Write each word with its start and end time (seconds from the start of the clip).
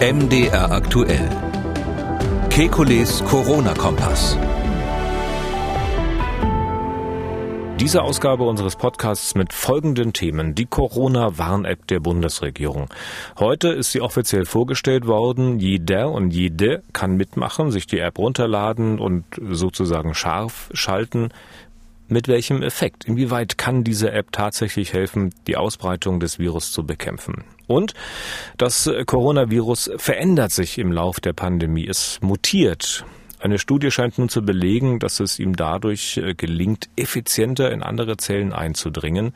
MDR 0.00 0.70
aktuell. 0.70 1.28
Kekules 2.50 3.20
Corona-Kompass. 3.24 4.38
Diese 7.80 8.02
Ausgabe 8.02 8.44
unseres 8.44 8.76
Podcasts 8.76 9.34
mit 9.34 9.52
folgenden 9.52 10.12
Themen. 10.12 10.54
Die 10.54 10.66
Corona-Warn-App 10.66 11.88
der 11.88 11.98
Bundesregierung. 11.98 12.88
Heute 13.40 13.70
ist 13.70 13.90
sie 13.90 14.00
offiziell 14.00 14.44
vorgestellt 14.44 15.08
worden. 15.08 15.58
Jeder 15.58 16.12
und 16.12 16.30
jede 16.30 16.84
kann 16.92 17.16
mitmachen, 17.16 17.72
sich 17.72 17.88
die 17.88 17.98
App 17.98 18.18
runterladen 18.18 19.00
und 19.00 19.24
sozusagen 19.50 20.14
scharf 20.14 20.70
schalten. 20.74 21.30
Mit 22.06 22.28
welchem 22.28 22.62
Effekt? 22.62 23.04
Inwieweit 23.04 23.58
kann 23.58 23.82
diese 23.82 24.12
App 24.12 24.30
tatsächlich 24.30 24.92
helfen, 24.92 25.34
die 25.48 25.56
Ausbreitung 25.56 26.20
des 26.20 26.38
Virus 26.38 26.70
zu 26.70 26.86
bekämpfen? 26.86 27.42
Und 27.68 27.94
das 28.56 28.90
Coronavirus 29.06 29.92
verändert 29.98 30.50
sich 30.50 30.78
im 30.78 30.90
Lauf 30.90 31.20
der 31.20 31.34
Pandemie. 31.34 31.86
Es 31.86 32.18
mutiert. 32.20 33.04
Eine 33.40 33.60
Studie 33.60 33.92
scheint 33.92 34.18
nun 34.18 34.28
zu 34.28 34.42
belegen, 34.42 34.98
dass 34.98 35.20
es 35.20 35.38
ihm 35.38 35.54
dadurch 35.54 36.16
äh, 36.16 36.34
gelingt, 36.34 36.88
effizienter 36.96 37.70
in 37.70 37.84
andere 37.84 38.16
Zellen 38.16 38.52
einzudringen. 38.52 39.32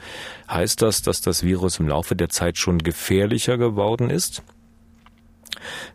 Heißt 0.51 0.83
das, 0.83 1.03
dass 1.03 1.21
das 1.21 1.45
Virus 1.45 1.79
im 1.79 1.87
Laufe 1.87 2.17
der 2.17 2.29
Zeit 2.29 2.59
schon 2.59 2.79
gefährlicher 2.79 3.59
geworden 3.59 4.11
ist? 4.11 4.43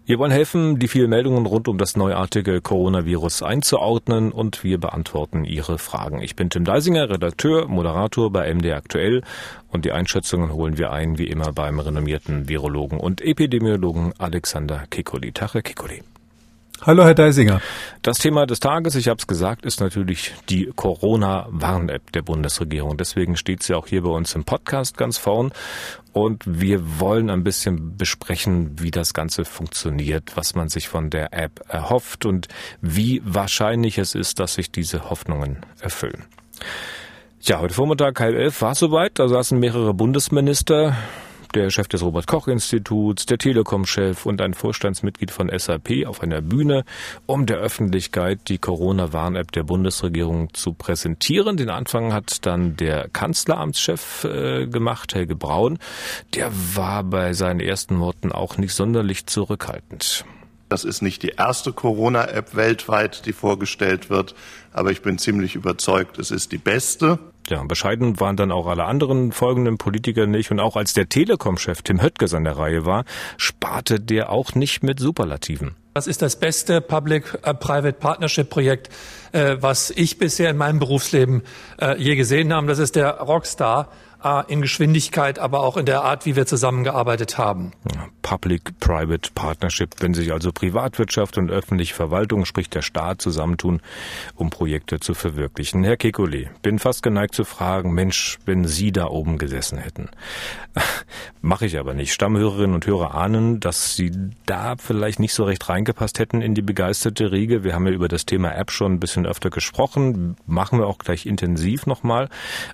Wir 0.05 0.19
wollen 0.19 0.31
helfen, 0.31 0.79
die 0.79 0.87
vielen 0.87 1.09
Meldungen 1.09 1.45
rund 1.45 1.67
um 1.67 1.77
das 1.77 1.95
neuartige 1.95 2.61
Coronavirus 2.61 3.43
einzuordnen 3.43 4.31
und 4.31 4.63
wir 4.63 4.79
beantworten 4.79 5.43
Ihre 5.43 5.77
Fragen. 5.77 6.21
Ich 6.21 6.35
bin 6.35 6.49
Tim 6.49 6.63
Deisinger, 6.63 7.09
Redakteur, 7.09 7.67
Moderator 7.67 8.31
bei 8.31 8.53
MD 8.53 8.73
Aktuell 8.73 9.23
und 9.69 9.85
die 9.85 9.91
Einschätzungen 9.91 10.51
holen 10.51 10.77
wir 10.77 10.91
ein, 10.91 11.17
wie 11.17 11.27
immer 11.27 11.51
beim 11.53 11.79
renommierten 11.79 12.47
Virologen 12.47 12.99
und 12.99 13.21
Epidemiologen 13.21 14.13
Alexander 14.17 14.85
Kikoli. 14.89 15.31
Tache 15.31 15.61
Kikoli. 15.61 16.03
Hallo, 16.83 17.03
Herr 17.03 17.15
Deisinger. 17.15 17.59
Das 18.03 18.19
Thema 18.19 18.45
des 18.45 18.59
Tages, 18.59 18.95
ich 18.95 19.07
habe 19.07 19.17
es 19.17 19.25
gesagt, 19.25 19.65
ist 19.65 19.81
natürlich 19.81 20.35
die 20.47 20.71
Corona-Warn-App 20.75 22.11
der 22.11 22.21
Bundesregierung. 22.21 22.97
Deswegen 22.97 23.35
steht 23.35 23.63
sie 23.63 23.73
auch 23.73 23.87
hier 23.87 24.03
bei 24.03 24.09
uns 24.09 24.35
im 24.35 24.43
Podcast 24.43 24.95
ganz 24.95 25.17
vorn. 25.17 25.51
Und 26.17 26.43
wir 26.47 26.99
wollen 26.99 27.29
ein 27.29 27.43
bisschen 27.43 27.95
besprechen, 27.95 28.79
wie 28.79 28.89
das 28.89 29.13
Ganze 29.13 29.45
funktioniert, 29.45 30.35
was 30.35 30.55
man 30.55 30.67
sich 30.67 30.87
von 30.87 31.11
der 31.11 31.31
App 31.31 31.63
erhofft 31.67 32.25
und 32.25 32.47
wie 32.81 33.21
wahrscheinlich 33.23 33.99
es 33.99 34.15
ist, 34.15 34.39
dass 34.39 34.55
sich 34.55 34.71
diese 34.71 35.11
Hoffnungen 35.11 35.57
erfüllen. 35.79 36.25
Ja, 37.41 37.59
heute 37.59 37.75
Vormittag 37.75 38.19
halb 38.19 38.35
elf 38.35 38.63
war 38.63 38.71
es 38.71 38.79
soweit. 38.79 39.19
Da 39.19 39.27
saßen 39.27 39.59
mehrere 39.59 39.93
Bundesminister 39.93 40.95
der 41.53 41.69
Chef 41.69 41.87
des 41.87 42.01
Robert-Koch-Instituts, 42.01 43.25
der 43.25 43.37
Telekom-Chef 43.37 44.25
und 44.25 44.41
ein 44.41 44.53
Vorstandsmitglied 44.53 45.31
von 45.31 45.49
SAP 45.55 46.05
auf 46.05 46.21
einer 46.21 46.41
Bühne, 46.41 46.85
um 47.25 47.45
der 47.45 47.57
Öffentlichkeit 47.57 48.39
die 48.47 48.57
Corona-Warn-App 48.57 49.51
der 49.51 49.63
Bundesregierung 49.63 50.53
zu 50.53 50.73
präsentieren. 50.73 51.57
Den 51.57 51.69
Anfang 51.69 52.13
hat 52.13 52.45
dann 52.45 52.75
der 52.77 53.09
Kanzleramtschef 53.09 54.23
äh, 54.23 54.67
gemacht, 54.67 55.15
Helge 55.15 55.35
Braun. 55.35 55.79
Der 56.33 56.51
war 56.75 57.03
bei 57.03 57.33
seinen 57.33 57.59
ersten 57.59 57.99
Worten 57.99 58.31
auch 58.31 58.57
nicht 58.57 58.73
sonderlich 58.73 59.25
zurückhaltend. 59.25 60.25
Das 60.69 60.83
ist 60.83 61.01
nicht 61.01 61.23
die 61.23 61.33
erste 61.37 61.71
Corona-App 61.71 62.55
weltweit, 62.55 63.25
die 63.25 63.31
vorgestellt 63.31 64.09
wird, 64.09 64.35
aber 64.73 64.91
ich 64.91 65.01
bin 65.01 65.17
ziemlich 65.17 65.55
überzeugt, 65.55 66.19
es 66.19 66.29
ist 66.29 66.51
die 66.51 66.57
beste. 66.57 67.19
Ja, 67.49 67.63
bescheiden 67.63 68.19
waren 68.19 68.35
dann 68.35 68.51
auch 68.51 68.67
alle 68.67 68.85
anderen 68.85 69.31
folgenden 69.31 69.77
Politiker 69.77 70.27
nicht. 70.27 70.51
Und 70.51 70.59
auch 70.59 70.75
als 70.75 70.93
der 70.93 71.07
Telekom-Chef 71.07 71.81
Tim 71.81 72.01
Höttges 72.01 72.33
an 72.33 72.43
der 72.43 72.57
Reihe 72.57 72.85
war, 72.85 73.05
sparte 73.37 73.99
der 73.99 74.29
auch 74.29 74.53
nicht 74.55 74.83
mit 74.83 74.99
Superlativen. 74.99 75.75
Das 75.93 76.07
ist 76.07 76.21
das 76.21 76.35
beste 76.35 76.81
Public-Private 76.81 77.93
Partnership-Projekt, 77.93 78.89
äh, 79.31 79.57
was 79.59 79.89
ich 79.89 80.19
bisher 80.19 80.49
in 80.49 80.57
meinem 80.57 80.79
Berufsleben 80.79 81.41
äh, 81.81 81.99
je 81.99 82.15
gesehen 82.15 82.53
habe. 82.53 82.67
Das 82.67 82.79
ist 82.79 82.95
der 82.95 83.19
Rockstar 83.19 83.89
in 84.47 84.61
Geschwindigkeit, 84.61 85.39
aber 85.39 85.61
auch 85.61 85.77
in 85.77 85.85
der 85.85 86.03
Art, 86.03 86.25
wie 86.25 86.35
wir 86.35 86.45
zusammengearbeitet 86.45 87.37
haben. 87.37 87.71
Public-Private 88.21 89.31
Partnership, 89.33 89.95
wenn 89.99 90.13
sich 90.13 90.33
also 90.33 90.51
Privatwirtschaft 90.51 91.37
und 91.37 91.49
öffentliche 91.49 91.93
Verwaltung, 91.93 92.43
sprich 92.43 92.69
der 92.69 92.81
Staat, 92.81 93.21
zusammentun, 93.21 93.81
um 94.35 94.49
Projekte 94.49 94.99
zu 94.99 95.13
verwirklichen. 95.13 95.83
Herr 95.85 95.95
Kekulé, 95.95 96.49
bin 96.61 96.77
fast 96.77 97.03
geneigt 97.03 97.35
zu 97.35 97.45
fragen, 97.45 97.93
Mensch, 97.93 98.37
wenn 98.45 98.65
Sie 98.65 98.91
da 98.91 99.05
oben 99.05 99.37
gesessen 99.37 99.77
hätten. 99.77 100.09
Mache 101.41 101.65
ich 101.65 101.79
aber 101.79 101.93
nicht. 101.93 102.11
Stammhörerinnen 102.11 102.75
und 102.75 102.85
Hörer 102.85 103.15
ahnen, 103.15 103.61
dass 103.61 103.95
Sie 103.95 104.11
da 104.45 104.75
vielleicht 104.75 105.21
nicht 105.21 105.33
so 105.33 105.45
recht 105.45 105.69
reingepasst 105.69 106.19
hätten 106.19 106.41
in 106.41 106.53
die 106.53 106.61
begeisterte 106.61 107.31
Riege. 107.31 107.63
Wir 107.63 107.73
haben 107.73 107.87
ja 107.87 107.93
über 107.93 108.09
das 108.09 108.25
Thema 108.25 108.53
App 108.53 108.71
schon 108.71 108.93
ein 108.93 108.99
bisschen 108.99 109.25
öfter 109.25 109.49
gesprochen. 109.49 110.35
Machen 110.45 110.79
wir 110.79 110.87
auch 110.87 110.97
gleich 110.97 111.25
intensiv 111.25 111.85
nochmal. 111.85 112.27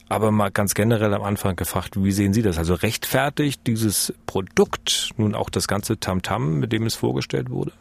Aber 0.10 0.32
mal 0.32 0.50
ganz 0.50 0.74
generell 0.74 1.14
am 1.14 1.22
Anfang 1.22 1.43
Anfang 1.44 1.56
gefragt, 1.58 2.02
wie 2.02 2.12
sehen 2.14 2.34
Sie 2.34 2.42
das? 2.42 2.58
Also 2.58 2.74
rechtfertigt 2.74 3.68
dieses 3.68 4.14
Produkt 4.26 5.10
nun 5.18 5.36
auch 5.36 5.50
das 5.50 5.68
ganze 5.68 6.00
Tamtam, 6.00 6.60
mit 6.60 6.72
dem 6.72 6.86
es 6.86 6.96
vorgestellt 6.96 7.50
wurde? 7.50 7.74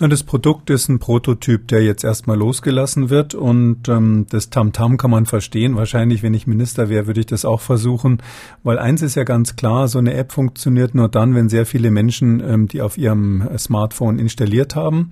Das 0.00 0.22
Produkt 0.22 0.68
ist 0.70 0.88
ein 0.88 0.98
Prototyp, 1.00 1.66
der 1.66 1.82
jetzt 1.82 2.04
erstmal 2.04 2.36
losgelassen 2.36 3.10
wird 3.10 3.34
und 3.34 3.88
ähm, 3.88 4.26
das 4.30 4.50
Tamtam 4.50 4.96
kann 4.98 5.10
man 5.10 5.26
verstehen. 5.26 5.74
Wahrscheinlich, 5.74 6.22
wenn 6.22 6.34
ich 6.34 6.46
Minister 6.46 6.88
wäre, 6.88 7.06
würde 7.08 7.20
ich 7.20 7.26
das 7.26 7.44
auch 7.44 7.60
versuchen, 7.60 8.22
weil 8.62 8.78
eins 8.78 9.02
ist 9.02 9.16
ja 9.16 9.24
ganz 9.24 9.56
klar, 9.56 9.88
so 9.88 9.98
eine 9.98 10.14
App 10.14 10.30
funktioniert 10.30 10.94
nur 10.94 11.08
dann, 11.08 11.34
wenn 11.34 11.48
sehr 11.48 11.66
viele 11.66 11.90
Menschen 11.90 12.40
ähm, 12.40 12.68
die 12.68 12.82
auf 12.82 12.96
ihrem 12.98 13.48
Smartphone 13.58 14.18
installiert 14.20 14.76
haben 14.76 15.10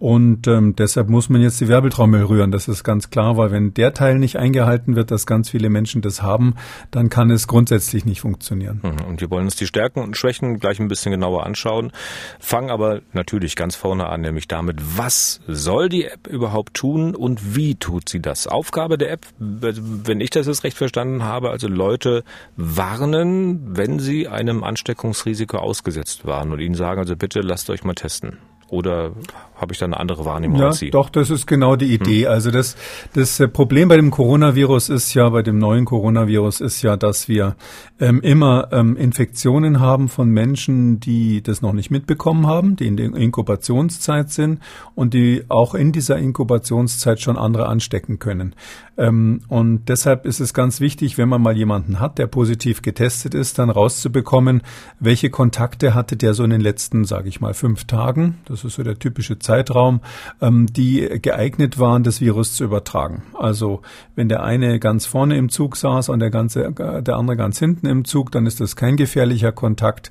und 0.00 0.46
ähm, 0.46 0.74
deshalb 0.76 1.10
muss 1.10 1.28
man 1.28 1.42
jetzt 1.42 1.60
die 1.60 1.68
Werbetrommel 1.68 2.24
rühren. 2.24 2.50
Das 2.50 2.68
ist 2.68 2.84
ganz 2.84 3.10
klar, 3.10 3.36
weil 3.36 3.50
wenn 3.50 3.74
der 3.74 3.92
Teil 3.92 4.18
nicht 4.18 4.36
eingehalten 4.36 4.96
wird, 4.96 5.10
dass 5.10 5.26
ganz 5.26 5.50
viele 5.50 5.68
Menschen 5.68 6.00
das 6.00 6.22
haben, 6.22 6.54
dann 6.90 7.10
kann 7.10 7.30
es 7.30 7.46
grundsätzlich 7.46 8.06
nicht 8.06 8.22
funktionieren. 8.22 8.80
Mhm. 8.82 9.06
Und 9.06 9.20
wir 9.20 9.30
wollen 9.30 9.44
uns 9.44 9.56
die 9.56 9.66
Stärken 9.66 10.00
und 10.00 10.16
Schwächen 10.16 10.58
gleich 10.58 10.80
ein 10.80 10.88
bisschen 10.88 11.12
genauer 11.12 11.44
anschauen. 11.44 11.92
Fangen 12.38 12.70
aber 12.70 13.02
natürlich 13.12 13.56
ganz 13.56 13.76
vorne 13.76 14.08
an, 14.08 14.22
nämlich 14.22 14.48
damit, 14.48 14.78
was 14.96 15.42
soll 15.46 15.90
die 15.90 16.06
App 16.06 16.28
überhaupt 16.28 16.72
tun 16.72 17.14
und 17.14 17.54
wie 17.54 17.74
tut 17.74 18.08
sie 18.08 18.20
das? 18.20 18.46
Aufgabe 18.46 18.96
der 18.96 19.12
App, 19.12 19.26
wenn 19.38 20.22
ich 20.22 20.30
das 20.30 20.46
jetzt 20.46 20.64
recht 20.64 20.78
verstanden 20.78 21.24
habe, 21.24 21.50
also 21.50 21.68
Leute 21.68 22.24
warnen, 22.56 23.76
wenn 23.76 23.98
sie 23.98 24.28
einem 24.28 24.64
Ansteckungsrisiko 24.64 25.58
ausgesetzt 25.58 26.24
waren 26.24 26.52
und 26.52 26.60
ihnen 26.60 26.74
sagen, 26.74 27.00
also 27.00 27.16
bitte 27.16 27.40
lasst 27.40 27.68
euch 27.68 27.84
mal 27.84 27.92
testen. 27.92 28.38
Oder 28.70 29.12
habe 29.60 29.72
ich 29.72 29.78
da 29.78 29.86
eine 29.86 30.00
andere 30.00 30.24
Wahrnehmung 30.24 30.58
ja, 30.58 30.66
als 30.68 30.78
Sie? 30.78 30.90
Doch, 30.90 31.10
das 31.10 31.30
ist 31.30 31.46
genau 31.46 31.76
die 31.76 31.92
Idee. 31.92 32.24
Hm. 32.24 32.32
Also 32.32 32.50
das, 32.50 32.76
das 33.12 33.42
Problem 33.52 33.88
bei 33.88 33.96
dem 33.96 34.10
Coronavirus 34.10 34.88
ist 34.88 35.14
ja, 35.14 35.28
bei 35.28 35.42
dem 35.42 35.58
neuen 35.58 35.84
Coronavirus 35.84 36.60
ist 36.60 36.82
ja, 36.82 36.96
dass 36.96 37.28
wir 37.28 37.56
ähm, 38.00 38.20
immer 38.20 38.68
ähm, 38.72 38.96
Infektionen 38.96 39.80
haben 39.80 40.08
von 40.08 40.30
Menschen, 40.30 41.00
die 41.00 41.42
das 41.42 41.62
noch 41.62 41.72
nicht 41.72 41.90
mitbekommen 41.90 42.46
haben, 42.46 42.76
die 42.76 42.86
in 42.86 42.96
der 42.96 43.14
Inkubationszeit 43.14 44.30
sind 44.30 44.60
und 44.94 45.14
die 45.14 45.44
auch 45.48 45.74
in 45.74 45.92
dieser 45.92 46.16
Inkubationszeit 46.16 47.20
schon 47.20 47.36
andere 47.36 47.66
anstecken 47.66 48.18
können. 48.18 48.54
Ähm, 48.96 49.40
und 49.48 49.88
deshalb 49.88 50.26
ist 50.26 50.40
es 50.40 50.54
ganz 50.54 50.80
wichtig, 50.80 51.18
wenn 51.18 51.28
man 51.28 51.42
mal 51.42 51.56
jemanden 51.56 52.00
hat, 52.00 52.18
der 52.18 52.26
positiv 52.26 52.82
getestet 52.82 53.34
ist, 53.34 53.58
dann 53.58 53.70
rauszubekommen, 53.70 54.62
welche 54.98 55.30
Kontakte 55.30 55.94
hatte 55.94 56.16
der 56.16 56.34
so 56.34 56.44
in 56.44 56.50
den 56.50 56.60
letzten, 56.60 57.04
sage 57.04 57.28
ich 57.28 57.40
mal, 57.40 57.54
fünf 57.54 57.84
Tagen. 57.84 58.38
Das 58.44 58.64
ist 58.64 58.74
so 58.74 58.82
der 58.82 58.98
typische 58.98 59.38
Zeitraum, 59.38 59.49
ähm, 60.40 60.66
die 60.66 61.20
geeignet 61.20 61.78
waren, 61.78 62.02
das 62.02 62.20
Virus 62.20 62.54
zu 62.54 62.64
übertragen. 62.64 63.22
Also 63.34 63.82
wenn 64.14 64.28
der 64.28 64.42
eine 64.42 64.78
ganz 64.78 65.06
vorne 65.06 65.36
im 65.36 65.48
Zug 65.48 65.76
saß 65.76 66.08
und 66.08 66.20
der 66.20 66.30
ganze, 66.30 66.72
der 66.72 67.16
andere 67.16 67.36
ganz 67.36 67.58
hinten 67.58 67.86
im 67.86 68.04
Zug, 68.04 68.32
dann 68.32 68.46
ist 68.46 68.60
das 68.60 68.76
kein 68.76 68.96
gefährlicher 68.96 69.52
Kontakt. 69.52 70.10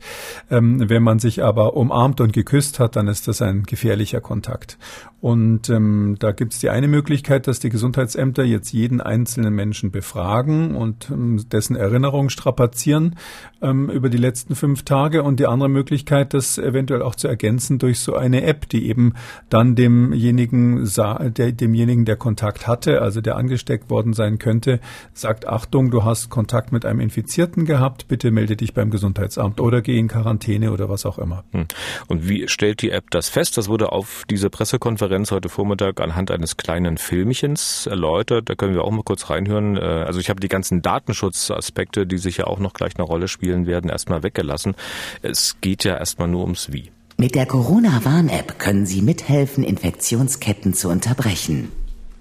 Ähm, 0.49 0.89
wenn 0.89 1.03
man 1.03 1.19
sich 1.19 1.43
aber 1.43 1.75
umarmt 1.75 2.21
und 2.21 2.33
geküsst 2.33 2.79
hat, 2.79 2.95
dann 2.95 3.07
ist 3.07 3.27
das 3.27 3.41
ein 3.41 3.63
gefährlicher 3.63 4.21
Kontakt. 4.21 4.77
Und 5.21 5.69
ähm, 5.69 6.15
da 6.19 6.31
gibt 6.31 6.53
es 6.53 6.59
die 6.59 6.69
eine 6.69 6.87
Möglichkeit, 6.87 7.47
dass 7.47 7.59
die 7.59 7.69
Gesundheitsämter 7.69 8.45
jetzt 8.45 8.71
jeden 8.71 9.01
einzelnen 9.01 9.53
Menschen 9.53 9.91
befragen 9.91 10.75
und 10.75 11.09
ähm, 11.09 11.43
dessen 11.49 11.75
Erinnerung 11.75 12.29
strapazieren 12.29 13.17
ähm, 13.61 13.89
über 13.89 14.09
die 14.09 14.17
letzten 14.17 14.55
fünf 14.55 14.83
Tage. 14.83 15.23
Und 15.23 15.39
die 15.41 15.47
andere 15.47 15.67
Möglichkeit, 15.67 16.33
das 16.33 16.57
eventuell 16.57 17.01
auch 17.01 17.15
zu 17.15 17.27
ergänzen 17.27 17.79
durch 17.79 17.99
so 17.99 18.15
eine 18.15 18.43
App, 18.43 18.69
die 18.69 18.87
eben 18.87 19.13
dann 19.49 19.75
demjenigen, 19.75 20.89
der, 20.95 21.51
demjenigen, 21.51 22.05
der 22.05 22.15
Kontakt 22.15 22.67
hatte, 22.67 23.01
also 23.01 23.21
der 23.21 23.35
angesteckt 23.35 23.89
worden 23.89 24.13
sein 24.13 24.39
könnte, 24.39 24.79
sagt, 25.13 25.47
Achtung, 25.47 25.91
du 25.91 26.03
hast 26.03 26.29
Kontakt 26.29 26.71
mit 26.71 26.85
einem 26.85 26.99
Infizierten 26.99 27.65
gehabt, 27.65 28.07
bitte 28.07 28.31
melde 28.31 28.55
dich 28.55 28.73
beim 28.73 28.91
Gesundheitsamt 28.91 29.59
oder 29.59 29.81
geh 29.81 29.97
in 29.97 30.07
Quarantäne 30.07 30.71
oder 30.71 30.89
was 30.89 31.05
auch 31.05 31.17
immer. 31.17 31.43
Hm. 31.51 31.65
Und 32.07 32.27
wie 32.27 32.47
stellt 32.47 32.81
die 32.81 32.91
App 32.91 33.09
das 33.11 33.29
fest? 33.29 33.57
Das 33.57 33.69
wurde 33.69 33.91
auf 33.91 34.23
diese 34.29 34.49
Pressekonferenz 34.49 34.99
Konferenz 34.99 35.31
heute 35.31 35.49
Vormittag 35.49 36.01
anhand 36.01 36.29
eines 36.29 36.57
kleinen 36.57 36.97
Filmchens 36.97 37.85
erläutert. 37.85 38.49
Da 38.49 38.55
können 38.55 38.73
wir 38.73 38.83
auch 38.83 38.91
mal 38.91 39.03
kurz 39.03 39.29
reinhören. 39.29 39.77
Äh, 39.77 39.79
also 39.79 40.19
ich 40.19 40.29
habe 40.29 40.39
die 40.39 40.47
ganzen 40.47 40.81
Datenschutzaspekte, 40.81 42.05
die 42.05 42.17
sicher 42.17 42.47
auch 42.47 42.59
noch 42.59 42.73
gleich 42.73 42.95
eine 42.95 43.05
Rolle 43.05 43.27
spielen 43.27 43.65
werden, 43.65 43.89
erstmal 43.89 44.21
weggelassen. 44.21 44.75
Es 45.21 45.57
geht 45.61 45.83
ja 45.83 45.95
erstmal 45.97 46.27
nur 46.27 46.41
ums 46.41 46.73
Wie. 46.73 46.91
Mit 47.19 47.35
der 47.35 47.45
Corona-Warn-App 47.45 48.59
können 48.59 48.85
Sie 48.85 49.01
mithelfen, 49.01 49.65
Infektionsketten 49.65 50.73
zu 50.73 50.87
unterbrechen. 50.87 51.69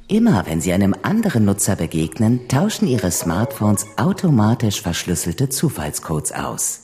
Immer 0.08 0.44
wenn 0.46 0.60
Sie 0.60 0.72
einem 0.72 0.92
anderen 1.02 1.44
Nutzer 1.44 1.76
begegnen, 1.76 2.48
tauschen 2.48 2.88
Ihre 2.88 3.12
Smartphones 3.12 3.86
automatisch 3.96 4.82
verschlüsselte 4.82 5.50
Zufallscodes 5.50 6.32
aus. 6.32 6.80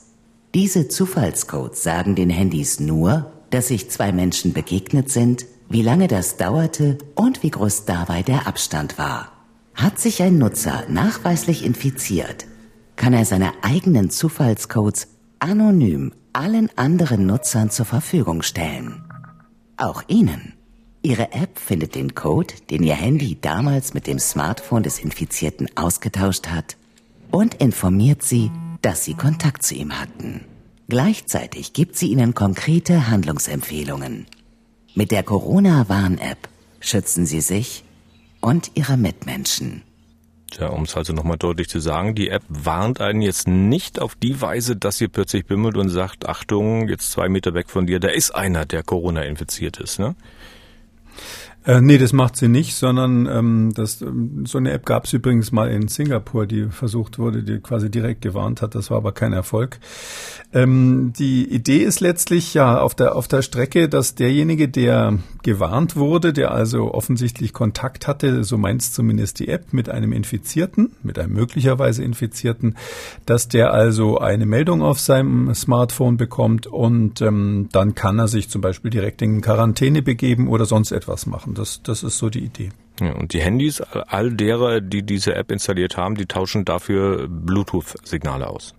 Diese 0.55 0.87
Zufallscodes 0.87 1.83
sagen 1.83 2.15
den 2.15 2.31
Handys 2.31 2.79
nur, 2.79 3.33
dass 3.51 3.67
sich 3.67 3.91
zwei 3.91 4.13
Menschen 4.13 4.53
begegnet 4.53 5.11
sind, 5.11 5.45
wie 5.69 5.83
lange 5.83 6.07
das 6.07 6.37
dauerte 6.37 6.99
und 7.17 7.43
wie 7.43 7.51
groß 7.51 7.85
dabei 7.85 8.23
der 8.23 8.47
Abstand 8.47 8.97
war. 8.97 9.33
Hat 9.75 9.99
sich 9.99 10.23
ein 10.23 10.39
Nutzer 10.39 10.85
nachweislich 10.89 11.65
infiziert, 11.65 12.47
kann 12.95 13.13
er 13.13 13.25
seine 13.25 13.55
eigenen 13.65 14.09
Zufallscodes 14.09 15.09
anonym 15.41 16.13
allen 16.35 16.69
anderen 16.77 17.27
Nutzern 17.27 17.71
zur 17.71 17.87
Verfügung 17.87 18.43
stellen. 18.43 19.05
Auch 19.77 20.03
Ihnen. 20.09 20.55
Ihre 21.03 21.33
App 21.33 21.59
findet 21.59 21.95
den 21.95 22.15
Code, 22.15 22.55
den 22.71 22.83
Ihr 22.83 22.95
Handy 22.95 23.39
damals 23.41 23.95
mit 23.95 24.07
dem 24.07 24.19
Smartphone 24.19 24.83
des 24.83 24.99
Infizierten 24.99 25.69
ausgetauscht 25.77 26.49
hat 26.49 26.77
und 27.31 27.55
informiert 27.55 28.23
Sie, 28.23 28.51
dass 28.83 29.05
Sie 29.05 29.15
Kontakt 29.15 29.63
zu 29.63 29.75
ihm 29.75 29.99
hatten. 30.01 30.41
Gleichzeitig 30.89 31.73
gibt 31.73 31.97
sie 31.97 32.09
Ihnen 32.09 32.35
konkrete 32.35 33.09
Handlungsempfehlungen. 33.09 34.27
Mit 34.95 35.11
der 35.11 35.23
Corona-Warn-App 35.23 36.49
schützen 36.81 37.27
Sie 37.27 37.41
sich 37.41 37.85
und 38.41 38.73
Ihre 38.75 38.97
Mitmenschen. 38.97 39.83
Ja, 40.53 40.69
um 40.69 40.83
es 40.85 40.97
also 40.97 41.13
nochmal 41.13 41.37
deutlich 41.37 41.69
zu 41.69 41.81
sagen, 41.81 42.15
die 42.15 42.29
App 42.29 42.43
warnt 42.49 43.01
einen 43.01 43.23
jetzt 43.23 43.49
nicht 43.49 44.01
auf 44.01 44.15
die 44.15 44.41
Weise, 44.41 44.77
dass 44.77 44.99
sie 44.99 45.09
plötzlich 45.09 45.47
bimmelt 45.47 45.77
und 45.77 45.89
sagt, 45.89 46.29
Achtung, 46.29 46.89
jetzt 46.89 47.11
zwei 47.11 47.29
Meter 47.29 47.55
weg 47.55 47.71
von 47.71 47.87
dir, 47.87 47.99
da 47.99 48.09
ist 48.09 48.31
einer, 48.31 48.65
der 48.65 48.83
Corona 48.83 49.23
infiziert 49.23 49.79
ist, 49.79 49.99
ne? 49.99 50.15
Äh, 51.67 51.81
nee, 51.81 51.97
das 51.97 52.13
macht 52.13 52.37
sie 52.37 52.49
nicht, 52.49 52.75
sondern 52.75 53.27
ähm, 53.27 53.73
das, 53.75 54.03
ähm, 54.03 54.45
so 54.45 54.59
eine 54.59 54.73
App 54.73 54.85
gab 54.85 55.07
es 55.07 55.15
übrigens 55.15 55.51
mal 55.51 55.71
in 55.71 55.89
Singapur, 55.89 56.47
die 56.47 56.67
versucht 56.67 57.19
wurde, 57.19 57.43
die 57.43 57.59
quasi 57.61 57.91
direkt 57.91 58.21
gewarnt 58.21 58.61
hat. 58.61 58.75
Das 58.75 58.91
war 58.91 58.99
aber 58.99 59.13
kein 59.13 59.33
Erfolg. 59.33 59.79
Ähm, 60.53 61.15
die 61.19 61.51
Idee 61.51 61.79
ist 61.79 62.01
letztlich 62.01 62.53
ja 62.53 62.81
auf 62.81 62.95
der 62.95 63.17
auf 63.17 63.29
der 63.29 63.41
Strecke, 63.41 63.89
dass 63.89 64.15
derjenige, 64.15 64.69
der 64.69 65.19
gewarnt 65.43 65.97
wurde, 65.97 66.35
der 66.35 66.51
also 66.51 66.93
offensichtlich 66.93 67.55
Kontakt 67.55 68.07
hatte, 68.09 68.45
so 68.45 68.59
meint 68.59 68.83
zumindest 68.83 69.39
die 69.39 69.49
App, 69.49 69.73
mit 69.73 69.89
einem 69.89 70.13
Infizierten, 70.13 70.93
mit 71.03 71.19
einem 71.19 71.33
möglicherweise 71.33 72.05
Infizierten, 72.05 72.77
dass 73.25 73.49
der 73.49 73.73
also 73.73 74.19
eine 74.19 74.45
Meldung 74.45 74.83
auf 74.83 75.01
seinem 75.01 75.55
Smartphone 75.55 76.19
bekommt 76.19 76.67
und 76.67 77.23
ähm, 77.23 77.69
dann 77.73 77.95
kann 77.95 78.19
er 78.19 78.29
sich 78.29 78.51
zum 78.51 78.61
Beispiel 78.61 78.91
direkt 78.91 79.23
in 79.23 79.41
Quarantäne 79.41 80.03
begeben 80.03 80.49
oder 80.49 80.67
sonst 80.67 80.93
etwas 80.93 81.25
machen. 81.25 81.54
Das, 81.55 81.83
das 81.83 82.03
ist 82.03 82.19
so 82.19 82.31
die 82.31 82.45
Idee. 82.45 82.71
Ja, 83.01 83.13
und 83.13 83.33
die 83.33 83.41
Handys 83.41 83.81
all 83.81 84.33
derer, 84.33 84.81
die 84.81 85.03
diese 85.03 85.35
App 85.35 85.51
installiert 85.51 85.97
haben, 85.97 86.15
die 86.15 86.27
tauschen 86.27 86.65
dafür 86.65 87.27
Bluetooth-Signale 87.29 88.47
aus. 88.47 88.75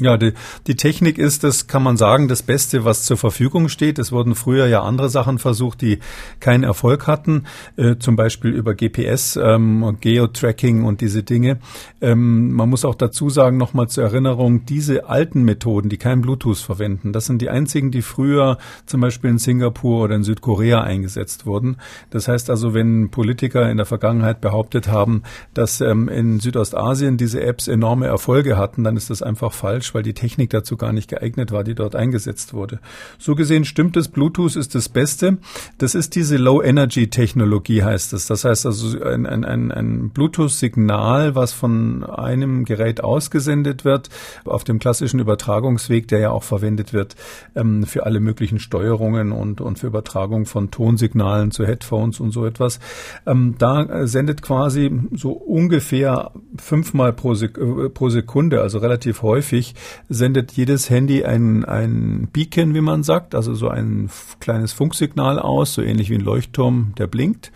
Ja, 0.00 0.16
die, 0.16 0.32
die 0.66 0.74
Technik 0.74 1.18
ist, 1.18 1.44
das 1.44 1.68
kann 1.68 1.84
man 1.84 1.96
sagen, 1.96 2.26
das 2.26 2.42
Beste, 2.42 2.84
was 2.84 3.04
zur 3.04 3.16
Verfügung 3.16 3.68
steht. 3.68 4.00
Es 4.00 4.10
wurden 4.10 4.34
früher 4.34 4.66
ja 4.66 4.82
andere 4.82 5.08
Sachen 5.08 5.38
versucht, 5.38 5.82
die 5.82 6.00
keinen 6.40 6.64
Erfolg 6.64 7.06
hatten, 7.06 7.44
äh, 7.76 7.94
zum 8.00 8.16
Beispiel 8.16 8.50
über 8.50 8.74
GPS, 8.74 9.38
ähm, 9.40 9.96
Geotracking 10.00 10.82
und 10.82 11.00
diese 11.00 11.22
Dinge. 11.22 11.58
Ähm, 12.00 12.50
man 12.50 12.70
muss 12.70 12.84
auch 12.84 12.96
dazu 12.96 13.30
sagen, 13.30 13.56
nochmal 13.56 13.86
zur 13.86 14.02
Erinnerung, 14.02 14.66
diese 14.66 15.08
alten 15.08 15.44
Methoden, 15.44 15.90
die 15.90 15.96
kein 15.96 16.22
Bluetooth 16.22 16.58
verwenden, 16.58 17.12
das 17.12 17.26
sind 17.26 17.40
die 17.40 17.50
einzigen, 17.50 17.92
die 17.92 18.02
früher 18.02 18.58
zum 18.86 19.00
Beispiel 19.00 19.30
in 19.30 19.38
Singapur 19.38 20.02
oder 20.02 20.16
in 20.16 20.24
Südkorea 20.24 20.80
eingesetzt 20.80 21.46
wurden. 21.46 21.76
Das 22.10 22.26
heißt 22.26 22.50
also, 22.50 22.74
wenn 22.74 23.10
Politiker 23.10 23.70
in 23.70 23.76
der 23.76 23.86
Vergangenheit 23.86 24.40
behauptet 24.40 24.88
haben, 24.88 25.22
dass 25.54 25.80
ähm, 25.80 26.08
in 26.08 26.40
Südostasien 26.40 27.16
diese 27.16 27.40
Apps 27.42 27.68
enorme 27.68 28.06
Erfolge 28.06 28.56
hatten, 28.56 28.82
dann 28.82 28.96
ist 28.96 29.10
das 29.10 29.22
einfach 29.22 29.52
falsch 29.52 29.83
falsch, 29.84 29.94
weil 29.94 30.02
die 30.02 30.14
Technik 30.14 30.50
dazu 30.50 30.76
gar 30.76 30.92
nicht 30.92 31.08
geeignet 31.08 31.52
war, 31.52 31.64
die 31.64 31.74
dort 31.74 31.96
eingesetzt 31.96 32.54
wurde. 32.54 32.80
So 33.18 33.34
gesehen 33.34 33.64
stimmt 33.64 33.96
es, 33.96 34.08
Bluetooth 34.08 34.56
ist 34.56 34.74
das 34.74 34.88
Beste. 34.88 35.38
Das 35.78 35.94
ist 35.94 36.14
diese 36.14 36.36
Low-Energy-Technologie, 36.36 37.82
heißt 37.82 38.12
es. 38.12 38.26
Das 38.26 38.44
heißt 38.44 38.66
also 38.66 39.00
ein, 39.02 39.26
ein, 39.26 39.44
ein, 39.44 39.70
ein 39.70 40.10
Bluetooth-Signal, 40.10 41.34
was 41.34 41.52
von 41.52 42.04
einem 42.04 42.64
Gerät 42.64 43.02
ausgesendet 43.02 43.84
wird, 43.84 44.08
auf 44.44 44.64
dem 44.64 44.78
klassischen 44.78 45.20
Übertragungsweg, 45.20 46.08
der 46.08 46.18
ja 46.20 46.30
auch 46.30 46.42
verwendet 46.42 46.92
wird 46.92 47.16
ähm, 47.54 47.84
für 47.84 48.06
alle 48.06 48.20
möglichen 48.20 48.58
Steuerungen 48.58 49.32
und, 49.32 49.60
und 49.60 49.78
für 49.78 49.86
Übertragung 49.86 50.46
von 50.46 50.70
Tonsignalen 50.70 51.50
zu 51.50 51.66
Headphones 51.66 52.20
und 52.20 52.30
so 52.30 52.46
etwas. 52.46 52.80
Ähm, 53.26 53.56
da 53.58 54.06
sendet 54.06 54.42
quasi 54.42 54.90
so 55.12 55.32
ungefähr 55.32 56.32
fünfmal 56.56 57.12
pro, 57.12 57.34
Sek 57.34 57.58
äh, 57.58 57.90
pro 57.90 58.08
Sekunde, 58.08 58.60
also 58.60 58.78
relativ 58.78 59.22
häufig, 59.22 59.73
sendet 60.08 60.52
jedes 60.52 60.90
Handy 60.90 61.24
ein, 61.24 61.64
ein 61.64 62.28
Beacon, 62.32 62.74
wie 62.74 62.80
man 62.80 63.02
sagt, 63.02 63.34
also 63.34 63.54
so 63.54 63.68
ein 63.68 64.10
kleines 64.40 64.72
Funksignal 64.72 65.38
aus, 65.38 65.74
so 65.74 65.82
ähnlich 65.82 66.10
wie 66.10 66.16
ein 66.16 66.20
Leuchtturm, 66.20 66.94
der 66.98 67.06
blinkt. 67.06 67.52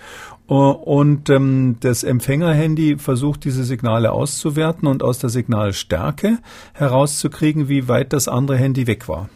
Äh, 0.49 0.55
und 0.55 1.31
ähm, 1.31 1.77
das 1.81 2.05
Empfängerhandy 2.05 2.99
versucht 2.99 3.45
diese 3.45 3.65
Signale 3.65 4.13
auszuwerten 4.13 4.89
und 4.89 5.03
aus 5.03 5.19
der 5.19 5.31
Signalstärke 5.31 6.39
herauszukriegen, 6.73 7.69
wie 7.69 7.89
weit 7.89 8.13
das 8.13 8.29
andere 8.29 8.57
Handy 8.57 8.87
weg 8.87 9.09
war. 9.09 9.29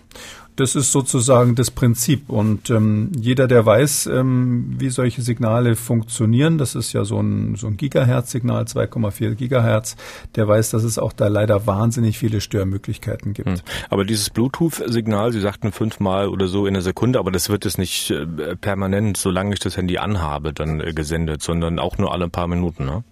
Das 0.56 0.74
ist 0.74 0.92
sozusagen 0.92 1.54
das 1.54 1.70
Prinzip. 1.70 2.28
Und 2.28 2.68
ähm, 2.68 3.10
jeder, 3.16 3.48
der 3.48 3.64
weiß, 3.64 4.06
ähm, 4.06 4.74
wie 4.78 4.90
solche 4.90 5.22
Signale 5.22 5.76
funktionieren, 5.76 6.58
das 6.58 6.74
ist 6.74 6.92
ja 6.92 7.04
so 7.04 7.20
ein, 7.20 7.56
so 7.56 7.68
ein 7.68 7.76
Gigahertz-Signal, 7.76 8.64
2,4 8.64 9.34
Gigahertz, 9.34 9.96
der 10.34 10.46
weiß, 10.46 10.70
dass 10.70 10.84
es 10.84 10.98
auch 10.98 11.12
da 11.12 11.28
leider 11.28 11.66
wahnsinnig 11.66 12.18
viele 12.18 12.40
Störmöglichkeiten 12.40 13.32
gibt. 13.32 13.48
Hm. 13.48 13.60
Aber 13.88 14.04
dieses 14.04 14.28
Bluetooth-Signal, 14.30 15.32
Sie 15.32 15.40
sagten 15.40 15.72
fünfmal 15.72 16.28
oder 16.28 16.48
so 16.48 16.66
in 16.66 16.74
der 16.74 16.82
Sekunde, 16.82 17.18
aber 17.18 17.30
das 17.30 17.48
wird 17.48 17.64
es 17.64 17.78
nicht 17.78 18.10
äh, 18.10 18.56
permanent, 18.56 19.16
solange 19.16 19.54
ich 19.54 19.60
das 19.60 19.76
Handy 19.76 19.98
anhabe, 19.98 20.52
dann 20.52 20.80
äh, 20.80 20.92
gesendet, 20.92 21.42
sondern 21.42 21.78
auch 21.78 21.96
nur 21.96 22.12
alle 22.12 22.28
paar 22.28 22.46
Minuten, 22.46 22.84
ne? 22.84 23.04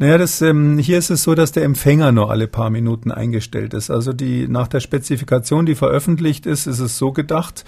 Naja, 0.00 0.16
das, 0.16 0.40
ähm, 0.40 0.78
hier 0.78 0.96
ist 0.96 1.10
es 1.10 1.24
so, 1.24 1.34
dass 1.34 1.52
der 1.52 1.64
Empfänger 1.64 2.10
nur 2.10 2.30
alle 2.30 2.48
paar 2.48 2.70
Minuten 2.70 3.10
eingestellt 3.10 3.74
ist. 3.74 3.90
Also 3.90 4.14
die 4.14 4.48
nach 4.48 4.66
der 4.66 4.80
Spezifikation, 4.80 5.66
die 5.66 5.74
veröffentlicht 5.74 6.46
ist, 6.46 6.66
ist 6.66 6.78
es 6.78 6.96
so 6.96 7.12
gedacht, 7.12 7.66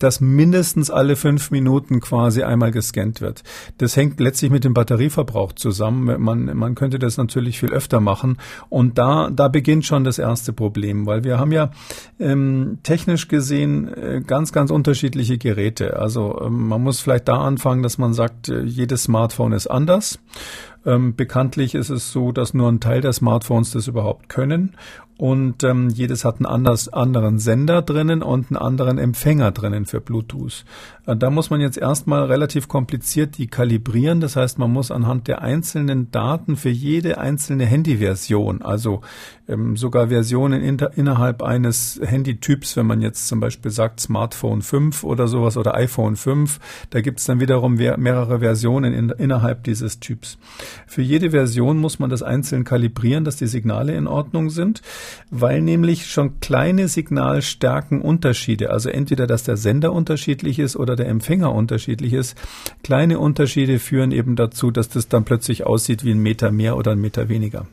dass 0.00 0.20
mindestens 0.20 0.90
alle 0.90 1.14
fünf 1.14 1.52
Minuten 1.52 2.00
quasi 2.00 2.42
einmal 2.42 2.72
gescannt 2.72 3.20
wird. 3.20 3.44
Das 3.78 3.96
hängt 3.96 4.18
letztlich 4.18 4.50
mit 4.50 4.64
dem 4.64 4.74
Batterieverbrauch 4.74 5.52
zusammen. 5.52 6.20
Man, 6.20 6.56
man 6.56 6.74
könnte 6.74 6.98
das 6.98 7.16
natürlich 7.16 7.60
viel 7.60 7.70
öfter 7.70 8.00
machen. 8.00 8.38
Und 8.68 8.98
da, 8.98 9.30
da 9.30 9.46
beginnt 9.46 9.84
schon 9.84 10.02
das 10.02 10.18
erste 10.18 10.52
Problem, 10.52 11.06
weil 11.06 11.22
wir 11.22 11.38
haben 11.38 11.52
ja 11.52 11.70
ähm, 12.18 12.78
technisch 12.82 13.28
gesehen 13.28 13.86
äh, 13.88 14.20
ganz, 14.26 14.52
ganz 14.52 14.72
unterschiedliche 14.72 15.38
Geräte. 15.38 15.96
Also 15.96 16.40
ähm, 16.44 16.68
man 16.68 16.82
muss 16.82 16.98
vielleicht 16.98 17.28
da 17.28 17.40
anfangen, 17.40 17.84
dass 17.84 17.98
man 17.98 18.14
sagt, 18.14 18.48
äh, 18.48 18.62
jedes 18.62 19.04
Smartphone 19.04 19.52
ist 19.52 19.68
anders. 19.68 20.18
Ähm, 20.88 21.14
bekanntlich 21.14 21.74
ist 21.74 21.90
es 21.90 22.12
so, 22.12 22.32
dass 22.32 22.54
nur 22.54 22.72
ein 22.72 22.80
Teil 22.80 23.02
der 23.02 23.12
Smartphones 23.12 23.72
das 23.72 23.88
überhaupt 23.88 24.30
können 24.30 24.74
und 25.18 25.64
ähm, 25.64 25.88
jedes 25.88 26.24
hat 26.24 26.36
einen 26.36 26.46
anders, 26.46 26.88
anderen 26.88 27.40
Sender 27.40 27.82
drinnen 27.82 28.22
und 28.22 28.50
einen 28.50 28.56
anderen 28.56 28.98
Empfänger 28.98 29.50
drinnen 29.50 29.84
für 29.84 30.00
Bluetooth. 30.00 30.64
Äh, 31.06 31.16
da 31.16 31.28
muss 31.30 31.50
man 31.50 31.60
jetzt 31.60 31.76
erstmal 31.76 32.26
relativ 32.26 32.68
kompliziert 32.68 33.36
die 33.36 33.48
kalibrieren. 33.48 34.20
Das 34.20 34.36
heißt, 34.36 34.60
man 34.60 34.72
muss 34.72 34.92
anhand 34.92 35.26
der 35.26 35.42
einzelnen 35.42 36.12
Daten 36.12 36.56
für 36.56 36.68
jede 36.68 37.18
einzelne 37.18 37.66
Handyversion, 37.66 38.62
also 38.62 39.00
ähm, 39.48 39.76
sogar 39.76 40.08
Versionen 40.08 40.62
inter, 40.62 40.96
innerhalb 40.96 41.42
eines 41.42 42.00
Handytyps, 42.00 42.76
wenn 42.76 42.86
man 42.86 43.00
jetzt 43.00 43.26
zum 43.26 43.40
Beispiel 43.40 43.72
sagt 43.72 43.98
Smartphone 43.98 44.62
5 44.62 45.02
oder 45.02 45.26
sowas 45.26 45.56
oder 45.56 45.74
iPhone 45.74 46.14
5, 46.14 46.60
da 46.90 47.00
gibt 47.00 47.18
es 47.18 47.26
dann 47.26 47.40
wiederum 47.40 47.74
mehrere 47.74 48.38
Versionen 48.38 48.94
in, 48.94 49.10
innerhalb 49.10 49.64
dieses 49.64 49.98
Typs. 49.98 50.38
Für 50.86 51.02
jede 51.02 51.32
Version 51.32 51.78
muss 51.78 51.98
man 51.98 52.08
das 52.08 52.22
einzeln 52.22 52.62
kalibrieren, 52.62 53.24
dass 53.24 53.34
die 53.34 53.48
Signale 53.48 53.96
in 53.96 54.06
Ordnung 54.06 54.50
sind 54.50 54.80
weil 55.30 55.62
nämlich 55.62 56.06
schon 56.06 56.40
kleine 56.40 56.88
Signalstärkenunterschiede, 56.88 58.70
also 58.70 58.88
entweder, 58.88 59.26
dass 59.26 59.44
der 59.44 59.56
Sender 59.56 59.92
unterschiedlich 59.92 60.58
ist 60.58 60.76
oder 60.76 60.96
der 60.96 61.08
Empfänger 61.08 61.54
unterschiedlich 61.54 62.12
ist, 62.12 62.36
kleine 62.82 63.18
Unterschiede 63.18 63.78
führen 63.78 64.12
eben 64.12 64.36
dazu, 64.36 64.70
dass 64.70 64.88
das 64.88 65.08
dann 65.08 65.24
plötzlich 65.24 65.64
aussieht 65.66 66.04
wie 66.04 66.12
ein 66.12 66.18
Meter 66.18 66.50
mehr 66.50 66.76
oder 66.76 66.92
ein 66.92 67.00
Meter 67.00 67.28
weniger. 67.28 67.66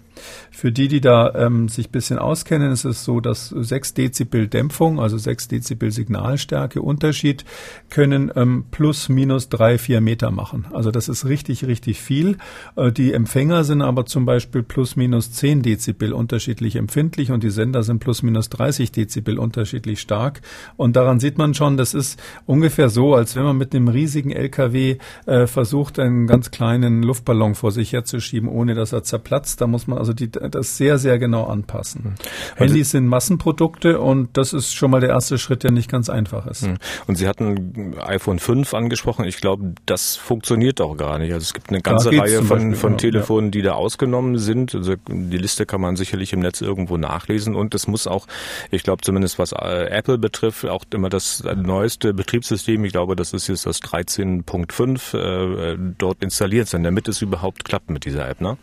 Für 0.52 0.72
die, 0.72 0.88
die 0.88 1.02
da 1.02 1.34
ähm, 1.36 1.68
sich 1.68 1.90
bisschen 1.90 2.20
auskennen, 2.20 2.72
ist 2.72 2.86
es 2.86 3.04
so, 3.04 3.20
dass 3.20 3.50
6 3.50 3.94
Dezibel 3.94 4.48
Dämpfung, 4.48 5.00
also 5.00 5.18
6 5.18 5.48
Dezibel 5.48 5.92
Signalstärke 5.92 6.82
Unterschied, 6.82 7.46
können 7.90 8.32
ähm, 8.36 8.66
plus 8.72 9.10
minus 9.10 9.50
drei, 9.50 9.78
vier 9.78 10.02
Meter 10.02 10.32
machen. 10.32 10.66
Also 10.74 10.92
das 10.92 11.10
ist 11.10 11.26
richtig, 11.26 11.66
richtig 11.66 12.02
viel. 12.02 12.38
Äh, 12.76 12.92
die 12.92 13.14
Empfänger 13.14 13.64
sind 13.64 13.82
aber 13.82 14.06
zum 14.06 14.26
Beispiel 14.26 14.64
plus 14.64 14.96
minus 14.96 15.32
10 15.32 15.62
Dezibel 15.62 16.14
unterschiedlich 16.14 16.76
empfindlich 16.76 17.32
und 17.32 17.44
die 17.44 17.50
Sender 17.50 17.84
sind 17.84 18.00
plus 18.00 18.24
minus 18.24 18.50
30 18.50 18.92
Dezibel 18.92 19.38
unterschiedlich 19.40 20.00
stark. 20.00 20.42
Und 20.78 20.96
daran 20.96 21.20
sieht 21.20 21.38
man 21.38 21.54
schon, 21.54 21.78
das 21.78 21.94
ist 21.94 22.22
ungefähr 22.46 22.90
so, 22.90 23.16
als 23.16 23.36
wenn 23.36 23.44
man 23.44 23.58
mit 23.58 23.76
einem 23.76 23.88
riesigen 23.88 24.32
LKW 24.32 24.98
äh, 25.26 25.48
versucht, 25.48 26.00
einen 26.00 26.28
ganz 26.28 26.52
kleinen 26.52 27.04
Luftballon 27.04 27.56
vor 27.56 27.72
sich 27.72 27.94
herzuschieben, 27.94 28.50
ohne 28.50 28.76
dass 28.76 28.94
er 28.94 29.04
zerplatzt. 29.04 29.62
Da 29.62 29.68
muss 29.68 29.88
man 29.88 29.98
also 29.98 30.14
die, 30.16 30.32
das 30.32 30.78
sehr, 30.78 30.98
sehr 30.98 31.20
genau 31.20 31.46
anpassen. 31.46 32.04
Mhm. 32.04 32.58
Handys 32.58 32.92
sind 32.92 33.08
Massenprodukte 33.08 34.00
und 34.00 34.38
das 34.38 34.54
ist 34.54 34.74
schon 34.74 34.92
mal 34.92 35.00
der 35.00 35.10
erste 35.10 35.38
Schritt, 35.38 35.64
der 35.64 35.72
nicht 35.72 35.90
ganz 35.90 36.10
einfach 36.10 36.48
ist. 36.48 36.64
Mhm. 36.64 36.78
Und 37.08 37.16
Sie 37.16 37.28
hatten 37.28 37.96
iPhone 38.00 38.40
5 38.40 38.74
angesprochen. 38.74 39.26
Ich 39.26 39.38
glaube, 39.38 39.74
das 39.86 40.16
funktioniert 40.16 40.82
auch 40.82 40.98
gar 40.98 41.20
nicht. 41.20 41.34
Also 41.34 41.44
es 41.44 41.54
gibt 41.54 41.70
eine 41.70 41.82
ganze 41.82 42.10
Reihe 42.10 42.42
von, 42.42 42.48
Beispiel, 42.48 42.76
von 42.76 42.90
genau, 42.92 43.00
Telefonen, 43.00 43.48
ja. 43.48 43.52
die 43.52 43.62
da 43.62 43.74
ausgenommen 43.74 44.38
sind. 44.38 44.74
Also 44.74 44.96
die 45.08 45.38
Liste 45.38 45.66
kann 45.66 45.82
man 45.82 45.96
sicherlich 45.96 46.34
im 46.34 46.40
Netz 46.40 46.62
irgendwo 46.62 46.98
nachlesen 46.98 47.56
und 47.56 47.76
es 47.76 47.88
muss 47.88 48.08
auch, 48.08 48.28
ich 48.72 48.84
glaube 48.84 49.02
zumindest 49.02 49.40
was 49.40 49.52
äh, 49.52 49.88
Apple 49.90 50.18
betrifft, 50.18 50.66
auch 50.66 50.84
immer 50.94 51.10
das 51.10 51.44
neueste 51.56 52.14
Betriebssystem, 52.14 52.84
ich 52.86 52.92
glaube, 52.92 53.16
das 53.16 53.34
ist 53.34 53.48
jetzt 53.48 53.66
das 53.66 53.82
13.5, 53.82 55.18
äh, 55.18 55.78
dort 55.98 56.24
installiert 56.24 56.68
sein, 56.68 56.84
damit 56.84 57.08
es 57.08 57.22
überhaupt 57.22 57.66
klappt 57.66 57.90
mit 57.90 58.06
dieser 58.06 58.28
App, 58.30 58.42
ne? 58.42 58.58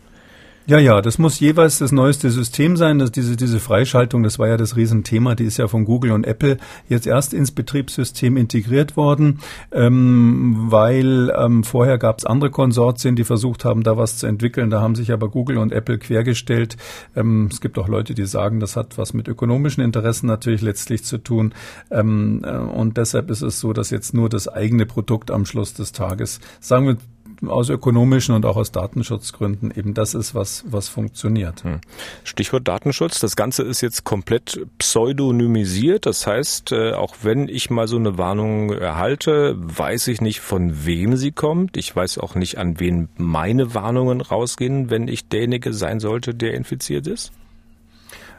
Ja, 0.65 0.79
ja, 0.79 1.01
das 1.01 1.17
muss 1.17 1.41
jeweils 1.41 1.79
das 1.79 1.91
neueste 1.91 2.29
System 2.29 2.77
sein. 2.77 2.97
Das, 2.97 3.11
diese, 3.11 3.35
diese 3.35 3.59
Freischaltung, 3.59 4.23
das 4.23 4.39
war 4.39 4.47
ja 4.47 4.55
das 4.55 4.77
Riesenthema, 4.77 5.35
die 5.35 5.43
ist 5.43 5.57
ja 5.57 5.67
von 5.67 5.83
Google 5.83 6.13
und 6.13 6.25
Apple 6.25 6.57
jetzt 6.87 7.05
erst 7.05 7.33
ins 7.33 7.51
Betriebssystem 7.51 8.37
integriert 8.37 8.95
worden, 8.95 9.39
ähm, 9.73 10.67
weil 10.69 11.33
ähm, 11.37 11.65
vorher 11.65 11.97
gab 11.97 12.19
es 12.19 12.25
andere 12.25 12.49
Konsortien, 12.49 13.17
die 13.17 13.25
versucht 13.25 13.65
haben, 13.65 13.83
da 13.83 13.97
was 13.97 14.19
zu 14.19 14.25
entwickeln. 14.25 14.69
Da 14.69 14.79
haben 14.79 14.95
sich 14.95 15.11
aber 15.11 15.27
Google 15.27 15.57
und 15.57 15.73
Apple 15.73 15.97
quergestellt. 15.97 16.77
Ähm, 17.13 17.49
es 17.51 17.59
gibt 17.59 17.77
auch 17.77 17.89
Leute, 17.89 18.13
die 18.13 18.25
sagen, 18.25 18.61
das 18.61 18.77
hat 18.77 18.97
was 18.97 19.13
mit 19.13 19.27
ökonomischen 19.27 19.83
Interessen 19.83 20.27
natürlich 20.27 20.61
letztlich 20.61 21.03
zu 21.03 21.17
tun. 21.17 21.53
Ähm, 21.91 22.41
äh, 22.45 22.55
und 22.55 22.95
deshalb 22.95 23.29
ist 23.31 23.41
es 23.41 23.59
so, 23.59 23.73
dass 23.73 23.89
jetzt 23.89 24.13
nur 24.13 24.29
das 24.29 24.47
eigene 24.47 24.85
Produkt 24.85 25.29
am 25.29 25.45
Schluss 25.45 25.73
des 25.73 25.91
Tages, 25.91 26.39
sagen 26.61 26.87
wir 26.87 26.97
aus 27.45 27.69
ökonomischen 27.69 28.35
und 28.35 28.45
auch 28.45 28.55
aus 28.55 28.71
Datenschutzgründen 28.71 29.71
eben 29.75 29.93
das 29.93 30.13
ist, 30.13 30.35
was, 30.35 30.63
was 30.67 30.89
funktioniert. 30.89 31.63
Hm. 31.63 31.81
Stichwort 32.23 32.67
Datenschutz. 32.67 33.19
Das 33.19 33.35
Ganze 33.35 33.63
ist 33.63 33.81
jetzt 33.81 34.03
komplett 34.03 34.65
pseudonymisiert. 34.77 36.05
Das 36.05 36.27
heißt, 36.27 36.71
äh, 36.71 36.93
auch 36.93 37.15
wenn 37.21 37.47
ich 37.47 37.69
mal 37.69 37.87
so 37.87 37.97
eine 37.97 38.17
Warnung 38.17 38.71
erhalte, 38.71 39.55
weiß 39.57 40.07
ich 40.07 40.21
nicht, 40.21 40.39
von 40.39 40.85
wem 40.85 41.17
sie 41.17 41.31
kommt. 41.31 41.77
Ich 41.77 41.95
weiß 41.95 42.17
auch 42.17 42.35
nicht, 42.35 42.57
an 42.57 42.79
wen 42.79 43.09
meine 43.17 43.73
Warnungen 43.73 44.21
rausgehen, 44.21 44.89
wenn 44.89 45.07
ich 45.07 45.27
derjenige 45.27 45.73
sein 45.73 45.99
sollte, 45.99 46.33
der 46.33 46.53
infiziert 46.53 47.07
ist. 47.07 47.31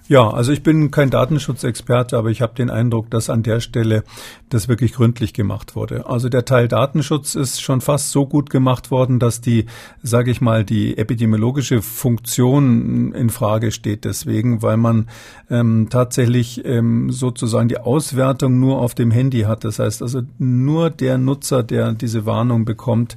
Ja, 0.07 0.29
also 0.29 0.53
ich 0.53 0.63
bin 0.63 0.91
kein 0.91 1.09
Datenschutzexperte, 1.09 2.19
aber 2.19 2.29
ich 2.29 2.43
habe 2.43 2.55
den 2.55 2.69
Eindruck, 2.69 3.11
dass 3.11 3.31
an 3.31 3.43
der 3.43 3.61
Stelle 3.61 4.05
das 4.51 4.69
wirklich 4.69 4.93
gründlich 4.93 5.33
gemacht 5.33 5.77
wurde. 5.77 6.07
Also 6.07 6.29
der 6.29 6.45
Teil 6.45 6.69
Datenschutz 6.69 7.35
ist 7.35 7.63
schon 7.63 7.81
fast 7.81 8.11
so 8.11 8.27
gut 8.27 8.51
gemacht 8.51 8.91
worden, 8.91 9.19
dass 9.19 9.41
die, 9.41 9.65
sage 10.03 10.31
ich 10.31 10.43
mal, 10.43 10.63
die 10.63 10.99
epidemiologische 10.99 11.81
Funktion 11.81 13.15
in 13.15 13.31
Frage 13.31 13.71
steht. 13.71 14.05
Deswegen, 14.05 14.61
weil 14.61 14.77
man 14.77 15.09
ähm, 15.49 15.87
tatsächlich 15.89 16.63
ähm, 16.67 17.11
sozusagen 17.11 17.69
die 17.69 17.79
Auswertung 17.79 18.61
nur 18.61 18.83
auf 18.83 18.95
dem 18.95 19.11
Handy 19.11 19.43
hat. 19.43 19.65
Das 19.65 19.79
heißt 19.79 20.03
also 20.03 20.21
nur 20.37 20.91
der 20.91 21.17
Nutzer, 21.17 21.63
der 21.63 21.95
diese 21.95 22.27
Warnung 22.27 22.67
bekommt, 22.67 23.17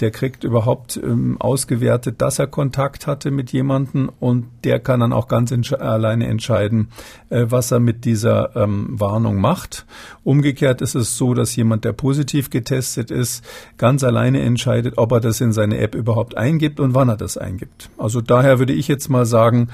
der 0.00 0.10
kriegt 0.10 0.44
überhaupt 0.44 0.96
ähm, 0.96 1.36
ausgewertet, 1.40 2.20
dass 2.20 2.38
er 2.38 2.46
Kontakt 2.46 3.06
hatte 3.06 3.30
mit 3.30 3.52
jemandem 3.52 4.10
und 4.20 4.46
der 4.64 4.78
kann 4.78 5.00
dann 5.00 5.12
auch 5.12 5.28
ganz 5.28 5.50
entsch 5.50 5.72
alleine 5.72 6.26
entscheiden, 6.26 6.88
äh, 7.30 7.46
was 7.48 7.70
er 7.70 7.80
mit 7.80 8.04
dieser 8.04 8.54
ähm, 8.56 9.00
Warnung 9.00 9.40
macht. 9.40 9.86
Umgekehrt 10.24 10.80
ist 10.80 10.94
es 10.94 11.16
so, 11.16 11.34
dass 11.34 11.56
jemand, 11.56 11.84
der 11.84 11.92
positiv 11.92 12.50
getestet 12.50 13.10
ist, 13.10 13.44
ganz 13.76 14.04
alleine 14.04 14.40
entscheidet, 14.42 14.98
ob 14.98 15.12
er 15.12 15.20
das 15.20 15.40
in 15.40 15.52
seine 15.52 15.78
App 15.78 15.94
überhaupt 15.94 16.36
eingibt 16.36 16.80
und 16.80 16.94
wann 16.94 17.08
er 17.08 17.16
das 17.16 17.36
eingibt. 17.36 17.90
Also 17.98 18.20
daher 18.20 18.58
würde 18.58 18.72
ich 18.72 18.88
jetzt 18.88 19.08
mal 19.08 19.26
sagen, 19.26 19.68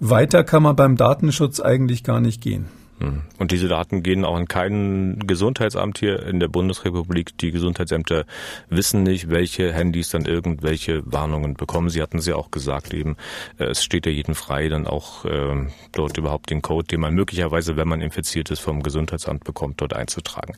weiter 0.00 0.44
kann 0.44 0.62
man 0.62 0.76
beim 0.76 0.96
Datenschutz 0.96 1.60
eigentlich 1.60 2.04
gar 2.04 2.20
nicht 2.20 2.40
gehen. 2.40 2.79
Hm. 3.00 3.22
Und 3.38 3.50
diese 3.50 3.66
Daten 3.66 4.02
gehen 4.02 4.24
auch 4.24 4.36
an 4.36 4.46
kein 4.46 5.18
Gesundheitsamt 5.26 5.98
hier 5.98 6.24
in 6.26 6.38
der 6.38 6.48
Bundesrepublik. 6.48 7.36
Die 7.38 7.50
Gesundheitsämter 7.50 8.26
wissen 8.68 9.02
nicht, 9.02 9.30
welche 9.30 9.72
Handys 9.72 10.10
dann 10.10 10.26
irgendwelche 10.26 11.02
Warnungen 11.10 11.54
bekommen. 11.54 11.88
Sie 11.88 12.02
hatten 12.02 12.18
es 12.18 12.26
ja 12.26 12.36
auch 12.36 12.50
gesagt 12.50 12.92
eben, 12.92 13.16
äh, 13.58 13.64
es 13.64 13.82
steht 13.82 14.04
ja 14.04 14.12
jedem 14.12 14.34
frei, 14.34 14.68
dann 14.68 14.86
auch 14.86 15.24
äh, 15.24 15.66
dort 15.92 16.18
überhaupt 16.18 16.50
den 16.50 16.60
Code, 16.60 16.86
den 16.88 17.00
man 17.00 17.14
möglicherweise, 17.14 17.76
wenn 17.76 17.88
man 17.88 18.02
infiziert 18.02 18.50
ist, 18.50 18.60
vom 18.60 18.82
Gesundheitsamt 18.82 19.44
bekommt, 19.44 19.80
dort 19.80 19.94
einzutragen. 19.94 20.54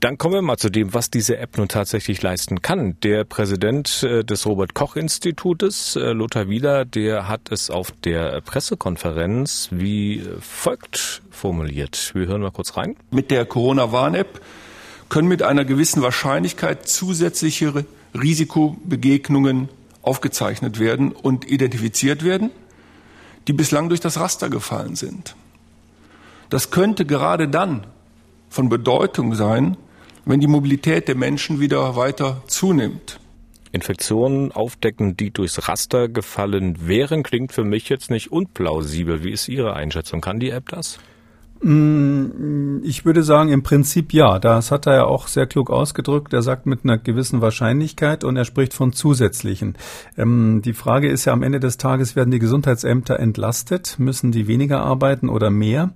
Dann 0.00 0.16
kommen 0.16 0.34
wir 0.34 0.42
mal 0.42 0.58
zu 0.58 0.70
dem, 0.70 0.94
was 0.94 1.10
diese 1.10 1.38
App 1.38 1.58
nun 1.58 1.66
tatsächlich 1.66 2.22
leisten 2.22 2.62
kann. 2.62 3.00
Der 3.02 3.24
Präsident 3.24 4.04
äh, 4.04 4.22
des 4.22 4.46
Robert 4.46 4.72
Koch 4.72 4.94
Institutes, 4.94 5.96
äh, 5.96 6.12
Lothar 6.12 6.48
Wieler, 6.48 6.84
der 6.84 7.26
hat 7.26 7.50
es 7.50 7.68
auf 7.68 7.90
der 8.04 8.40
Pressekonferenz 8.42 9.70
wie 9.72 10.22
folgt 10.40 11.22
formuliert. 11.32 12.12
Wir 12.14 12.28
hören 12.28 12.42
mal 12.42 12.52
kurz 12.52 12.76
rein. 12.76 12.94
Mit 13.10 13.32
der 13.32 13.44
Corona-Warn-App 13.44 14.40
können 15.08 15.26
mit 15.26 15.42
einer 15.42 15.64
gewissen 15.64 16.00
Wahrscheinlichkeit 16.00 16.88
zusätzliche 16.88 17.84
Risikobegegnungen 18.14 19.68
aufgezeichnet 20.02 20.78
werden 20.78 21.10
und 21.10 21.50
identifiziert 21.50 22.22
werden, 22.22 22.50
die 23.48 23.52
bislang 23.52 23.88
durch 23.88 24.00
das 24.00 24.20
Raster 24.20 24.48
gefallen 24.48 24.94
sind. 24.94 25.34
Das 26.50 26.70
könnte 26.70 27.04
gerade 27.04 27.48
dann 27.48 27.84
von 28.48 28.68
Bedeutung 28.68 29.34
sein, 29.34 29.76
wenn 30.28 30.40
die 30.40 30.46
Mobilität 30.46 31.08
der 31.08 31.14
Menschen 31.14 31.58
wieder 31.58 31.96
weiter 31.96 32.42
zunimmt. 32.46 33.18
Infektionen 33.72 34.52
aufdecken, 34.52 35.16
die 35.16 35.30
durchs 35.30 35.68
Raster 35.68 36.08
gefallen 36.08 36.86
wären, 36.86 37.22
klingt 37.22 37.52
für 37.52 37.64
mich 37.64 37.88
jetzt 37.88 38.10
nicht 38.10 38.30
unplausibel. 38.30 39.24
Wie 39.24 39.32
ist 39.32 39.48
Ihre 39.48 39.74
Einschätzung? 39.74 40.20
Kann 40.20 40.38
die 40.38 40.50
App 40.50 40.68
das? 40.68 40.98
Mm, 41.60 42.82
ich 42.84 43.04
würde 43.04 43.24
sagen, 43.24 43.50
im 43.50 43.62
Prinzip 43.62 44.12
ja. 44.12 44.38
Das 44.38 44.70
hat 44.70 44.86
er 44.86 44.94
ja 44.94 45.04
auch 45.04 45.26
sehr 45.26 45.46
klug 45.46 45.70
ausgedrückt. 45.70 46.32
Er 46.32 46.42
sagt 46.42 46.66
mit 46.66 46.84
einer 46.84 46.98
gewissen 46.98 47.40
Wahrscheinlichkeit 47.40 48.22
und 48.22 48.36
er 48.36 48.44
spricht 48.44 48.74
von 48.74 48.92
zusätzlichen. 48.92 49.74
Ähm, 50.16 50.62
die 50.64 50.72
Frage 50.72 51.08
ist 51.08 51.24
ja 51.24 51.32
am 51.32 51.42
Ende 51.42 51.58
des 51.58 51.76
Tages, 51.76 52.14
werden 52.14 52.30
die 52.30 52.38
Gesundheitsämter 52.38 53.18
entlastet? 53.18 53.96
Müssen 53.98 54.30
die 54.30 54.46
weniger 54.46 54.80
arbeiten 54.82 55.28
oder 55.28 55.50
mehr? 55.50 55.90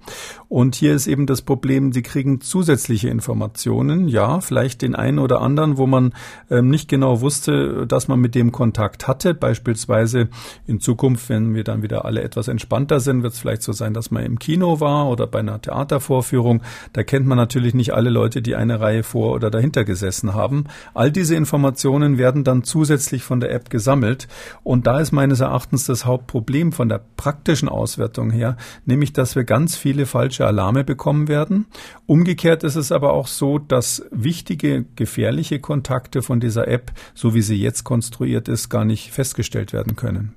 Und 0.49 0.75
hier 0.75 0.95
ist 0.95 1.07
eben 1.07 1.27
das 1.27 1.43
Problem, 1.43 1.93
sie 1.93 2.03
kriegen 2.03 2.41
zusätzliche 2.41 3.09
Informationen. 3.09 4.09
Ja, 4.09 4.41
vielleicht 4.41 4.83
den 4.83 4.95
einen 4.95 5.19
oder 5.19 5.41
anderen, 5.41 5.79
wo 5.79 5.87
man 5.87 6.13
ähm, 6.51 6.69
nicht 6.71 6.89
genau 6.89 7.21
wusste, 7.21 7.87
dass 7.87 8.09
man 8.09 8.21
mit 8.21 8.35
dem 8.35 8.51
Kontakt 8.51 9.07
hatte. 9.07 9.33
Beispielsweise 9.33 10.29
in 10.67 10.81
Zukunft, 10.81 11.29
wenn 11.29 11.55
wir 11.55 11.65
dann 11.65 11.83
wieder 11.83 12.05
alle 12.05 12.23
etwas 12.23 12.49
entspannter 12.49 13.01
sind, 13.01 13.23
wird 13.23 13.35
es 13.35 13.39
vielleicht 13.39 13.63
so 13.63 13.73
sein, 13.73 13.95
dass 13.95 14.11
man 14.11 14.25
im 14.25 14.39
Kino 14.39 14.81
war 14.81 15.09
oder 15.09 15.27
bei 15.27 15.39
einer 15.39 15.52
einer 15.53 15.63
Theatervorführung. 15.63 16.63
Da 16.93 17.03
kennt 17.03 17.27
man 17.27 17.37
natürlich 17.37 17.75
nicht 17.75 17.95
alle 17.95 18.11
Leute, 18.11 18.43
die 18.43 18.57
eine 18.57 18.81
Reihe 18.81 19.03
vor 19.03 19.33
oder 19.33 19.51
dahinter 19.51 19.85
gesessen 19.85 20.35
haben. 20.35 20.65
All 20.95 21.13
diese 21.13 21.37
Informationen 21.37 22.19
werden 22.19 22.45
dann 22.45 22.65
zusätzlich 22.65 23.23
von 23.23 23.41
der 23.41 23.53
App 23.53 23.71
gesammelt. 23.71 24.29
Und 24.63 24.87
da 24.87 25.01
ist 25.01 25.13
meines 25.13 25.41
Erachtens 25.41 25.87
das 25.87 26.05
Hauptproblem 26.05 26.73
von 26.73 26.89
der 26.89 27.01
praktischen 27.17 27.69
Auswertung 27.69 28.31
her, 28.31 28.57
nämlich, 28.85 29.13
dass 29.13 29.37
wir 29.37 29.45
ganz 29.45 29.77
viele 29.77 30.07
falsche 30.07 30.47
Alarme 30.47 30.85
bekommen 30.85 31.29
werden. 31.29 31.67
Umgekehrt 32.07 32.65
ist 32.65 32.77
es 32.77 32.93
aber 32.93 33.13
auch 33.13 33.27
so, 33.27 33.59
dass 33.59 34.05
wichtige, 34.11 34.85
gefährliche 34.97 35.61
Kontakte 35.61 36.23
von 36.23 36.41
dieser 36.41 36.69
App, 36.69 36.93
so 37.15 37.35
wie 37.35 37.43
sie 37.43 37.57
jetzt 37.57 37.85
konstruiert 37.85 38.49
ist, 38.49 38.69
gar 38.69 38.85
nicht 38.85 39.11
festgestellt 39.13 39.73
werden 39.73 39.97
können. 39.97 40.35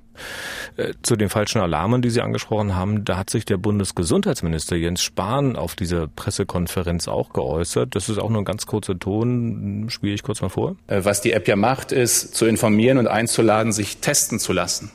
Äh, 0.76 0.92
zu 1.02 1.16
den 1.16 1.28
falschen 1.28 1.60
Alarmen, 1.60 2.02
die 2.02 2.10
Sie 2.10 2.20
angesprochen 2.20 2.74
haben, 2.74 3.04
da 3.04 3.16
hat 3.16 3.30
sich 3.30 3.44
der 3.44 3.56
Bundesgesundheitsminister 3.56 4.76
Jens 4.76 5.02
Spahn 5.02 5.56
auf 5.56 5.74
dieser 5.74 6.08
Pressekonferenz 6.08 7.08
auch 7.08 7.32
geäußert. 7.32 7.94
Das 7.94 8.08
ist 8.08 8.18
auch 8.18 8.30
nur 8.30 8.42
ein 8.42 8.44
ganz 8.44 8.66
kurzer 8.66 8.98
Ton, 8.98 9.86
spiele 9.88 10.14
ich 10.14 10.22
kurz 10.22 10.42
mal 10.42 10.48
vor. 10.48 10.76
Äh, 10.86 11.04
was 11.04 11.20
die 11.20 11.32
App 11.32 11.48
ja 11.48 11.56
macht, 11.56 11.92
ist 11.92 12.34
zu 12.34 12.46
informieren 12.46 12.98
und 12.98 13.06
einzuladen, 13.06 13.72
sich 13.72 13.98
testen 13.98 14.38
zu 14.38 14.52
lassen. 14.52 14.90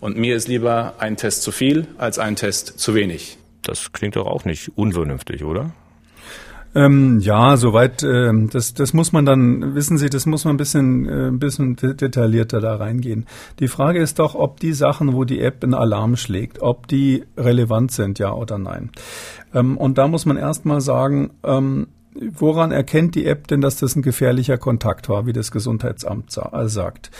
Und 0.00 0.16
mir 0.16 0.36
ist 0.36 0.48
lieber 0.48 0.94
ein 0.98 1.16
Test 1.16 1.42
zu 1.42 1.52
viel 1.52 1.86
als 1.98 2.18
ein 2.18 2.36
Test 2.36 2.78
zu 2.78 2.94
wenig. 2.94 3.38
Das 3.62 3.92
klingt 3.92 4.16
doch 4.16 4.26
auch 4.26 4.44
nicht 4.44 4.70
unvernünftig, 4.76 5.42
oder? 5.42 5.72
Ähm, 6.76 7.20
ja, 7.20 7.56
soweit, 7.56 8.02
äh, 8.02 8.30
das, 8.52 8.74
das 8.74 8.92
muss 8.92 9.10
man 9.10 9.24
dann, 9.24 9.74
wissen 9.74 9.96
Sie, 9.96 10.10
das 10.10 10.26
muss 10.26 10.44
man 10.44 10.54
ein 10.54 10.56
bisschen, 10.58 11.08
äh, 11.08 11.28
ein 11.28 11.38
bisschen 11.38 11.74
detaillierter 11.76 12.60
da 12.60 12.76
reingehen. 12.76 13.24
Die 13.60 13.68
Frage 13.68 13.98
ist 13.98 14.18
doch, 14.18 14.34
ob 14.34 14.60
die 14.60 14.74
Sachen, 14.74 15.14
wo 15.14 15.24
die 15.24 15.40
App 15.40 15.64
einen 15.64 15.72
Alarm 15.72 16.16
schlägt, 16.16 16.60
ob 16.60 16.86
die 16.86 17.24
relevant 17.38 17.92
sind, 17.92 18.18
ja 18.18 18.34
oder 18.34 18.58
nein. 18.58 18.90
Ähm, 19.54 19.78
und 19.78 19.96
da 19.96 20.06
muss 20.06 20.26
man 20.26 20.36
erstmal 20.36 20.82
sagen, 20.82 21.30
ähm, 21.44 21.86
woran 22.32 22.72
erkennt 22.72 23.14
die 23.14 23.26
App 23.26 23.46
denn, 23.48 23.60
dass 23.60 23.76
das 23.76 23.96
ein 23.96 24.02
gefährlicher 24.02 24.58
Kontakt 24.58 25.08
war, 25.08 25.26
wie 25.26 25.32
das 25.32 25.50
Gesundheitsamt 25.50 26.30
sagt? 26.30 27.10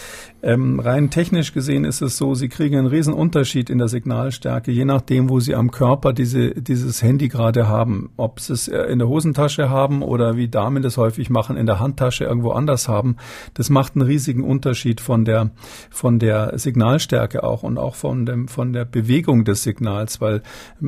Ähm, 0.42 0.78
rein 0.78 1.10
technisch 1.10 1.52
gesehen 1.52 1.84
ist 1.84 2.02
es 2.02 2.16
so, 2.16 2.34
Sie 2.34 2.48
kriegen 2.48 2.76
einen 2.76 2.86
riesen 2.86 3.14
Unterschied 3.14 3.68
in 3.68 3.78
der 3.78 3.88
Signalstärke, 3.88 4.70
je 4.70 4.84
nachdem, 4.84 5.28
wo 5.28 5.40
Sie 5.40 5.54
am 5.54 5.70
Körper 5.70 6.12
diese, 6.12 6.50
dieses 6.50 7.02
Handy 7.02 7.28
gerade 7.28 7.68
haben. 7.68 8.10
Ob 8.16 8.40
Sie 8.40 8.52
es 8.52 8.68
äh, 8.68 8.82
in 8.82 8.98
der 8.98 9.08
Hosentasche 9.08 9.70
haben 9.70 10.02
oder 10.02 10.36
wie 10.36 10.48
Damen 10.48 10.82
das 10.82 10.96
häufig 10.96 11.30
machen, 11.30 11.56
in 11.56 11.66
der 11.66 11.80
Handtasche 11.80 12.24
irgendwo 12.24 12.52
anders 12.52 12.88
haben. 12.88 13.16
Das 13.54 13.70
macht 13.70 13.96
einen 13.96 14.02
riesigen 14.02 14.44
Unterschied 14.44 15.00
von 15.00 15.24
der, 15.24 15.50
von 15.90 16.18
der 16.18 16.58
Signalstärke 16.58 17.42
auch 17.42 17.62
und 17.62 17.78
auch 17.78 17.94
von 17.94 18.26
dem, 18.26 18.48
von 18.48 18.72
der 18.72 18.84
Bewegung 18.84 19.44
des 19.44 19.62
Signals, 19.62 20.20
weil 20.20 20.42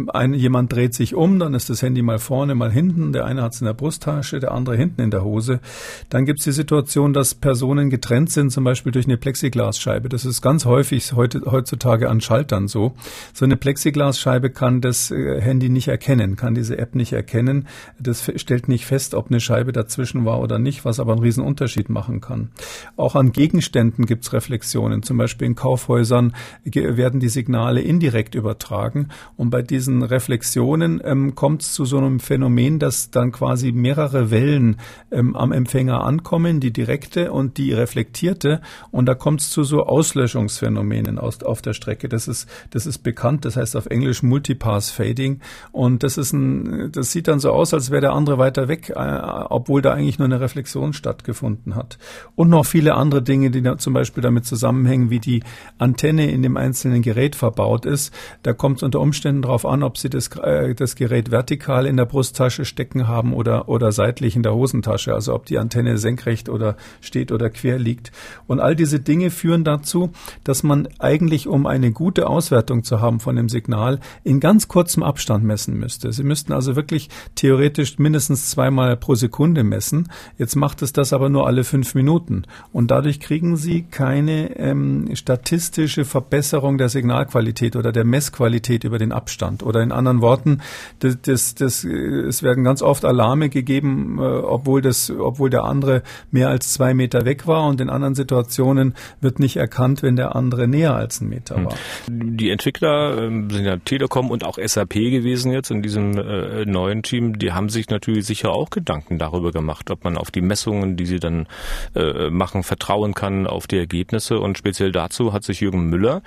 ein, 0.09 0.35
jemand 0.35 0.73
dreht 0.73 0.95
sich 0.95 1.15
um, 1.15 1.39
dann 1.39 1.55
ist 1.55 1.71
das 1.71 1.83
Handy 1.83 2.03
mal 2.03 2.19
vorne, 2.19 2.55
mal 2.55 2.71
hinten, 2.71 3.13
der 3.13 3.25
eine 3.25 3.43
hat 3.43 3.55
es 3.55 3.61
in 3.61 3.67
der 3.67 3.75
Brusttasche, 3.99 4.41
der 4.41 4.53
andere 4.53 4.77
hinten 4.77 5.01
in 5.03 5.11
der 5.11 5.25
Hose. 5.25 5.61
Dann 6.09 6.25
gibt 6.25 6.39
es 6.39 6.45
die 6.45 6.53
Situation, 6.53 7.13
dass 7.13 7.35
Personen 7.35 7.91
getrennt 7.91 8.31
sind, 8.31 8.51
zum 8.51 8.65
Beispiel 8.65 8.93
durch 8.93 9.07
eine 9.07 9.17
Plexi 9.17 9.39
Plexiglasscheibe. 9.39 10.09
Das 10.09 10.25
ist 10.25 10.43
ganz 10.43 10.65
häufig 10.65 11.13
heute, 11.13 11.43
heutzutage 11.47 12.09
an 12.09 12.21
Schaltern 12.21 12.69
so. 12.69 12.95
So 13.33 13.45
eine 13.45 13.57
Plexiglasscheibe 13.57 14.51
kann 14.51 14.81
das 14.81 15.11
äh, 15.11 15.41
Handy 15.41 15.69
nicht 15.69 15.89
erkennen, 15.89 16.37
kann 16.37 16.55
diese 16.55 16.79
App 16.79 16.95
nicht 16.95 17.13
erkennen. 17.13 17.67
Das 17.99 18.31
stellt 18.37 18.69
nicht 18.69 18.87
fest, 18.87 19.15
ob 19.15 19.29
eine 19.29 19.41
Scheibe 19.41 19.73
dazwischen 19.73 20.25
war 20.25 20.41
oder 20.41 20.59
nicht, 20.59 20.85
was 20.85 21.01
aber 21.01 21.13
einen 21.13 21.23
riesen 21.23 21.45
machen 21.89 22.21
kann. 22.21 22.51
Auch 22.97 23.15
an 23.15 23.33
Gegenständen 23.33 24.07
gibt 24.07 24.25
es 24.25 24.33
Reflexionen. 24.33 25.03
Zum 25.03 25.17
Beispiel 25.17 25.47
in 25.47 25.55
Kaufhäusern 25.55 26.35
werden 26.65 27.21
die 27.21 27.29
Signale 27.29 27.81
indirekt 27.81 28.35
übertragen. 28.35 29.09
Und 29.37 29.51
bei 29.51 29.63
diesen 29.63 30.03
Reflexionen 30.03 31.01
ähm, 31.05 31.35
kommt 31.35 31.63
es 31.63 31.73
zu 31.73 31.85
so 31.85 31.99
einem 31.99 32.21
Phänomen, 32.21 32.79
dass 32.79 33.11
dann 33.11 33.33
quasi 33.33 33.73
mehrere 33.89 34.31
Wellen 34.31 34.77
ähm, 35.11 35.35
am 35.35 35.51
Empfänger 35.51 36.05
ankommen, 36.05 36.61
die 36.61 36.73
direkte 36.73 37.33
und 37.33 37.57
die 37.57 37.73
reflektierte. 37.73 38.61
Und 38.91 39.07
da 39.07 39.15
kommt 39.15 39.41
es 39.41 39.49
zu 39.49 39.65
so 39.65 39.85
Auslöschungsphänomenen 39.85 41.19
aus, 41.19 41.43
auf 41.43 41.63
der 41.63 41.73
Strecke. 41.73 42.11
Das 42.11 42.29
ist, 42.29 42.47
das 42.71 42.85
ist 42.85 42.99
bekannt, 42.99 43.47
das 43.47 43.57
heißt 43.57 43.77
auf 43.77 43.87
Englisch 43.87 44.23
Multipass 44.23 44.91
Fading. 44.91 45.41
Und 45.73 46.03
das 46.03 46.19
ist 46.19 46.35
ein, 46.35 46.93
das 46.93 47.13
sieht 47.13 47.29
dann 47.29 47.41
so 47.41 47.51
aus, 47.51 47.73
als 47.73 47.91
wäre 47.91 48.03
der 48.03 48.13
andere 48.13 48.37
weiter 48.37 48.69
weg, 48.69 48.91
äh, 48.91 48.95
obwohl 48.95 49.81
da 49.81 49.95
eigentlich 49.95 50.19
nur 50.19 50.27
eine 50.27 50.41
Reflexion 50.41 50.93
stattgefunden 50.93 51.75
hat. 51.75 51.99
Und 52.35 52.51
noch 52.51 52.67
viele 52.67 52.95
andere 52.95 53.23
Dinge, 53.23 53.51
die 53.51 53.63
da 53.63 53.79
zum 53.79 53.95
Beispiel 53.95 54.23
damit 54.23 54.45
zusammenhängen, 54.45 55.09
wie 55.09 55.21
die 55.21 55.43
Antenne 55.79 56.31
in 56.31 56.43
dem 56.43 56.59
einzelnen 56.59 57.01
Gerät 57.01 57.37
verbaut 57.37 57.87
ist. 57.87 58.13
Da 58.43 58.53
kommt 58.53 58.79
es 58.79 58.83
unter 58.83 59.01
Umständen 59.01 59.43
darauf 59.43 59.65
an, 59.65 59.83
ob 59.83 59.97
Sie 59.97 60.11
das, 60.11 60.29
äh, 60.37 60.75
das 60.75 60.95
Gerät 60.95 61.31
vertikal 61.31 61.87
in 61.87 61.97
der 61.97 62.05
Brusttasche 62.05 62.67
stecken 62.67 63.09
haben 63.09 63.33
oder, 63.33 63.68
oder 63.69 63.93
seitlich 63.93 64.37
in 64.37 64.43
der 64.43 64.55
Hosentasche. 64.55 65.15
Also 65.15 65.35
ob 65.35 65.47
die 65.47 65.59
Antenne 65.59 65.99
senkrecht 65.99 66.49
oder 66.49 66.77
steht 67.01 67.33
oder 67.33 67.51
quer 67.51 67.79
liegt. 67.79 68.13
Und 68.47 68.61
all 68.61 68.75
diese 68.75 69.01
Dinge 69.01 69.31
führen 69.31 69.65
dazu, 69.65 70.11
dass 70.45 70.63
man 70.63 70.89
eigentlich, 70.99 71.47
um 71.47 71.67
eine 71.67 71.93
gute 71.93 72.29
Auswertung 72.29 72.83
zu 72.83 73.01
haben 73.01 73.21
von 73.21 73.37
dem 73.37 73.49
Signal, 73.49 74.01
in 74.25 74.41
ganz 74.41 74.69
kurzem 74.69 75.03
Abstand 75.03 75.45
messen 75.45 75.79
müsste. 75.79 76.13
Sie 76.13 76.25
müssten 76.25 76.53
also 76.53 76.77
wirklich 76.77 77.09
theoretisch 77.35 77.99
mindestens 77.99 78.51
zweimal 78.51 78.97
pro 78.97 79.15
Sekunde 79.15 79.65
messen. 79.65 80.09
Jetzt 80.37 80.57
macht 80.57 80.83
es 80.83 80.93
das 80.93 81.13
aber 81.13 81.29
nur 81.29 81.47
alle 81.47 81.65
fünf 81.65 81.95
Minuten. 81.95 82.45
Und 82.73 82.91
dadurch 82.91 83.21
kriegen 83.21 83.57
Sie 83.57 83.83
keine 83.83 84.57
ähm, 84.57 85.15
statistische 85.15 86.05
Verbesserung 86.05 86.79
der 86.79 86.89
Signalqualität 86.89 87.77
oder 87.77 87.93
der 87.93 88.05
Messqualität 88.05 88.85
über 88.85 88.99
den 88.99 89.13
Abstand. 89.13 89.63
Oder 89.63 89.83
in 89.83 89.93
anderen 89.93 90.21
Worten, 90.21 90.61
das, 91.01 91.19
das, 91.23 91.55
das, 91.55 91.85
es 91.85 92.43
werden 92.43 92.65
ganz 92.65 92.83
oft 92.83 93.05
Alarme 93.05 93.49
gegeben, 93.59 94.19
äh, 94.19 94.23
obwohl, 94.23 94.83
das, 94.83 95.11
obwohl 95.11 95.51
der 95.51 95.65
andere 95.65 96.03
mehr 96.31 96.49
als 96.49 96.73
zwei 96.73 96.95
Meter 96.95 97.25
weg 97.25 97.47
war. 97.47 97.67
Und 97.69 97.81
in 97.81 97.91
anderen 97.91 98.15
Situationen 98.15 98.95
wird 99.21 99.39
nicht 99.39 99.57
erkannt, 99.57 100.03
wenn 100.03 100.17
der 100.17 100.35
andere 100.37 100.69
näher 100.69 100.95
als 100.95 101.21
ein 101.21 101.29
Meter 101.29 101.57
hm. 101.57 101.65
war. 101.67 101.75
Die 102.09 102.51
Entwickler 102.51 103.17
äh, 103.17 103.29
sind 103.29 103.65
ja 103.65 103.77
Telekom 103.77 104.31
und 104.31 104.45
auch 104.45 104.59
SAP 104.63 104.95
gewesen 104.95 105.53
jetzt 105.53 105.71
in 105.71 105.83
diesem 105.83 106.17
äh, 106.17 106.65
neuen 106.65 107.03
Team. 107.03 107.39
Die 107.39 107.53
haben 107.53 107.69
sich 107.69 107.89
natürlich 107.89 108.27
sicher 108.27 108.51
auch 108.51 108.71
Gedanken 108.71 109.19
darüber 109.19 109.53
gemacht, 109.53 109.91
ob 109.91 110.05
man 110.05 110.17
auf 110.17 110.31
die 110.31 110.41
Messungen, 110.41 110.97
die 110.97 111.07
sie 111.07 111.21
dann 111.21 111.47
äh, 111.95 112.31
machen, 112.31 112.63
vertrauen 112.63 113.15
kann, 113.15 113.47
auf 113.47 113.67
die 113.67 113.79
Ergebnisse. 113.79 114.39
Und 114.39 114.59
speziell 114.59 114.93
dazu 114.93 115.33
hat 115.33 115.45
sich 115.45 115.61
Jürgen 115.61 115.89
Müller 115.89 116.23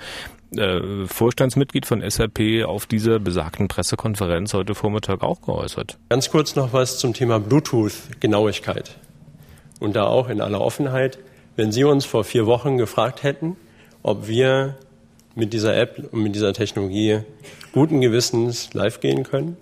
äh, 0.56 1.06
Vorstandsmitglied 1.06 1.86
von 1.86 2.08
SAP 2.08 2.64
auf 2.66 2.86
dieser 2.86 3.18
besagten 3.18 3.68
Pressekonferenz 3.68 4.54
heute 4.54 4.74
Vormittag 4.74 5.22
auch 5.22 5.40
geäußert. 5.42 5.98
Ganz 6.08 6.30
kurz 6.30 6.56
noch 6.56 6.72
was 6.72 6.98
zum 6.98 7.14
Thema 7.14 7.40
Bluetooth-Genauigkeit. 7.40 8.96
Und 9.80 9.96
da 9.96 10.04
auch 10.04 10.28
in 10.28 10.40
aller 10.40 10.60
Offenheit. 10.60 11.18
Wenn 11.56 11.72
Sie 11.72 11.84
uns 11.84 12.04
vor 12.04 12.24
vier 12.24 12.46
Wochen 12.46 12.78
gefragt 12.78 13.22
hätten, 13.22 13.56
ob 14.02 14.28
wir 14.28 14.76
mit 15.34 15.52
dieser 15.52 15.76
App 15.76 16.08
und 16.12 16.22
mit 16.22 16.34
dieser 16.34 16.52
Technologie 16.52 17.20
guten 17.72 18.00
Gewissens 18.00 18.72
live 18.74 19.00
gehen 19.00 19.22
können, 19.24 19.56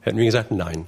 hätten 0.00 0.18
wir 0.18 0.24
gesagt 0.24 0.50
nein. 0.50 0.86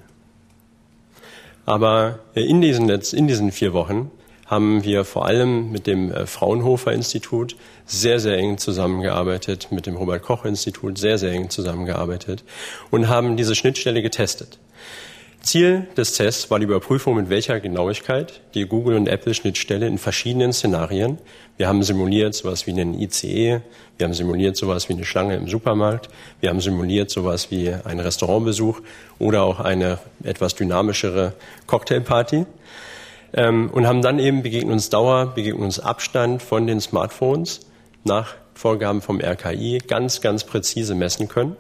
Aber 1.64 2.20
in 2.34 2.60
diesen, 2.60 2.88
in 2.88 3.26
diesen 3.26 3.50
vier 3.50 3.72
Wochen 3.72 4.10
haben 4.46 4.85
wir 4.85 5.04
vor 5.04 5.26
allem 5.26 5.72
mit 5.72 5.87
dem 5.87 6.12
äh, 6.12 6.26
Fraunhofer 6.26 6.92
Institut 6.92 7.56
sehr, 7.85 8.20
sehr 8.20 8.38
eng 8.38 8.59
zusammengearbeitet, 8.59 9.68
mit 9.70 9.87
dem 9.87 9.96
Robert 9.96 10.22
Koch 10.22 10.44
Institut 10.44 10.98
sehr, 10.98 11.18
sehr 11.18 11.32
eng 11.32 11.50
zusammengearbeitet 11.50 12.44
und 12.90 13.09
haben 13.09 13.37
diese 13.37 13.54
Schnittstelle 13.54 14.02
getestet. 14.02 14.59
Ziel 15.46 15.87
des 15.96 16.12
Tests 16.14 16.50
war 16.50 16.59
die 16.59 16.64
Überprüfung, 16.64 17.14
mit 17.14 17.30
welcher 17.30 17.61
Genauigkeit 17.61 18.40
die 18.54 18.66
Google- 18.66 18.96
und 18.96 19.06
Apple-Schnittstelle 19.06 19.87
in 19.87 19.96
verschiedenen 19.96 20.52
Szenarien. 20.52 21.18
Wir 21.56 21.68
haben 21.68 21.85
simuliert 21.85 22.35
sowas 22.35 22.66
wie 22.66 22.72
einen 22.72 23.00
ICE, 23.00 23.61
wir 23.96 24.06
haben 24.06 24.14
simuliert 24.14 24.56
sowas 24.56 24.88
wie 24.88 24.94
eine 24.94 25.04
Schlange 25.04 25.37
im 25.37 25.46
Supermarkt, 25.46 26.09
wir 26.40 26.50
haben 26.50 26.61
simuliert 26.61 27.11
sowas 27.11 27.52
wie 27.52 27.72
einen 27.72 28.00
Restaurantbesuch 28.00 28.80
oder 29.20 29.44
auch 29.44 29.61
eine 29.61 30.00
etwas 30.24 30.56
dynamischere 30.56 31.35
Cocktailparty 31.68 32.44
ähm, 33.37 33.70
und 33.70 33.87
haben 33.87 34.03
dann 34.03 34.18
eben 34.18 34.42
Begegnungsdauer, 34.42 35.35
Begegnungsabstand 35.35 36.42
von 36.42 36.66
den 36.66 36.81
Smartphones 36.81 37.61
nach 38.05 38.35
Vorgaben 38.55 39.03
vom 39.03 39.20
RKI 39.20 39.79
ganz, 39.87 40.20
ganz 40.20 40.44
präzise 40.44 40.94
messen 40.94 41.29
können 41.29 41.57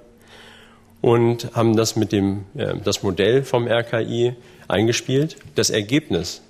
und 1.02 1.54
haben 1.54 1.76
das 1.76 1.94
mit 1.94 2.10
dem 2.10 2.46
äh, 2.56 2.74
das 2.82 3.02
Modell 3.02 3.44
vom 3.44 3.68
RKI 3.68 4.34
eingespielt. 4.66 5.36
Das 5.54 5.70
Ergebnis 5.70 6.42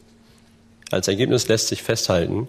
als 0.92 1.08
Ergebnis 1.08 1.48
lässt 1.48 1.66
sich 1.66 1.82
festhalten, 1.82 2.46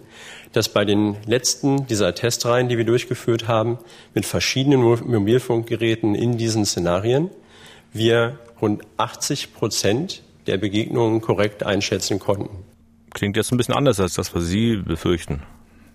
dass 0.52 0.68
bei 0.68 0.84
den 0.84 1.16
letzten 1.26 1.86
dieser 1.88 2.14
Testreihen, 2.14 2.68
die 2.68 2.78
wir 2.78 2.84
durchgeführt 2.84 3.48
haben, 3.48 3.78
mit 4.14 4.26
verschiedenen 4.26 4.80
Mobilfunkgeräten 4.80 6.14
in 6.14 6.38
diesen 6.38 6.64
Szenarien, 6.64 7.30
wir 7.92 8.38
rund 8.60 8.82
80 8.96 9.54
Prozent 9.54 10.22
der 10.46 10.56
Begegnungen 10.56 11.20
korrekt 11.20 11.64
einschätzen 11.64 12.20
konnten. 12.20 12.64
Klingt 13.18 13.36
jetzt 13.36 13.50
ein 13.50 13.56
bisschen 13.56 13.74
anders 13.74 13.98
als 13.98 14.14
das, 14.14 14.32
was 14.32 14.46
Sie 14.46 14.76
befürchten. 14.76 15.40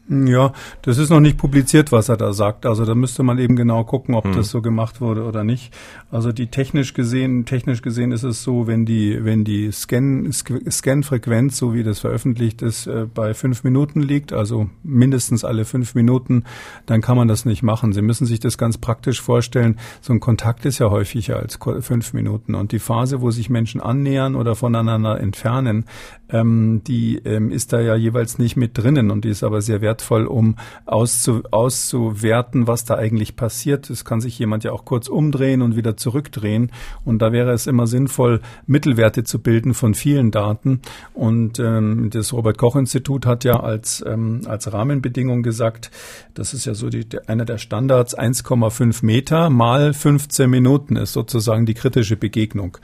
Ja, 0.10 0.52
das 0.82 0.98
ist 0.98 1.10
noch 1.10 1.22
nicht 1.22 1.38
publiziert, 1.38 1.94
was 1.94 2.10
er 2.10 2.18
da 2.18 2.34
sagt. 2.34 2.66
Also 2.66 2.84
da 2.84 2.94
müsste 2.94 3.24
man 3.24 3.40
eben 3.40 3.56
genau 3.56 3.86
gucken, 3.86 4.16
ob 4.16 4.26
hm. 4.26 4.36
das 4.36 4.50
so 4.50 4.62
gemacht 4.62 5.00
wurde 5.00 5.24
oder 5.24 5.46
nicht. 5.46 5.74
Also 6.12 6.34
die 6.34 6.48
technisch 6.48 6.94
gesehen, 6.94 7.46
technisch 7.46 7.82
gesehen 7.82 8.12
ist 8.12 8.24
es 8.24 8.44
so, 8.44 8.68
wenn 8.68 8.86
die, 8.86 9.24
wenn 9.24 9.46
die 9.46 9.72
Scan, 9.72 10.30
Scan-Frequenz, 10.34 11.58
so 11.58 11.74
wie 11.74 11.84
das 11.84 12.00
veröffentlicht 12.00 12.62
ist, 12.62 12.86
äh, 12.86 13.06
bei 13.12 13.34
fünf 13.34 13.64
Minuten 13.64 14.02
liegt, 14.02 14.34
also 14.34 14.70
mindestens 14.84 15.46
alle 15.46 15.64
fünf 15.64 15.96
Minuten, 15.96 16.44
dann 16.86 17.00
kann 17.00 17.16
man 17.16 17.30
das 17.30 17.46
nicht 17.46 17.64
machen. 17.64 17.94
Sie 17.94 18.02
müssen 18.02 18.26
sich 18.26 18.42
das 18.42 18.58
ganz 18.58 18.78
praktisch 18.78 19.22
vorstellen. 19.22 19.80
So 20.02 20.12
ein 20.12 20.20
Kontakt 20.20 20.66
ist 20.66 20.80
ja 20.80 20.90
häufiger 20.90 21.38
als 21.38 21.58
fünf 21.80 22.12
Minuten. 22.12 22.56
Und 22.56 22.74
die 22.74 22.80
Phase, 22.80 23.22
wo 23.22 23.32
sich 23.32 23.50
Menschen 23.50 23.80
annähern 23.80 24.36
oder 24.36 24.56
voneinander 24.56 25.18
entfernen, 25.22 25.86
ähm, 26.34 26.82
die 26.86 27.20
ähm, 27.20 27.52
ist 27.52 27.72
da 27.72 27.80
ja 27.80 27.96
jeweils 27.96 28.40
nicht 28.40 28.58
mit 28.58 28.78
drinnen 28.78 29.12
und 29.12 29.24
die 29.24 29.30
ist 29.30 29.44
aber 29.44 29.62
sehr 29.62 29.82
wertvoll 29.82 30.26
um 30.26 30.56
auszu, 30.86 31.44
auszuwerten, 31.52 32.68
was 32.68 32.84
da 32.84 32.96
eigentlich 32.96 33.36
passiert. 33.36 33.90
Es 33.90 34.04
kann 34.04 34.20
sich 34.20 34.38
jemand 34.40 34.64
ja 34.64 34.72
auch 34.72 34.84
kurz 34.84 35.08
umdrehen 35.08 35.62
und 35.62 35.78
wieder 35.78 35.96
zurückdrehen. 35.96 36.72
Und 37.06 37.22
da 37.22 37.32
wäre 37.32 37.52
es 37.52 37.68
immer 37.68 37.88
sinnvoll, 37.88 38.42
Mittelwerte 38.66 39.24
zu 39.24 39.40
bilden 39.40 39.74
von 39.74 39.94
vielen 39.94 40.32
Daten. 40.32 40.82
Und 41.14 41.60
ähm, 41.60 42.10
das 42.10 42.34
Robert 42.34 42.58
Koch 42.58 42.76
Institut 42.76 43.26
hat 43.26 43.44
ja 43.44 43.60
als, 43.60 44.04
ähm, 44.06 44.42
als 44.46 44.74
Rahmenbedingung 44.74 45.44
gesagt, 45.44 45.92
das 46.34 46.54
ist 46.54 46.66
ja 46.66 46.74
so 46.74 46.90
die, 46.90 47.06
einer 47.28 47.46
der 47.46 47.60
Standards, 47.60 48.18
1,5 48.18 49.06
Meter 49.06 49.50
mal 49.52 49.94
15 49.94 50.50
Minuten 50.50 50.96
ist 50.96 51.14
sozusagen 51.14 51.66
die 51.66 51.76
kritische 51.76 52.18
Begegnung. 52.18 52.78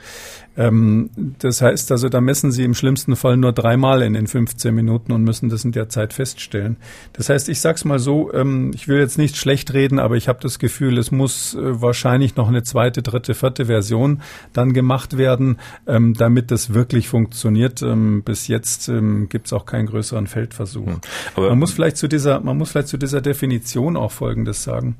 Ähm, 0.60 1.08
das 1.38 1.62
heißt 1.62 1.90
also, 1.90 2.10
da 2.10 2.20
messen 2.20 2.52
Sie 2.52 2.64
im 2.64 2.74
schlimmsten 2.74 3.16
Fall 3.16 3.38
nur 3.38 3.52
dreimal 3.52 4.02
in 4.02 4.12
den 4.12 4.26
15 4.26 4.74
Minuten 4.74 5.10
und 5.12 5.24
müssen 5.24 5.48
das 5.48 5.64
in 5.64 5.72
der 5.72 5.88
Zeit 5.88 6.12
feststellen. 6.12 6.76
Das 7.14 7.30
heißt, 7.30 7.48
ich 7.48 7.62
sag's 7.62 7.86
mal 7.86 7.98
so, 7.98 8.30
ähm, 8.34 8.70
ich 8.74 8.86
will 8.86 8.98
jetzt 8.98 9.16
nicht 9.16 9.38
schlecht 9.38 9.72
reden, 9.72 9.98
aber 9.98 10.16
ich 10.16 10.28
habe 10.28 10.38
das 10.42 10.58
Gefühl, 10.58 10.98
es 10.98 11.10
muss 11.10 11.54
äh, 11.54 11.80
wahrscheinlich 11.80 12.36
noch 12.36 12.48
eine 12.48 12.62
zweite, 12.62 13.00
dritte, 13.00 13.32
vierte 13.32 13.66
Version 13.66 14.20
dann 14.52 14.74
gemacht 14.74 15.16
werden, 15.16 15.56
ähm, 15.86 16.12
damit 16.12 16.50
das 16.50 16.74
wirklich 16.74 17.08
funktioniert. 17.08 17.80
Ähm, 17.80 18.22
bis 18.22 18.46
jetzt 18.46 18.90
ähm, 18.90 19.30
gibt's 19.30 19.54
auch 19.54 19.64
keinen 19.64 19.86
größeren 19.86 20.26
Feldversuch. 20.26 20.86
Hm. 20.86 21.00
man 21.36 21.58
muss 21.58 21.72
vielleicht 21.72 21.96
zu 21.96 22.06
dieser, 22.06 22.40
man 22.40 22.58
muss 22.58 22.72
vielleicht 22.72 22.88
zu 22.88 22.98
dieser 22.98 23.22
Definition 23.22 23.96
auch 23.96 24.12
Folgendes 24.12 24.62
sagen. 24.62 24.96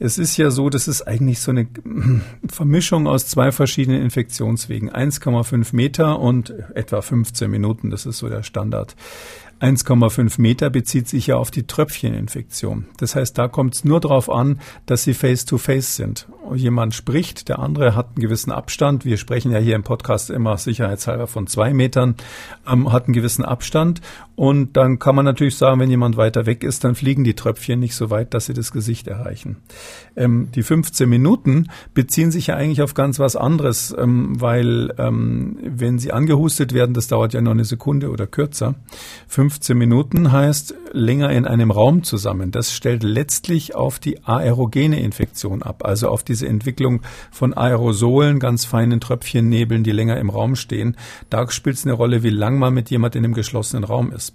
Es 0.00 0.16
ist 0.16 0.36
ja 0.36 0.50
so, 0.50 0.70
das 0.70 0.86
ist 0.86 1.02
eigentlich 1.02 1.40
so 1.40 1.50
eine 1.50 1.66
Vermischung 2.48 3.06
aus 3.06 3.26
zwei 3.26 3.50
verschiedenen 3.50 4.00
Infektionswegen. 4.02 4.90
1,5 4.90 5.74
Meter 5.74 6.20
und 6.20 6.50
etwa 6.74 7.02
15 7.02 7.50
Minuten, 7.50 7.90
das 7.90 8.06
ist 8.06 8.18
so 8.18 8.28
der 8.28 8.44
Standard. 8.44 8.94
1,5 9.60 10.40
Meter 10.40 10.70
bezieht 10.70 11.08
sich 11.08 11.26
ja 11.26 11.36
auf 11.36 11.50
die 11.50 11.66
Tröpfcheninfektion. 11.66 12.86
Das 12.98 13.16
heißt, 13.16 13.36
da 13.36 13.48
kommt 13.48 13.74
es 13.74 13.84
nur 13.84 14.00
darauf 14.00 14.30
an, 14.30 14.60
dass 14.86 15.02
sie 15.02 15.14
face-to-face 15.14 15.94
-face 15.94 15.96
sind. 15.96 16.28
Jemand 16.54 16.94
spricht, 16.94 17.48
der 17.48 17.58
andere 17.58 17.94
hat 17.94 18.08
einen 18.08 18.22
gewissen 18.22 18.52
Abstand. 18.52 19.04
Wir 19.04 19.18
sprechen 19.18 19.52
ja 19.52 19.58
hier 19.58 19.74
im 19.74 19.82
Podcast 19.82 20.30
immer 20.30 20.56
sicherheitshalber 20.56 21.26
von 21.26 21.46
zwei 21.46 21.74
Metern, 21.74 22.14
ähm, 22.66 22.92
hat 22.92 23.04
einen 23.04 23.14
gewissen 23.14 23.44
Abstand. 23.44 24.00
Und 24.34 24.76
dann 24.76 25.00
kann 25.00 25.16
man 25.16 25.24
natürlich 25.24 25.56
sagen, 25.56 25.80
wenn 25.80 25.90
jemand 25.90 26.16
weiter 26.16 26.46
weg 26.46 26.62
ist, 26.62 26.84
dann 26.84 26.94
fliegen 26.94 27.24
die 27.24 27.34
Tröpfchen 27.34 27.80
nicht 27.80 27.96
so 27.96 28.10
weit, 28.10 28.34
dass 28.34 28.46
sie 28.46 28.54
das 28.54 28.70
Gesicht 28.70 29.08
erreichen. 29.08 29.56
Ähm, 30.16 30.50
die 30.54 30.62
15 30.62 31.08
Minuten 31.08 31.68
beziehen 31.92 32.30
sich 32.30 32.46
ja 32.46 32.54
eigentlich 32.54 32.82
auf 32.82 32.94
ganz 32.94 33.18
was 33.18 33.34
anderes, 33.34 33.94
ähm, 33.98 34.40
weil 34.40 34.94
ähm, 34.98 35.58
wenn 35.62 35.98
sie 35.98 36.12
angehustet 36.12 36.72
werden, 36.72 36.94
das 36.94 37.08
dauert 37.08 37.34
ja 37.34 37.40
nur 37.40 37.52
eine 37.52 37.64
Sekunde 37.64 38.10
oder 38.10 38.28
kürzer. 38.28 38.76
15 39.48 39.78
Minuten 39.78 40.30
heißt 40.30 40.74
länger 40.92 41.30
in 41.30 41.46
einem 41.46 41.70
Raum 41.70 42.02
zusammen. 42.02 42.50
Das 42.50 42.70
stellt 42.70 43.02
letztlich 43.02 43.74
auf 43.74 43.98
die 43.98 44.22
aerogene 44.24 45.00
Infektion 45.00 45.62
ab, 45.62 45.86
also 45.86 46.10
auf 46.10 46.22
diese 46.22 46.46
Entwicklung 46.46 47.00
von 47.30 47.54
Aerosolen, 47.54 48.40
ganz 48.40 48.66
feinen 48.66 49.00
Tröpfchennebeln, 49.00 49.84
die 49.84 49.92
länger 49.92 50.18
im 50.18 50.28
Raum 50.28 50.54
stehen. 50.54 50.98
Da 51.30 51.50
spielt 51.50 51.76
es 51.76 51.86
eine 51.86 51.94
Rolle, 51.94 52.22
wie 52.22 52.28
lang 52.28 52.58
man 52.58 52.74
mit 52.74 52.90
jemand 52.90 53.16
in 53.16 53.24
einem 53.24 53.32
geschlossenen 53.32 53.84
Raum 53.84 54.12
ist. 54.12 54.34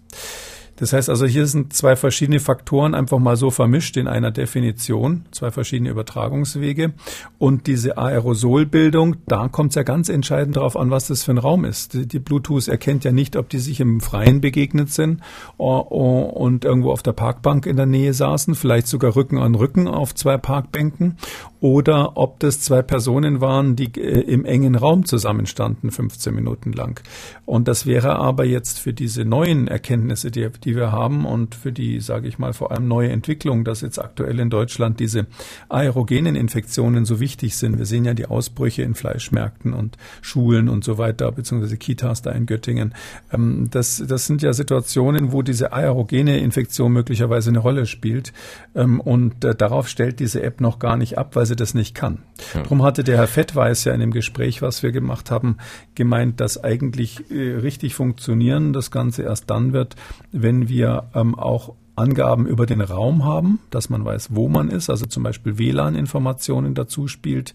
Das 0.78 0.94
heißt 0.94 1.10
also, 1.10 1.26
hier 1.26 1.46
sind 1.46 1.74
zwei 1.74 1.96
verschiedene 1.96 2.40
Faktoren 2.40 2.96
einfach 2.96 3.20
mal 3.20 3.36
so 3.36 3.52
vermischt 3.52 3.98
in 3.98 4.08
einer 4.08 4.32
Definition, 4.32 5.26
zwei 5.32 5.52
verschiedene 5.52 5.90
Übertragungswege. 5.90 6.94
Und 7.38 7.68
diese 7.68 7.98
Aerosolbildung, 7.98 9.18
da 9.28 9.48
kommt 9.48 9.72
es 9.72 9.76
ja 9.76 9.84
ganz 9.84 10.10
entscheidend 10.10 10.56
darauf 10.56 10.76
an, 10.76 10.90
was 10.90 11.08
das 11.08 11.24
für 11.24 11.32
ein 11.32 11.38
Raum 11.38 11.66
ist. 11.66 11.94
Die, 11.94 12.20
Bluetooth 12.20 12.68
erkennt 12.68 13.04
ja 13.04 13.12
nicht, 13.12 13.36
ob 13.36 13.50
die 13.50 13.60
sich 13.60 13.80
im 13.80 14.02
Freien 14.02 14.42
begegnet 14.42 14.92
sind 14.92 15.22
und 15.58 16.66
irgendwo 16.66 16.92
auf 16.92 17.04
der 17.04 17.14
Parkbank 17.14 17.66
in 17.66 17.76
der 17.76 17.86
Nähe 17.86 18.14
saßen, 18.14 18.56
vielleicht 18.56 18.88
sogar 18.88 19.16
Rücken 19.16 19.38
an 19.38 19.56
Rücken 19.56 19.88
auf 19.88 20.16
zwei 20.16 20.38
Parkbänken 20.38 21.18
oder 21.64 22.18
ob 22.18 22.42
das 22.42 22.60
zwei 22.60 22.82
Personen 22.82 23.40
waren, 23.40 23.78
die 23.78 23.86
äh, 23.98 24.20
im 24.20 24.44
engen 24.44 24.76
Raum 24.76 25.06
zusammenstanden, 25.06 25.92
15 25.92 26.36
Minuten 26.36 26.74
lang. 26.74 27.00
Und 27.46 27.70
das 27.70 27.86
wäre 27.86 28.18
aber 28.18 28.44
jetzt 28.44 28.80
für 28.80 28.92
diese 28.92 29.24
neuen 29.24 29.70
Erkenntnisse, 29.70 30.30
die, 30.30 30.50
die 30.64 30.76
wir 30.76 30.92
haben 30.92 31.26
und 31.26 31.56
für 31.56 31.72
die, 31.72 32.00
sage 32.00 32.28
ich 32.28 32.40
mal, 32.40 32.54
vor 32.54 32.72
allem 32.72 32.88
neue 32.88 33.10
Entwicklung, 33.10 33.64
dass 33.64 33.82
jetzt 33.82 34.00
aktuell 34.00 34.40
in 34.40 34.50
Deutschland 34.50 35.00
diese 35.00 35.28
aerogenen 35.70 36.36
Infektionen 36.36 37.06
so 37.06 37.20
wichtig 37.20 37.56
sind. 37.58 37.78
Wir 37.78 37.86
sehen 37.86 38.06
ja 38.06 38.14
die 38.14 38.26
Ausbrüche 38.26 38.84
in 38.84 38.96
Fleischmärkten 38.96 39.74
und 39.74 39.98
Schulen 40.22 40.70
und 40.70 40.84
so 40.84 40.98
weiter, 40.98 41.32
beziehungsweise 41.32 41.78
Kitas 41.78 42.22
da 42.22 42.32
in 42.32 42.46
Göttingen. 42.46 42.94
Ähm, 43.32 43.68
das, 43.72 44.04
das 44.08 44.26
sind 44.26 44.42
ja 44.42 44.54
Situationen, 44.54 45.32
wo 45.32 45.42
diese 45.42 45.74
aerogene 45.74 46.40
Infektion 46.40 46.92
möglicherweise 46.92 47.50
eine 47.50 47.60
Rolle 47.60 47.86
spielt. 47.86 48.34
Ähm, 48.76 49.00
und 49.00 49.44
äh, 49.44 49.56
darauf 49.56 49.88
stellt 49.88 50.20
diese 50.20 50.42
App 50.44 50.62
noch 50.62 50.80
gar 50.80 50.98
nicht 50.98 51.18
ab, 51.18 51.36
weil 51.36 51.46
sie 51.46 51.56
das 51.56 51.74
nicht 51.74 51.96
kann. 51.96 52.20
Ja. 52.54 52.64
Darum 52.64 52.84
hatte 52.84 53.04
der 53.04 53.18
Herr 53.18 53.28
Fettweis 53.28 53.84
ja 53.84 53.94
in 53.94 54.00
dem 54.00 54.12
Gespräch, 54.12 54.62
was 54.62 54.84
wir 54.84 54.92
gemacht 54.92 55.32
haben, 55.32 55.58
gemeint, 55.96 56.40
dass 56.40 56.64
eigentlich 56.64 57.32
äh, 57.32 57.56
richtig 57.56 57.96
funktionieren 57.96 58.74
das 58.74 58.92
Ganze 58.92 59.24
erst 59.24 59.50
dann 59.50 59.74
wird, 59.74 59.96
wenn 60.32 60.53
wir 60.70 61.10
ähm, 61.14 61.38
auch 61.38 61.76
Angaben 61.96 62.48
über 62.48 62.66
den 62.66 62.82
Raum 62.82 63.24
haben, 63.24 63.60
dass 63.70 63.90
man 63.90 64.04
weiß, 64.04 64.30
wo 64.32 64.50
man 64.50 64.70
ist, 64.70 64.90
also 64.90 65.06
zum 65.06 65.22
Beispiel 65.24 65.58
WLAN-Informationen 65.58 66.74
dazu 66.74 67.08
spielt. 67.08 67.54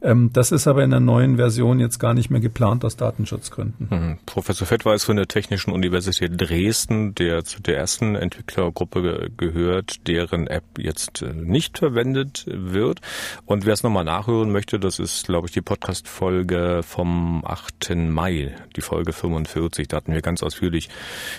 Ähm, 0.00 0.30
das 0.32 0.52
ist 0.52 0.68
aber 0.68 0.84
in 0.84 0.90
der 0.90 1.00
neuen 1.00 1.36
Version 1.36 1.80
jetzt 1.80 1.98
gar 1.98 2.14
nicht 2.14 2.30
mehr 2.30 2.40
geplant 2.40 2.84
aus 2.84 2.96
Datenschutzgründen. 2.96 3.88
Mhm. 3.90 4.18
Professor 4.26 4.66
Fettweis 4.66 5.04
von 5.04 5.16
der 5.16 5.26
Technischen 5.26 5.72
Universität 5.72 6.32
Dresden, 6.36 7.14
der 7.16 7.44
zu 7.44 7.60
der 7.60 7.78
ersten 7.78 8.14
Entwicklergruppe 8.14 9.30
gehört, 9.36 10.06
deren 10.06 10.46
App 10.46 10.78
jetzt 10.78 11.22
äh, 11.22 11.32
nicht 11.32 11.78
verwendet 11.78 12.44
wird. 12.46 13.00
Und 13.44 13.66
wer 13.66 13.72
es 13.72 13.82
nochmal 13.82 14.04
nachhören 14.04 14.52
möchte, 14.52 14.78
das 14.78 15.00
ist, 15.00 15.26
glaube 15.26 15.48
ich, 15.48 15.52
die 15.52 15.62
Podcast-Folge 15.62 16.82
vom 16.84 17.44
8. 17.44 17.96
Mai, 17.96 18.54
die 18.76 18.82
Folge 18.82 19.12
45. 19.12 19.88
Da 19.88 19.96
hatten 19.96 20.14
wir 20.14 20.22
ganz 20.22 20.42
ausführlich 20.44 20.88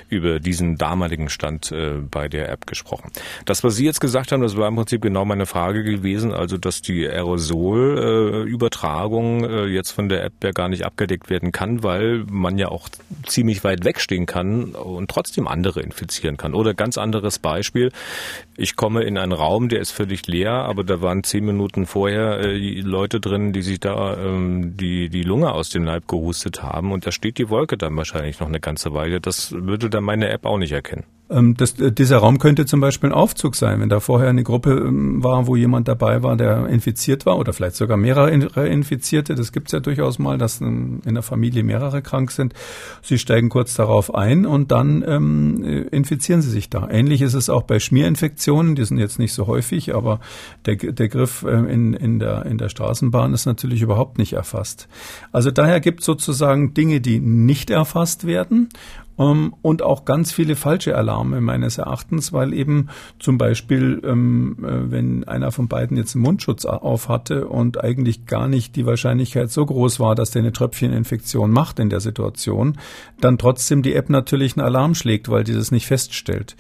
über 0.09 0.39
diesen 0.41 0.77
damaligen 0.77 1.29
Stand 1.29 1.71
äh, 1.71 1.93
bei 1.99 2.27
der 2.27 2.40
der 2.41 2.51
App 2.51 2.67
gesprochen. 2.67 3.09
Das, 3.45 3.63
was 3.63 3.75
Sie 3.75 3.85
jetzt 3.85 4.01
gesagt 4.01 4.31
haben, 4.31 4.41
das 4.41 4.57
war 4.57 4.67
im 4.67 4.75
Prinzip 4.75 5.01
genau 5.01 5.23
meine 5.25 5.45
Frage 5.45 5.83
gewesen, 5.83 6.33
also 6.33 6.57
dass 6.57 6.81
die 6.81 7.07
Aerosolübertragung 7.07 9.45
äh, 9.45 9.65
jetzt 9.65 9.91
von 9.91 10.09
der 10.09 10.23
App 10.23 10.33
ja 10.43 10.49
gar 10.51 10.67
nicht 10.69 10.83
abgedeckt 10.85 11.29
werden 11.29 11.51
kann, 11.51 11.83
weil 11.83 12.25
man 12.29 12.57
ja 12.57 12.69
auch 12.69 12.89
ziemlich 13.25 13.63
weit 13.63 13.85
wegstehen 13.85 14.25
kann 14.25 14.73
und 14.73 15.11
trotzdem 15.11 15.47
andere 15.47 15.81
infizieren 15.81 16.37
kann. 16.37 16.55
Oder 16.55 16.73
ganz 16.73 16.97
anderes 16.97 17.37
Beispiel, 17.39 17.91
ich 18.57 18.75
komme 18.75 19.03
in 19.03 19.17
einen 19.17 19.31
Raum, 19.33 19.69
der 19.69 19.79
ist 19.79 19.91
völlig 19.91 20.27
leer, 20.27 20.51
aber 20.51 20.83
da 20.83 21.01
waren 21.01 21.23
zehn 21.23 21.45
Minuten 21.45 21.85
vorher 21.85 22.39
äh, 22.39 22.81
Leute 22.81 23.19
drin, 23.19 23.53
die 23.53 23.61
sich 23.61 23.79
da 23.79 24.17
ähm, 24.17 24.75
die, 24.77 25.09
die 25.09 25.21
Lunge 25.23 25.53
aus 25.53 25.69
dem 25.69 25.83
Leib 25.83 26.07
gehustet 26.07 26.63
haben 26.63 26.91
und 26.91 27.05
da 27.05 27.11
steht 27.11 27.37
die 27.37 27.49
Wolke 27.49 27.77
dann 27.77 27.95
wahrscheinlich 27.95 28.39
noch 28.39 28.47
eine 28.47 28.59
ganze 28.59 28.93
Weile. 28.93 29.21
Das 29.21 29.51
würde 29.51 29.87
dann 29.89 30.03
meine 30.03 30.29
App 30.29 30.45
auch 30.45 30.57
nicht 30.57 30.71
erkennen. 30.71 31.03
Ähm, 31.31 31.55
das, 31.55 31.79
äh, 31.79 31.91
dieser 31.91 32.17
Raum 32.17 32.39
könnte 32.39 32.65
zum 32.65 32.81
Beispiel 32.81 33.09
ein 33.09 33.15
Aufzug 33.15 33.55
sein, 33.55 33.79
wenn 33.79 33.89
da 33.89 33.99
vorher 33.99 34.29
eine 34.29 34.43
Gruppe 34.43 34.71
ähm, 34.71 35.23
war, 35.23 35.47
wo 35.47 35.55
jemand 35.55 35.87
dabei 35.87 36.21
war, 36.23 36.35
der 36.35 36.67
infiziert 36.67 37.25
war 37.25 37.37
oder 37.37 37.53
vielleicht 37.53 37.75
sogar 37.75 37.97
mehrere 37.97 38.29
Infizierte. 38.31 39.35
Das 39.35 39.51
gibt's 39.51 39.71
ja 39.71 39.79
durchaus 39.79 40.19
mal, 40.19 40.37
dass 40.37 40.59
in 40.61 41.01
der 41.05 41.23
Familie 41.23 41.63
mehrere 41.63 42.01
krank 42.01 42.31
sind. 42.31 42.53
Sie 43.01 43.17
steigen 43.17 43.49
kurz 43.49 43.75
darauf 43.75 44.13
ein 44.13 44.45
und 44.45 44.71
dann 44.71 45.03
ähm, 45.07 45.63
äh, 45.63 45.81
infizieren 45.95 46.41
sie 46.41 46.49
sich 46.49 46.69
da. 46.69 46.89
Ähnlich 46.89 47.21
ist 47.21 47.33
es 47.33 47.49
auch 47.49 47.63
bei 47.63 47.79
Schmierinfektionen. 47.79 48.75
Die 48.75 48.85
sind 48.85 48.97
jetzt 48.97 49.19
nicht 49.19 49.33
so 49.33 49.47
häufig, 49.47 49.95
aber 49.95 50.19
der, 50.65 50.75
der 50.75 51.07
Griff 51.07 51.43
äh, 51.43 51.51
in, 51.51 51.93
in, 51.93 52.19
der, 52.19 52.45
in 52.45 52.57
der 52.57 52.69
Straßenbahn 52.69 53.33
ist 53.33 53.45
natürlich 53.45 53.81
überhaupt 53.81 54.17
nicht 54.17 54.33
erfasst. 54.33 54.87
Also 55.31 55.51
daher 55.51 55.79
gibt 55.79 56.03
sozusagen 56.03 56.73
Dinge, 56.73 56.99
die 56.99 57.19
nicht 57.19 57.69
erfasst 57.69 58.27
werden 58.27 58.69
ähm, 59.21 59.53
und 59.61 59.83
auch 59.83 60.05
ganz 60.05 60.31
viele 60.31 60.55
falsche 60.55 60.95
Alarme 60.95 61.41
meines 61.41 61.77
Erachtens, 61.77 62.33
weil 62.33 62.53
eben 62.53 62.89
zum 63.19 63.37
Beispiel, 63.37 64.01
ähm, 64.03 64.57
äh, 64.63 64.91
wenn 64.91 65.23
einer 65.25 65.51
von 65.51 65.67
beiden 65.67 65.97
jetzt 65.97 66.15
einen 66.15 66.23
Mundschutz 66.23 66.65
auf 66.65 67.07
hatte 67.07 67.47
und 67.47 67.83
eigentlich 67.83 68.25
gar 68.25 68.47
nicht 68.47 68.75
die 68.75 68.85
Wahrscheinlichkeit 68.85 69.51
so 69.51 69.65
groß 69.65 69.99
war, 69.99 70.15
dass 70.15 70.31
der 70.31 70.41
eine 70.41 70.51
Tröpfcheninfektion 70.51 71.51
macht 71.51 71.79
in 71.79 71.89
der 71.89 71.99
Situation, 71.99 72.77
dann 73.19 73.37
trotzdem 73.37 73.83
die 73.83 73.93
App 73.93 74.09
natürlich 74.09 74.57
einen 74.57 74.65
Alarm 74.65 74.95
schlägt, 74.95 75.29
weil 75.29 75.43
die 75.43 75.53
das 75.53 75.71
nicht 75.71 75.87
feststellt. 75.87 76.55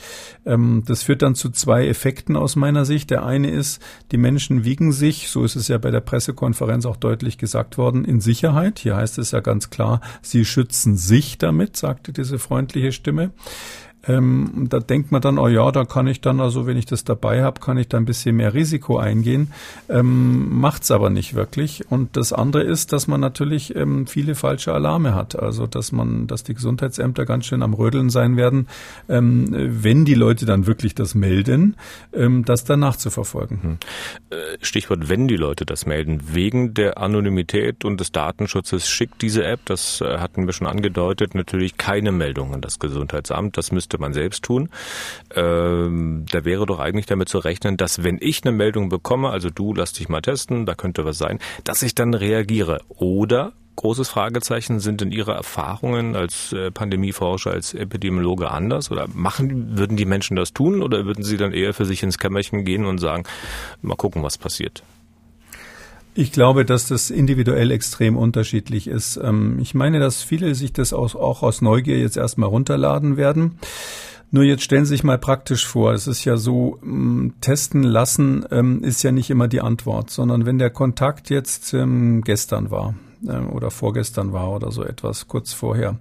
Ähm, 0.45 0.83
das 0.85 1.03
führt 1.03 1.21
dann 1.21 1.35
zu 1.35 1.49
zwei 1.49 1.87
Effekten 1.87 2.35
aus 2.35 2.55
meiner 2.55 2.85
Sicht. 2.85 3.09
Der 3.09 3.25
eine 3.25 3.49
ist, 3.49 3.81
die 4.11 4.17
Menschen 4.17 4.63
wiegen 4.63 4.91
sich, 4.91 5.29
so 5.29 5.43
ist 5.43 5.55
es 5.55 5.67
ja 5.67 5.77
bei 5.77 5.91
der 5.91 6.01
Pressekonferenz 6.01 6.85
auch 6.85 6.97
deutlich 6.97 7.37
gesagt 7.37 7.77
worden, 7.77 8.05
in 8.05 8.21
Sicherheit. 8.21 8.79
Hier 8.79 8.95
heißt 8.95 9.17
es 9.17 9.31
ja 9.31 9.39
ganz 9.39 9.69
klar, 9.69 10.01
sie 10.21 10.45
schützen 10.45 10.95
sich 10.95 11.37
damit, 11.37 11.77
sagte 11.77 12.13
diese 12.13 12.37
freundliche 12.51 12.91
Stimme. 12.91 13.31
Ähm, 14.07 14.67
da 14.69 14.79
denkt 14.79 15.11
man 15.11 15.21
dann, 15.21 15.37
oh 15.37 15.47
ja, 15.47 15.71
da 15.71 15.85
kann 15.85 16.07
ich 16.07 16.21
dann, 16.21 16.39
also 16.39 16.65
wenn 16.65 16.77
ich 16.77 16.85
das 16.85 17.03
dabei 17.03 17.43
habe, 17.43 17.59
kann 17.59 17.77
ich 17.77 17.87
da 17.87 17.97
ein 17.97 18.05
bisschen 18.05 18.35
mehr 18.35 18.53
Risiko 18.53 18.97
eingehen. 18.97 19.51
Ähm, 19.89 20.59
macht's 20.59 20.91
aber 20.91 21.09
nicht 21.09 21.35
wirklich. 21.35 21.85
Und 21.89 22.17
das 22.17 22.33
andere 22.33 22.63
ist, 22.63 22.93
dass 22.93 23.07
man 23.07 23.21
natürlich 23.21 23.75
ähm, 23.75 24.07
viele 24.07 24.35
falsche 24.35 24.73
Alarme 24.73 25.13
hat. 25.13 25.37
Also 25.37 25.67
dass 25.67 25.91
man, 25.91 26.27
dass 26.27 26.43
die 26.43 26.53
Gesundheitsämter 26.53 27.25
ganz 27.25 27.45
schön 27.45 27.61
am 27.61 27.73
Rödeln 27.73 28.09
sein 28.09 28.37
werden, 28.37 28.67
ähm, 29.07 29.47
wenn 29.51 30.05
die 30.05 30.15
Leute 30.15 30.45
dann 30.45 30.65
wirklich 30.65 30.95
das 30.95 31.15
melden, 31.15 31.75
ähm, 32.13 32.45
das 32.45 32.63
dann 32.63 32.79
nachzuverfolgen. 32.79 33.63
Hm. 33.63 33.77
Äh, 34.29 34.35
Stichwort, 34.61 35.09
wenn 35.09 35.27
die 35.27 35.37
Leute 35.37 35.65
das 35.65 35.85
melden, 35.85 36.21
wegen 36.33 36.73
der 36.73 36.97
Anonymität 36.97 37.85
und 37.85 37.99
des 37.99 38.11
Datenschutzes 38.11 38.89
schickt 38.89 39.21
diese 39.21 39.43
App, 39.43 39.59
das 39.65 40.01
äh, 40.01 40.17
hatten 40.17 40.45
wir 40.45 40.53
schon 40.53 40.67
angedeutet, 40.67 41.35
natürlich 41.35 41.77
keine 41.77 42.11
Meldung 42.11 42.53
an 42.53 42.61
das 42.61 42.79
Gesundheitsamt. 42.79 43.57
Das 43.57 43.71
müsste 43.71 43.90
man 43.97 44.13
selbst 44.13 44.43
tun. 44.43 44.69
Ähm, 45.35 46.25
da 46.31 46.45
wäre 46.45 46.65
doch 46.65 46.79
eigentlich 46.79 47.05
damit 47.05 47.29
zu 47.29 47.39
rechnen, 47.39 47.77
dass 47.77 48.03
wenn 48.03 48.17
ich 48.21 48.43
eine 48.43 48.51
Meldung 48.51 48.89
bekomme, 48.89 49.29
also 49.29 49.49
du 49.49 49.73
lass 49.73 49.93
dich 49.93 50.09
mal 50.09 50.21
testen, 50.21 50.65
da 50.65 50.75
könnte 50.75 51.05
was 51.05 51.17
sein, 51.17 51.39
dass 51.63 51.81
ich 51.81 51.95
dann 51.95 52.13
reagiere. 52.13 52.81
Oder 52.89 53.53
großes 53.75 54.09
Fragezeichen, 54.09 54.79
sind 54.79 55.01
denn 55.01 55.11
Ihre 55.11 55.33
Erfahrungen 55.33 56.15
als 56.15 56.53
äh, 56.53 56.71
Pandemieforscher, 56.71 57.51
als 57.51 57.73
Epidemiologe 57.73 58.51
anders? 58.51 58.91
Oder 58.91 59.07
machen, 59.13 59.77
würden 59.77 59.97
die 59.97 60.05
Menschen 60.05 60.35
das 60.35 60.53
tun 60.53 60.83
oder 60.83 61.05
würden 61.05 61.23
sie 61.23 61.37
dann 61.37 61.53
eher 61.53 61.73
für 61.73 61.85
sich 61.85 62.03
ins 62.03 62.17
Kämmerchen 62.17 62.65
gehen 62.65 62.85
und 62.85 62.99
sagen, 62.99 63.23
mal 63.81 63.95
gucken, 63.95 64.23
was 64.23 64.37
passiert? 64.37 64.83
Ich 66.13 66.31
glaube, 66.31 66.65
dass 66.65 66.87
das 66.87 67.09
individuell 67.09 67.71
extrem 67.71 68.17
unterschiedlich 68.17 68.87
ist. 68.87 69.17
Ähm, 69.17 69.59
ich 69.59 69.73
meine, 69.73 69.99
dass 69.99 70.21
viele 70.21 70.55
sich 70.55 70.73
das 70.73 70.93
auch 70.93 71.43
aus 71.43 71.61
Neugier 71.61 71.99
jetzt 71.99 72.17
erstmal 72.17 72.49
runterladen 72.49 73.15
werden. 73.15 73.59
Nur 74.33 74.43
jetzt 74.43 74.63
stellen 74.63 74.85
Sie 74.85 74.89
sich 74.89 75.03
mal 75.03 75.17
praktisch 75.17 75.65
vor, 75.67 75.93
es 75.93 76.07
ist 76.07 76.23
ja 76.23 76.37
so, 76.37 76.79
mm, 76.81 77.33
testen 77.41 77.83
lassen 77.83 78.45
ähm, 78.49 78.81
ist 78.83 79.03
ja 79.03 79.11
nicht 79.11 79.29
immer 79.29 79.49
die 79.49 79.61
Antwort, 79.61 80.09
sondern 80.09 80.45
wenn 80.45 80.57
der 80.57 80.69
Kontakt 80.69 81.29
jetzt 81.29 81.73
ähm, 81.73 82.21
gestern 82.21 82.71
war 82.71 82.95
oder 83.53 83.69
vorgestern 83.69 84.33
war 84.33 84.49
oder 84.51 84.71
so 84.71 84.83
etwas, 84.83 85.27
kurz 85.27 85.53
vorher, 85.53 85.99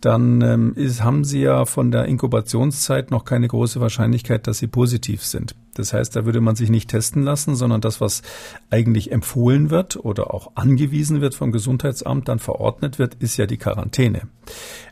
dann 0.00 0.42
ähm, 0.42 0.74
ist, 0.76 1.02
haben 1.02 1.24
Sie 1.24 1.40
ja 1.40 1.64
von 1.64 1.90
der 1.90 2.04
Inkubationszeit 2.04 3.10
noch 3.10 3.24
keine 3.24 3.48
große 3.48 3.80
Wahrscheinlichkeit, 3.80 4.46
dass 4.46 4.58
Sie 4.58 4.68
positiv 4.68 5.24
sind. 5.24 5.56
Das 5.78 5.92
heißt, 5.92 6.16
da 6.16 6.24
würde 6.24 6.40
man 6.40 6.56
sich 6.56 6.70
nicht 6.70 6.90
testen 6.90 7.22
lassen, 7.22 7.56
sondern 7.56 7.80
das, 7.80 8.00
was 8.00 8.22
eigentlich 8.70 9.12
empfohlen 9.12 9.70
wird 9.70 9.96
oder 9.96 10.32
auch 10.34 10.52
angewiesen 10.54 11.20
wird 11.20 11.34
vom 11.34 11.52
Gesundheitsamt, 11.52 12.28
dann 12.28 12.38
verordnet 12.38 12.98
wird, 12.98 13.14
ist 13.14 13.36
ja 13.36 13.46
die 13.46 13.58
Quarantäne. 13.58 14.22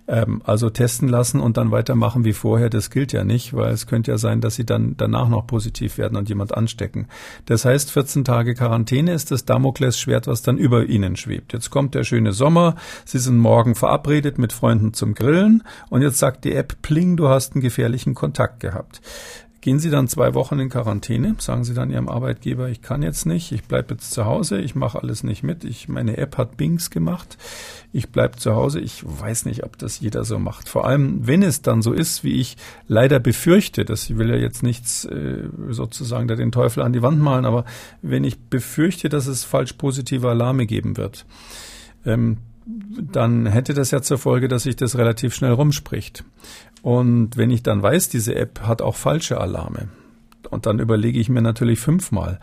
Ähm, 0.06 0.42
also 0.44 0.68
testen 0.68 1.08
lassen 1.08 1.40
und 1.40 1.56
dann 1.56 1.70
weitermachen 1.70 2.24
wie 2.24 2.34
vorher, 2.34 2.68
das 2.68 2.90
gilt 2.90 3.12
ja 3.12 3.24
nicht, 3.24 3.54
weil 3.54 3.72
es 3.72 3.86
könnte 3.86 4.10
ja 4.10 4.18
sein, 4.18 4.42
dass 4.42 4.54
sie 4.54 4.66
dann 4.66 4.96
danach 4.98 5.28
noch 5.28 5.46
positiv 5.46 5.96
werden 5.96 6.16
und 6.16 6.28
jemand 6.28 6.54
anstecken. 6.54 7.08
Das 7.46 7.64
heißt, 7.64 7.90
14 7.90 8.24
Tage 8.24 8.54
Quarantäne 8.54 9.14
ist 9.14 9.30
das 9.30 9.46
Damoklesschwert, 9.46 10.26
was 10.26 10.42
dann 10.42 10.58
über 10.58 10.84
ihnen 10.84 11.16
schwebt. 11.16 11.54
Jetzt 11.54 11.70
kommt 11.70 11.94
der 11.94 12.04
schöne 12.04 12.32
Sommer, 12.32 12.76
sie 13.06 13.18
sind 13.18 13.38
morgen 13.38 13.74
verabredet 13.74 14.36
mit 14.36 14.52
Freunden 14.52 14.92
zum 14.92 15.14
Grillen 15.14 15.62
und 15.88 16.02
jetzt 16.02 16.18
sagt 16.18 16.44
die 16.44 16.54
App, 16.54 16.82
pling, 16.82 17.16
du 17.16 17.28
hast 17.28 17.54
einen 17.54 17.62
gefährlichen 17.62 18.14
Kontakt 18.14 18.60
gehabt. 18.60 19.00
Gehen 19.64 19.78
Sie 19.78 19.88
dann 19.88 20.08
zwei 20.08 20.34
Wochen 20.34 20.58
in 20.58 20.68
Quarantäne, 20.68 21.36
sagen 21.38 21.64
Sie 21.64 21.72
dann 21.72 21.90
Ihrem 21.90 22.10
Arbeitgeber, 22.10 22.68
ich 22.68 22.82
kann 22.82 23.02
jetzt 23.02 23.24
nicht, 23.24 23.50
ich 23.50 23.64
bleibe 23.64 23.94
jetzt 23.94 24.10
zu 24.10 24.26
Hause, 24.26 24.60
ich 24.60 24.74
mache 24.74 25.00
alles 25.00 25.24
nicht 25.24 25.42
mit, 25.42 25.64
ich, 25.64 25.88
meine 25.88 26.18
App 26.18 26.36
hat 26.36 26.58
Bings 26.58 26.90
gemacht, 26.90 27.38
ich 27.90 28.10
bleibe 28.10 28.36
zu 28.36 28.54
Hause, 28.54 28.80
ich 28.80 29.02
weiß 29.06 29.46
nicht, 29.46 29.64
ob 29.64 29.78
das 29.78 30.00
jeder 30.00 30.24
so 30.26 30.38
macht. 30.38 30.68
Vor 30.68 30.86
allem, 30.86 31.26
wenn 31.26 31.42
es 31.42 31.62
dann 31.62 31.80
so 31.80 31.94
ist, 31.94 32.24
wie 32.24 32.42
ich 32.42 32.58
leider 32.88 33.20
befürchte, 33.20 33.86
das 33.86 34.18
will 34.18 34.28
ja 34.28 34.36
jetzt 34.36 34.62
nichts 34.62 35.06
äh, 35.06 35.48
sozusagen 35.70 36.28
da 36.28 36.34
den 36.34 36.52
Teufel 36.52 36.82
an 36.82 36.92
die 36.92 37.00
Wand 37.00 37.22
malen, 37.22 37.46
aber 37.46 37.64
wenn 38.02 38.22
ich 38.24 38.38
befürchte, 38.38 39.08
dass 39.08 39.26
es 39.26 39.44
falsch 39.44 39.72
positive 39.72 40.28
Alarme 40.28 40.66
geben 40.66 40.98
wird, 40.98 41.24
ähm, 42.04 42.36
dann 42.66 43.46
hätte 43.46 43.74
das 43.74 43.90
ja 43.90 44.02
zur 44.02 44.18
Folge, 44.18 44.48
dass 44.48 44.62
sich 44.64 44.76
das 44.76 44.96
relativ 44.96 45.34
schnell 45.34 45.52
rumspricht. 45.52 46.24
Und 46.82 47.36
wenn 47.36 47.50
ich 47.50 47.62
dann 47.62 47.82
weiß, 47.82 48.08
diese 48.08 48.34
App 48.34 48.60
hat 48.60 48.82
auch 48.82 48.96
falsche 48.96 49.40
Alarme, 49.40 49.88
und 50.50 50.66
dann 50.66 50.78
überlege 50.78 51.18
ich 51.18 51.28
mir 51.28 51.42
natürlich 51.42 51.80
fünfmal, 51.80 52.38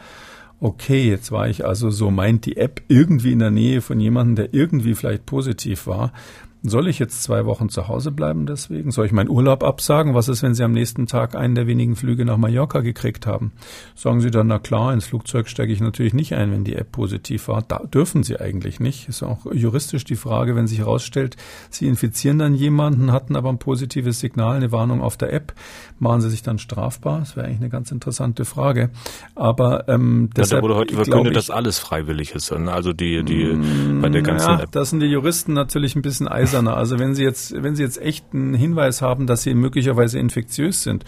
okay, 0.60 1.08
jetzt 1.08 1.32
war 1.32 1.48
ich 1.48 1.66
also 1.66 1.90
so 1.90 2.12
meint 2.12 2.46
die 2.46 2.58
App 2.58 2.82
irgendwie 2.88 3.32
in 3.32 3.40
der 3.40 3.52
Nähe 3.52 3.82
von 3.82 4.00
jemandem, 4.00 4.36
der 4.36 4.54
irgendwie 4.54 4.96
vielleicht 4.96 5.26
positiv 5.26 5.88
war, 5.88 6.14
soll 6.64 6.88
ich 6.88 7.00
jetzt 7.00 7.24
zwei 7.24 7.46
Wochen 7.46 7.70
zu 7.70 7.88
Hause 7.88 8.12
bleiben 8.12 8.46
deswegen? 8.46 8.92
Soll 8.92 9.08
ich 9.08 9.12
meinen 9.12 9.30
Urlaub 9.30 9.64
absagen? 9.64 10.14
Was 10.14 10.28
ist, 10.28 10.44
wenn 10.44 10.54
Sie 10.54 10.64
am 10.64 10.74
nächsten 10.74 11.08
Tag 11.08 11.36
einen 11.36 11.56
der 11.56 11.66
wenigen 11.66 11.96
Flüge 11.96 12.24
nach 12.24 12.38
Mallorca 12.38 12.82
gekriegt 12.82 13.26
haben? 13.26 13.52
Sagen 13.96 14.22
Sie 14.22 14.30
dann, 14.30 14.48
na 14.48 14.60
klar, 14.60 14.94
ins 14.94 15.06
Flugzeug 15.06 15.50
steige 15.50 15.74
ich 15.74 15.82
natürlich 15.82 16.14
nicht 16.14 16.36
ein, 16.36 16.52
wenn 16.52 16.64
die 16.64 16.76
App 16.76 16.92
positiv 16.92 17.48
war. 17.48 17.64
Da 17.68 17.80
dürfen 17.80 18.22
Sie 18.22 18.40
eigentlich 18.40 18.80
nicht. 18.80 19.10
Ist 19.10 19.24
auch 19.24 19.40
juristisch 19.52 20.04
die 20.04 20.16
Frage, 20.16 20.56
wenn 20.56 20.68
sich 20.68 20.80
herausstellt, 20.80 21.36
Sie 21.72 21.88
infizieren 21.88 22.38
dann 22.38 22.54
jemanden, 22.54 23.12
hatten 23.12 23.36
aber 23.36 23.50
ein 23.50 23.58
positives 23.58 24.20
Signal, 24.20 24.58
eine 24.58 24.72
Warnung 24.72 25.02
auf 25.02 25.18
der 25.18 25.34
App. 25.34 25.54
Machen 25.98 26.22
Sie 26.22 26.30
sich 26.30 26.44
dann 26.44 26.60
strafbar? 26.60 27.20
Das 27.20 27.36
wäre 27.36 27.48
eigentlich 27.48 27.62
eine 27.62 27.70
ganz 27.70 27.92
interessante 27.92 28.46
Frage. 28.46 28.92
Aber 29.34 29.88
ähm, 29.90 30.30
deshalb, 30.36 30.52
ja, 30.52 30.58
da 30.58 30.64
wurde 30.64 30.76
heute 30.76 30.94
verkündet, 30.94 31.36
dass 31.36 31.50
alles 31.50 31.80
freiwillig 31.80 32.36
ist. 32.36 32.52
Also 32.52 32.94
die, 32.94 33.24
die 33.24 33.58
bei 34.00 34.10
der 34.10 34.22
ganzen 34.22 34.52
ja, 34.52 34.60
App. 34.60 34.72
Das 34.72 34.92
sind 34.92 35.00
die 35.00 35.08
Juristen 35.08 35.54
natürlich 35.54 35.96
ein 35.96 36.04
bisschen 36.04 36.28
eisern 36.28 36.51
gläserner. 36.52 36.78
Also 36.78 37.00
wenn 37.00 37.16
Sie 37.16 37.24
jetzt, 37.24 37.64
wenn 37.64 37.76
Sie 37.76 37.84
jetzt 37.84 38.02
echt 38.02 38.26
einen 38.34 38.54
Hinweis 38.54 39.02
haben, 39.02 39.28
dass 39.28 39.44
Sie 39.44 39.54
möglicherweise 39.54 40.20
infektiös 40.20 40.84
sind 40.84 41.06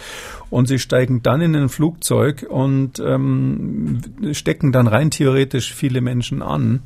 und 0.49 0.67
Sie 0.67 0.79
steigen 0.79 1.21
dann 1.21 1.41
in 1.41 1.55
ein 1.55 1.69
Flugzeug 1.69 2.45
und 2.49 2.99
ähm, 2.99 4.01
stecken 4.31 4.71
dann 4.71 4.87
rein 4.87 5.11
theoretisch 5.11 5.73
viele 5.73 6.01
Menschen 6.01 6.41
an, 6.41 6.81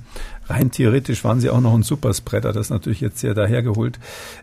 rein 0.48 0.72
theoretisch 0.72 1.24
waren 1.24 1.40
Sie 1.40 1.50
auch 1.50 1.62
noch 1.62 1.74
ein 1.74 1.84
Superspreader, 1.84 2.52
das 2.54 2.68
ist 2.68 2.72
natürlich 2.72 3.02
jetzt 3.02 3.20
sehr 3.20 3.34
dahergeholt. 3.34 4.00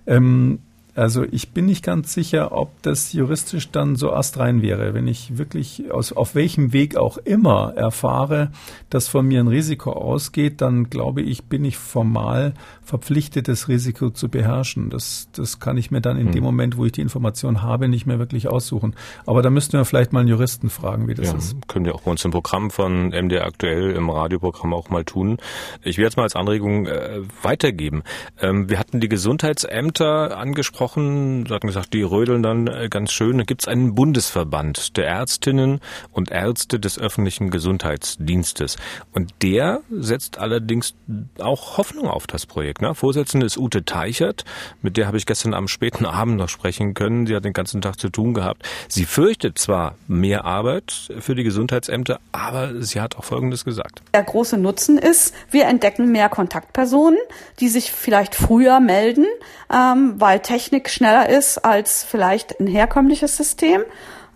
Ähm, 0.06 0.60
also 0.94 1.24
ich 1.28 1.50
bin 1.50 1.66
nicht 1.66 1.84
ganz 1.84 2.14
sicher, 2.14 2.52
ob 2.52 2.80
das 2.82 3.12
juristisch 3.12 3.70
dann 3.70 3.96
so 3.96 4.12
astrein 4.12 4.62
wäre, 4.62 4.94
wenn 4.94 5.08
ich 5.08 5.36
wirklich 5.38 5.90
aus, 5.90 6.12
auf 6.12 6.36
welchem 6.36 6.72
Weg 6.72 6.96
auch 6.96 7.18
immer 7.18 7.72
erfahre, 7.74 8.52
dass 8.90 9.08
von 9.08 9.26
mir 9.26 9.40
ein 9.40 9.48
Risiko 9.48 9.92
ausgeht, 9.92 10.60
dann 10.60 10.90
glaube 10.90 11.22
ich, 11.22 11.44
bin 11.44 11.64
ich 11.64 11.78
formal 11.78 12.54
verpflichtet, 12.82 13.48
das 13.48 13.66
Risiko 13.66 14.10
zu 14.10 14.28
beherrschen. 14.28 14.90
Das, 14.90 15.28
das 15.32 15.58
kann 15.58 15.76
ich 15.76 15.90
mir 15.90 16.00
dann 16.00 16.16
in 16.16 16.26
hm. 16.26 16.32
dem 16.32 16.44
Moment, 16.44 16.76
wo 16.76 16.84
ich 16.84 16.92
die 16.92 17.00
Information 17.00 17.62
habe, 17.62 17.88
nicht 17.88 18.06
mehr 18.06 18.20
wirklich 18.20 18.46
aussuchen. 18.46 18.94
Aber 19.26 19.42
da 19.42 19.50
müssten 19.50 19.72
wir 19.72 19.84
vielleicht 19.84 20.12
mal 20.12 20.20
einen 20.20 20.28
Juristen 20.28 20.70
fragen, 20.70 21.08
wie 21.08 21.14
das 21.14 21.32
ja, 21.32 21.36
ist. 21.36 21.56
Können 21.66 21.86
wir 21.86 21.94
auch 21.96 22.02
bei 22.02 22.12
uns 22.12 22.24
im 22.24 22.30
Programm 22.30 22.70
von 22.70 23.08
MDR 23.08 23.46
aktuell 23.46 23.90
im 23.90 24.10
Radioprogramm 24.10 24.72
auch 24.72 24.90
mal 24.90 25.04
tun. 25.04 25.38
Ich 25.82 25.98
will 25.98 26.04
jetzt 26.04 26.16
mal 26.16 26.22
als 26.22 26.36
Anregung 26.36 26.86
äh, 26.86 27.22
weitergeben. 27.42 28.04
Ähm, 28.40 28.68
wir 28.68 28.78
hatten 28.78 29.00
die 29.00 29.08
Gesundheitsämter 29.08 30.36
angesprochen 30.36 30.83
gesprochen. 30.84 31.46
Sie 31.46 31.54
hatten 31.54 31.66
gesagt, 31.66 31.94
die 31.94 32.02
rödeln 32.02 32.42
dann 32.42 32.66
äh, 32.66 32.88
ganz 32.88 33.12
schön. 33.12 33.38
Da 33.38 33.44
gibt 33.44 33.62
es 33.62 33.68
einen 33.68 33.94
Bundesverband 33.94 34.96
der 34.96 35.06
Ärztinnen 35.06 35.80
und 36.12 36.30
Ärzte 36.30 36.78
des 36.78 36.98
öffentlichen 36.98 37.50
Gesundheitsdienstes. 37.50 38.76
Und 39.12 39.32
der 39.42 39.80
setzt 39.90 40.38
allerdings 40.38 40.94
auch 41.38 41.78
Hoffnung 41.78 42.08
auf 42.08 42.26
das 42.26 42.46
Projekt. 42.46 42.82
Ne? 42.82 42.94
Vorsitzende 42.94 43.46
ist 43.46 43.56
Ute 43.56 43.84
Teichert. 43.84 44.44
Mit 44.82 44.96
der 44.96 45.06
habe 45.06 45.16
ich 45.16 45.26
gestern 45.26 45.54
am 45.54 45.68
späten 45.68 46.04
Abend 46.04 46.36
noch 46.36 46.48
sprechen 46.48 46.94
können. 46.94 47.26
Sie 47.26 47.34
hat 47.34 47.44
den 47.44 47.52
ganzen 47.52 47.80
Tag 47.80 47.98
zu 47.98 48.10
tun 48.10 48.34
gehabt. 48.34 48.68
Sie 48.88 49.04
fürchtet 49.04 49.58
zwar 49.58 49.94
mehr 50.06 50.44
Arbeit 50.44 51.08
für 51.20 51.34
die 51.34 51.44
Gesundheitsämter, 51.44 52.20
aber 52.32 52.82
sie 52.82 53.00
hat 53.00 53.16
auch 53.16 53.24
Folgendes 53.24 53.64
gesagt. 53.64 54.02
Der 54.12 54.22
große 54.22 54.58
Nutzen 54.58 54.98
ist, 54.98 55.34
wir 55.50 55.66
entdecken 55.66 56.12
mehr 56.12 56.28
Kontaktpersonen, 56.28 57.18
die 57.60 57.68
sich 57.68 57.90
vielleicht 57.90 58.34
früher 58.34 58.80
melden, 58.80 59.26
ähm, 59.72 60.14
weil 60.18 60.40
Technik 60.40 60.73
Technik 60.74 60.90
schneller 60.90 61.28
ist 61.28 61.58
als 61.58 62.02
vielleicht 62.02 62.58
ein 62.58 62.66
herkömmliches 62.66 63.36
System. 63.36 63.82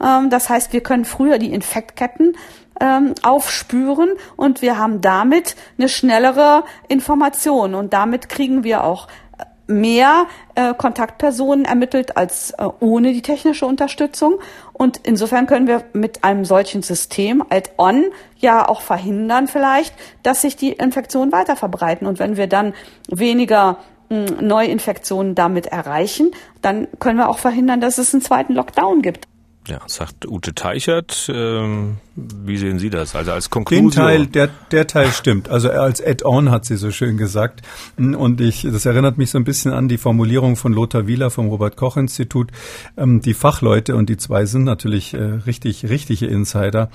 Ähm, 0.00 0.30
das 0.30 0.48
heißt, 0.48 0.72
wir 0.72 0.82
können 0.82 1.04
früher 1.04 1.38
die 1.38 1.52
Infektketten 1.52 2.36
ähm, 2.80 3.14
aufspüren 3.24 4.10
und 4.36 4.62
wir 4.62 4.78
haben 4.78 5.00
damit 5.00 5.56
eine 5.78 5.88
schnellere 5.88 6.62
Information 6.86 7.74
und 7.74 7.92
damit 7.92 8.28
kriegen 8.28 8.62
wir 8.62 8.84
auch 8.84 9.08
mehr 9.66 10.26
äh, 10.54 10.74
Kontaktpersonen 10.74 11.64
ermittelt 11.64 12.16
als 12.16 12.52
äh, 12.52 12.68
ohne 12.78 13.12
die 13.12 13.20
technische 13.20 13.66
Unterstützung. 13.66 14.38
Und 14.72 15.00
insofern 15.02 15.48
können 15.48 15.66
wir 15.66 15.84
mit 15.92 16.22
einem 16.22 16.44
solchen 16.44 16.82
System 16.82 17.42
add-on 17.50 18.04
ja 18.36 18.66
auch 18.66 18.80
verhindern 18.80 19.48
vielleicht, 19.48 19.92
dass 20.22 20.42
sich 20.42 20.54
die 20.54 20.72
Infektionen 20.72 21.32
weiter 21.32 21.56
verbreiten. 21.56 22.06
Und 22.06 22.20
wenn 22.20 22.36
wir 22.36 22.46
dann 22.46 22.74
weniger 23.08 23.78
Neuinfektionen 24.08 25.34
damit 25.34 25.66
erreichen, 25.66 26.30
dann 26.62 26.88
können 26.98 27.18
wir 27.18 27.28
auch 27.28 27.38
verhindern, 27.38 27.80
dass 27.80 27.98
es 27.98 28.14
einen 28.14 28.22
zweiten 28.22 28.54
Lockdown 28.54 29.02
gibt. 29.02 29.26
Ja, 29.68 29.80
sagt 29.86 30.26
Ute 30.26 30.54
Teichert. 30.54 31.30
Ähm, 31.32 31.98
wie 32.14 32.56
sehen 32.56 32.78
Sie 32.78 32.88
das? 32.88 33.14
Also 33.14 33.32
als 33.32 33.50
Konklusion? 33.50 33.90
Den 33.90 33.94
Teil, 33.94 34.26
der, 34.26 34.48
der 34.70 34.86
Teil 34.86 35.10
stimmt. 35.10 35.50
Also 35.50 35.68
als 35.68 36.02
Add-on 36.02 36.50
hat 36.50 36.64
sie 36.64 36.76
so 36.76 36.90
schön 36.90 37.18
gesagt. 37.18 37.60
Und 37.98 38.40
ich, 38.40 38.62
das 38.62 38.86
erinnert 38.86 39.18
mich 39.18 39.30
so 39.30 39.36
ein 39.36 39.44
bisschen 39.44 39.74
an 39.74 39.88
die 39.88 39.98
Formulierung 39.98 40.56
von 40.56 40.72
Lothar 40.72 41.06
Wieler 41.06 41.30
vom 41.30 41.48
Robert-Koch-Institut. 41.48 42.50
Ähm, 42.96 43.20
die 43.20 43.34
Fachleute, 43.34 43.94
und 43.94 44.08
die 44.08 44.16
zwei 44.16 44.46
sind 44.46 44.64
natürlich 44.64 45.12
äh, 45.12 45.18
richtig, 45.18 45.86
richtige 45.86 46.26
Insider, 46.26 46.88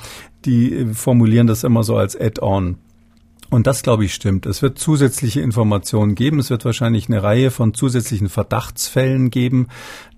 die 0.43 0.87
formulieren 0.95 1.45
das 1.45 1.63
immer 1.63 1.83
so 1.83 1.95
als 1.95 2.19
Add-on. 2.19 2.77
Und 3.49 3.67
das, 3.67 3.83
glaube 3.83 4.05
ich, 4.05 4.13
stimmt. 4.13 4.45
Es 4.45 4.61
wird 4.61 4.79
zusätzliche 4.79 5.41
Informationen 5.41 6.15
geben. 6.15 6.39
Es 6.39 6.49
wird 6.49 6.65
wahrscheinlich 6.65 7.07
eine 7.07 7.21
Reihe 7.21 7.51
von 7.51 7.73
zusätzlichen 7.73 8.29
Verdachtsfällen 8.29 9.29
geben. 9.29 9.67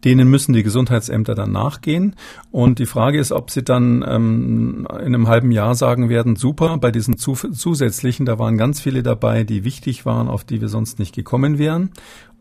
Denen 0.04 0.30
müssen 0.30 0.54
die 0.54 0.64
Gesundheitsämter 0.64 1.36
dann 1.36 1.52
nachgehen. 1.52 2.16
Und 2.52 2.80
die 2.80 2.86
Frage 2.86 3.20
ist, 3.20 3.32
ob 3.32 3.52
sie 3.52 3.64
dann 3.64 4.06
ähm, 4.08 4.88
in 4.92 5.16
einem 5.16 5.28
halben 5.28 5.52
Jahr 5.52 5.76
sagen 5.76 6.08
werden, 6.10 6.36
super, 6.36 6.78
bei 6.78 6.92
diesen 6.92 7.18
zusätzlichen, 7.18 8.26
da 8.26 8.40
waren 8.40 8.58
ganz 8.58 8.80
viele 8.80 9.04
dabei, 9.04 9.44
die 9.44 9.64
wichtig 9.64 10.06
waren, 10.06 10.28
auf 10.30 10.44
die 10.44 10.62
wir 10.62 10.70
sonst 10.70 11.00
nicht 11.00 11.14
gekommen 11.14 11.58
wären. 11.58 11.92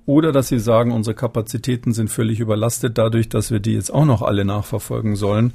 Oder 0.06 0.32
dass 0.32 0.48
sie 0.48 0.58
sagen, 0.58 0.92
unsere 0.92 1.14
Kapazitäten 1.14 1.94
sind 1.94 2.10
völlig 2.10 2.38
überlastet 2.38 2.98
dadurch, 2.98 3.30
dass 3.30 3.50
wir 3.50 3.60
die 3.60 3.72
jetzt 3.72 3.92
auch 3.92 4.04
noch 4.04 4.20
alle 4.20 4.44
nachverfolgen 4.44 5.16
sollen. 5.16 5.54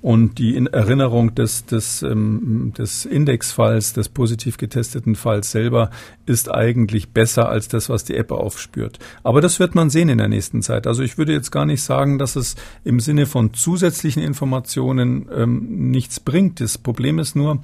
Und 0.00 0.38
die 0.38 0.56
in 0.56 0.66
Erinnerung 0.66 1.34
des, 1.34 1.66
des, 1.66 2.02
ähm, 2.02 2.72
des 2.78 3.04
Indexfalls, 3.04 3.92
des 3.92 4.08
positiv 4.08 4.56
getesteten 4.56 5.14
Falls 5.14 5.50
selber, 5.50 5.90
ist 6.24 6.50
eigentlich 6.50 7.10
besser 7.10 7.50
als 7.50 7.68
das, 7.68 7.90
was 7.90 8.04
die 8.04 8.16
App 8.16 8.32
aufspürt. 8.32 8.98
Aber 9.22 9.42
das 9.42 9.60
wird 9.60 9.74
man 9.74 9.90
sehen 9.90 10.08
in 10.08 10.16
der 10.16 10.28
nächsten 10.28 10.62
Zeit. 10.62 10.86
Also 10.86 11.02
ich 11.02 11.18
würde 11.18 11.34
jetzt 11.34 11.50
gar 11.50 11.66
nicht 11.66 11.82
sagen, 11.82 12.18
dass 12.18 12.36
es 12.36 12.56
im 12.82 13.00
Sinne 13.00 13.26
von 13.26 13.52
zusätzlichen 13.52 14.22
Informationen 14.22 15.28
ähm, 15.36 15.90
nichts 15.90 16.18
bringt. 16.18 16.60
Das 16.60 16.78
Problem 16.78 17.18
ist 17.18 17.36
nur, 17.36 17.60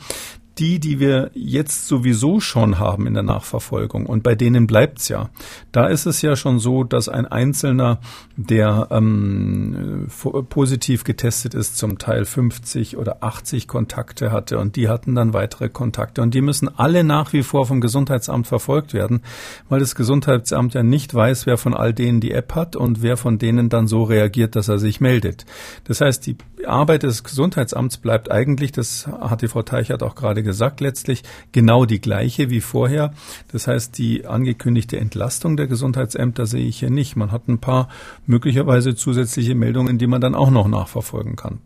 die, 0.59 0.81
die 0.81 1.01
wir 1.01 1.31
jetzt 1.35 1.87
sowieso 1.87 2.41
schon 2.41 2.79
haben 2.79 3.07
in 3.07 3.15
der 3.15 3.23
Nachverfolgung 3.23 4.07
und 4.07 4.23
bei 4.23 4.35
denen 4.35 4.67
bleibt's 4.67 5.09
ja. 5.09 5.29
Da 5.71 5.87
ist 5.87 6.07
es 6.07 6.23
ja 6.23 6.35
schon 6.35 6.59
so, 6.59 6.83
dass 6.83 7.09
ein 7.09 7.27
Einzelner, 7.27 8.01
der 8.37 8.89
ähm, 8.91 10.09
positiv 10.49 11.05
getestet 11.05 11.55
ist, 11.55 11.77
zum 11.77 11.99
Teil 11.99 12.25
50 12.25 12.97
oder 12.97 13.23
80 13.23 13.69
Kontakte 13.69 14.33
hatte 14.33 14.59
und 14.59 14.77
die 14.77 14.89
hatten 14.89 15.15
dann 15.15 15.35
weitere 15.35 15.69
Kontakte 15.69 16.23
und 16.23 16.33
die 16.33 16.41
müssen 16.41 16.69
alle 16.75 17.05
nach 17.05 17.33
wie 17.35 17.43
vor 17.43 17.67
vom 17.67 17.81
Gesundheitsamt 17.81 18.47
verfolgt 18.47 18.95
werden, 18.95 19.23
weil 19.69 19.81
das 19.81 19.95
Gesundheitsamt 19.95 20.73
ja 20.75 20.83
nicht 20.83 21.13
weiß, 21.13 21.47
wer 21.47 21.59
von 21.59 21.75
all 21.75 21.93
denen 21.93 22.21
die 22.21 22.33
App 22.33 22.55
hat 22.55 22.77
und 22.77 23.03
wer 23.03 23.17
von 23.17 23.39
denen 23.39 23.69
dann 23.69 23.87
so 23.87 24.05
reagiert, 24.05 24.57
dass 24.57 24.69
er 24.69 24.79
sich 24.79 25.01
meldet. 25.01 25.45
Das 25.85 26.01
heißt, 26.01 26.27
die 26.27 26.37
Arbeit 26.67 27.03
des 27.03 27.25
Gesundheitsamts 27.25 27.99
bleibt 27.99 28.31
eigentlich, 28.31 28.73
das 28.73 29.07
hat 29.07 29.43
die 29.43 29.49
Frau 29.49 29.63
Teichert 29.63 30.03
auch 30.03 30.15
gerade 30.15 30.43
gesagt, 30.43 30.81
letztlich 30.81 31.23
genau 31.53 31.85
die 31.85 32.01
gleiche 32.01 32.51
wie 32.51 32.61
vorher. 32.61 33.13
Das 33.53 33.67
heißt, 33.67 33.97
die 33.99 34.27
angekündigte 34.27 34.99
Entlastung 34.99 35.57
der 35.57 35.67
Gesundheitsämter 35.67 36.47
sehe 36.47 36.67
ich 36.67 36.79
hier 36.79 36.91
nicht. 36.91 37.17
Man 37.17 37.33
hat 37.33 37.49
ein 37.49 37.59
paar 37.59 37.89
möglicherweise 38.27 38.95
zusätzliche 38.95 39.55
Meldungen, 39.55 39.99
die 39.99 40.07
man 40.07 40.21
dann 40.21 40.35
auch 40.35 40.51
noch 40.51 40.69
nachverfolgen 40.69 41.37
kann. 41.37 41.61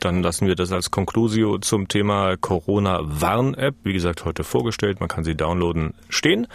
Dann 0.00 0.22
lassen 0.22 0.46
wir 0.46 0.54
das 0.54 0.72
als 0.72 0.90
Conclusio 0.90 1.58
zum 1.58 1.88
Thema 1.88 2.36
Corona-Warn-App, 2.36 3.74
wie 3.82 3.92
gesagt, 3.92 4.24
heute 4.24 4.44
vorgestellt. 4.44 5.00
Man 5.00 5.08
kann 5.08 5.24
sie 5.24 5.34
downloaden, 5.34 5.94
stehen. 6.08 6.46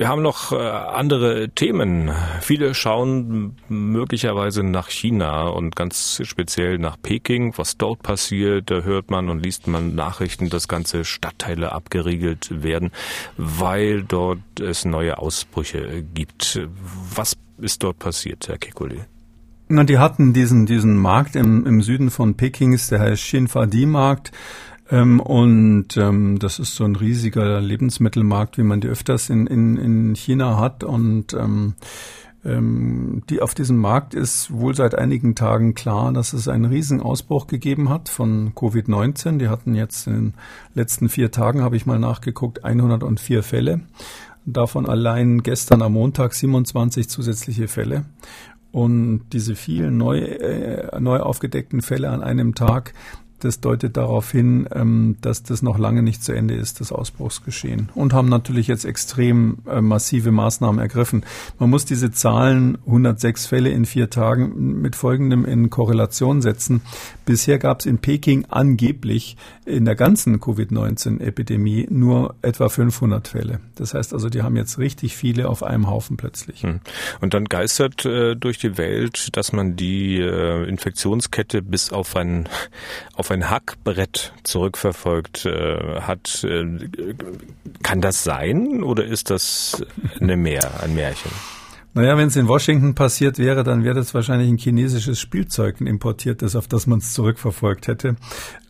Wir 0.00 0.08
haben 0.08 0.22
noch 0.22 0.52
äh, 0.52 0.56
andere 0.56 1.50
Themen. 1.50 2.10
Viele 2.40 2.72
schauen 2.72 3.56
möglicherweise 3.68 4.62
nach 4.62 4.88
China 4.88 5.48
und 5.48 5.76
ganz 5.76 6.22
speziell 6.24 6.78
nach 6.78 6.96
Peking. 7.02 7.52
Was 7.58 7.76
dort 7.76 8.02
passiert, 8.02 8.70
da 8.70 8.80
hört 8.80 9.10
man 9.10 9.28
und 9.28 9.44
liest 9.44 9.66
man 9.66 9.94
Nachrichten, 9.94 10.48
dass 10.48 10.68
ganze 10.68 11.04
Stadtteile 11.04 11.72
abgeriegelt 11.72 12.62
werden, 12.62 12.92
weil 13.36 14.02
dort 14.02 14.38
es 14.58 14.86
neue 14.86 15.18
Ausbrüche 15.18 16.02
gibt. 16.14 16.66
Was 17.14 17.36
ist 17.58 17.82
dort 17.82 17.98
passiert, 17.98 18.48
Herr 18.48 18.56
Kekulé? 18.56 19.00
Na, 19.68 19.84
die 19.84 19.98
hatten 19.98 20.32
diesen, 20.32 20.64
diesen 20.64 20.96
Markt 20.96 21.36
im, 21.36 21.66
im 21.66 21.82
Süden 21.82 22.10
von 22.10 22.38
Pekings, 22.38 22.88
der 22.88 23.00
heißt 23.00 23.22
Shinfadi-Markt. 23.22 24.32
Ähm, 24.90 25.20
und 25.20 25.96
ähm, 25.96 26.38
das 26.38 26.58
ist 26.58 26.74
so 26.74 26.84
ein 26.84 26.96
riesiger 26.96 27.60
Lebensmittelmarkt, 27.60 28.58
wie 28.58 28.64
man 28.64 28.80
die 28.80 28.88
öfters 28.88 29.30
in, 29.30 29.46
in, 29.46 29.76
in 29.76 30.14
China 30.14 30.58
hat. 30.58 30.82
Und 30.82 31.32
ähm, 31.34 31.74
ähm, 32.44 33.22
die 33.28 33.42
auf 33.42 33.54
diesem 33.54 33.76
Markt 33.76 34.14
ist 34.14 34.50
wohl 34.50 34.74
seit 34.74 34.94
einigen 34.94 35.34
Tagen 35.34 35.74
klar, 35.74 36.12
dass 36.12 36.32
es 36.32 36.48
einen 36.48 36.64
Riesenausbruch 36.64 37.46
gegeben 37.46 37.88
hat 37.88 38.08
von 38.08 38.52
Covid-19. 38.54 39.38
Die 39.38 39.48
hatten 39.48 39.74
jetzt 39.74 40.06
in 40.06 40.14
den 40.14 40.34
letzten 40.74 41.08
vier 41.08 41.30
Tagen, 41.30 41.62
habe 41.62 41.76
ich 41.76 41.86
mal 41.86 41.98
nachgeguckt, 41.98 42.64
104 42.64 43.42
Fälle. 43.42 43.80
Davon 44.46 44.86
allein 44.88 45.42
gestern 45.42 45.82
am 45.82 45.92
Montag 45.92 46.34
27 46.34 47.08
zusätzliche 47.08 47.68
Fälle. 47.68 48.06
Und 48.72 49.24
diese 49.32 49.54
vielen 49.54 49.98
neu, 49.98 50.18
äh, 50.18 50.98
neu 51.00 51.18
aufgedeckten 51.18 51.82
Fälle 51.82 52.08
an 52.10 52.22
einem 52.22 52.54
Tag, 52.54 52.94
das 53.44 53.60
deutet 53.60 53.96
darauf 53.96 54.30
hin, 54.30 54.68
ähm, 54.72 55.16
dass 55.20 55.42
das 55.42 55.62
noch 55.62 55.78
lange 55.78 56.02
nicht 56.02 56.22
zu 56.22 56.32
Ende 56.32 56.54
ist, 56.54 56.80
das 56.80 56.92
Ausbruchsgeschehen. 56.92 57.88
Und 57.94 58.12
haben 58.12 58.28
natürlich 58.28 58.68
jetzt 58.68 58.84
extrem 58.84 59.58
äh, 59.68 59.80
massive 59.80 60.30
Maßnahmen 60.30 60.80
ergriffen. 60.80 61.24
Man 61.58 61.70
muss 61.70 61.84
diese 61.84 62.10
Zahlen, 62.10 62.78
106 62.86 63.46
Fälle 63.46 63.70
in 63.70 63.86
vier 63.86 64.10
Tagen, 64.10 64.80
mit 64.80 64.96
folgendem 64.96 65.44
in 65.44 65.70
Korrelation 65.70 66.42
setzen. 66.42 66.82
Bisher 67.24 67.58
gab 67.58 67.80
es 67.80 67.86
in 67.86 67.98
Peking 67.98 68.46
angeblich 68.48 69.36
in 69.64 69.84
der 69.84 69.94
ganzen 69.94 70.40
Covid-19-Epidemie 70.40 71.86
nur 71.90 72.34
etwa 72.42 72.68
500 72.68 73.28
Fälle. 73.28 73.60
Das 73.76 73.94
heißt 73.94 74.12
also, 74.12 74.28
die 74.28 74.42
haben 74.42 74.56
jetzt 74.56 74.78
richtig 74.78 75.16
viele 75.16 75.48
auf 75.48 75.62
einem 75.62 75.88
Haufen 75.88 76.16
plötzlich. 76.16 76.62
Hm. 76.62 76.80
Und 77.20 77.34
dann 77.34 77.44
geistert 77.44 78.04
äh, 78.04 78.34
durch 78.34 78.58
die 78.58 78.76
Welt, 78.76 79.36
dass 79.36 79.52
man 79.52 79.76
die 79.76 80.18
äh, 80.18 80.68
Infektionskette 80.68 81.62
bis 81.62 81.92
auf 81.92 82.16
ein, 82.16 82.48
auf 83.14 83.29
ein 83.30 83.50
Hackbrett 83.50 84.32
zurückverfolgt 84.44 85.46
äh, 85.46 86.00
hat. 86.00 86.44
Äh, 86.44 86.78
kann 87.82 88.00
das 88.00 88.24
sein 88.24 88.82
oder 88.82 89.04
ist 89.04 89.30
das 89.30 89.82
eine 90.20 90.36
Mehr, 90.36 90.82
ein 90.82 90.94
Märchen? 90.94 91.30
Naja, 91.92 92.16
wenn 92.16 92.28
es 92.28 92.36
in 92.36 92.46
Washington 92.46 92.94
passiert 92.94 93.38
wäre, 93.38 93.64
dann 93.64 93.82
wäre 93.82 93.96
das 93.96 94.14
wahrscheinlich 94.14 94.48
ein 94.48 94.58
chinesisches 94.58 95.18
Spielzeug, 95.18 95.80
ein 95.80 95.88
importiertes, 95.88 96.54
auf 96.54 96.68
das 96.68 96.86
man 96.86 97.00
es 97.00 97.14
zurückverfolgt 97.14 97.88
hätte. 97.88 98.14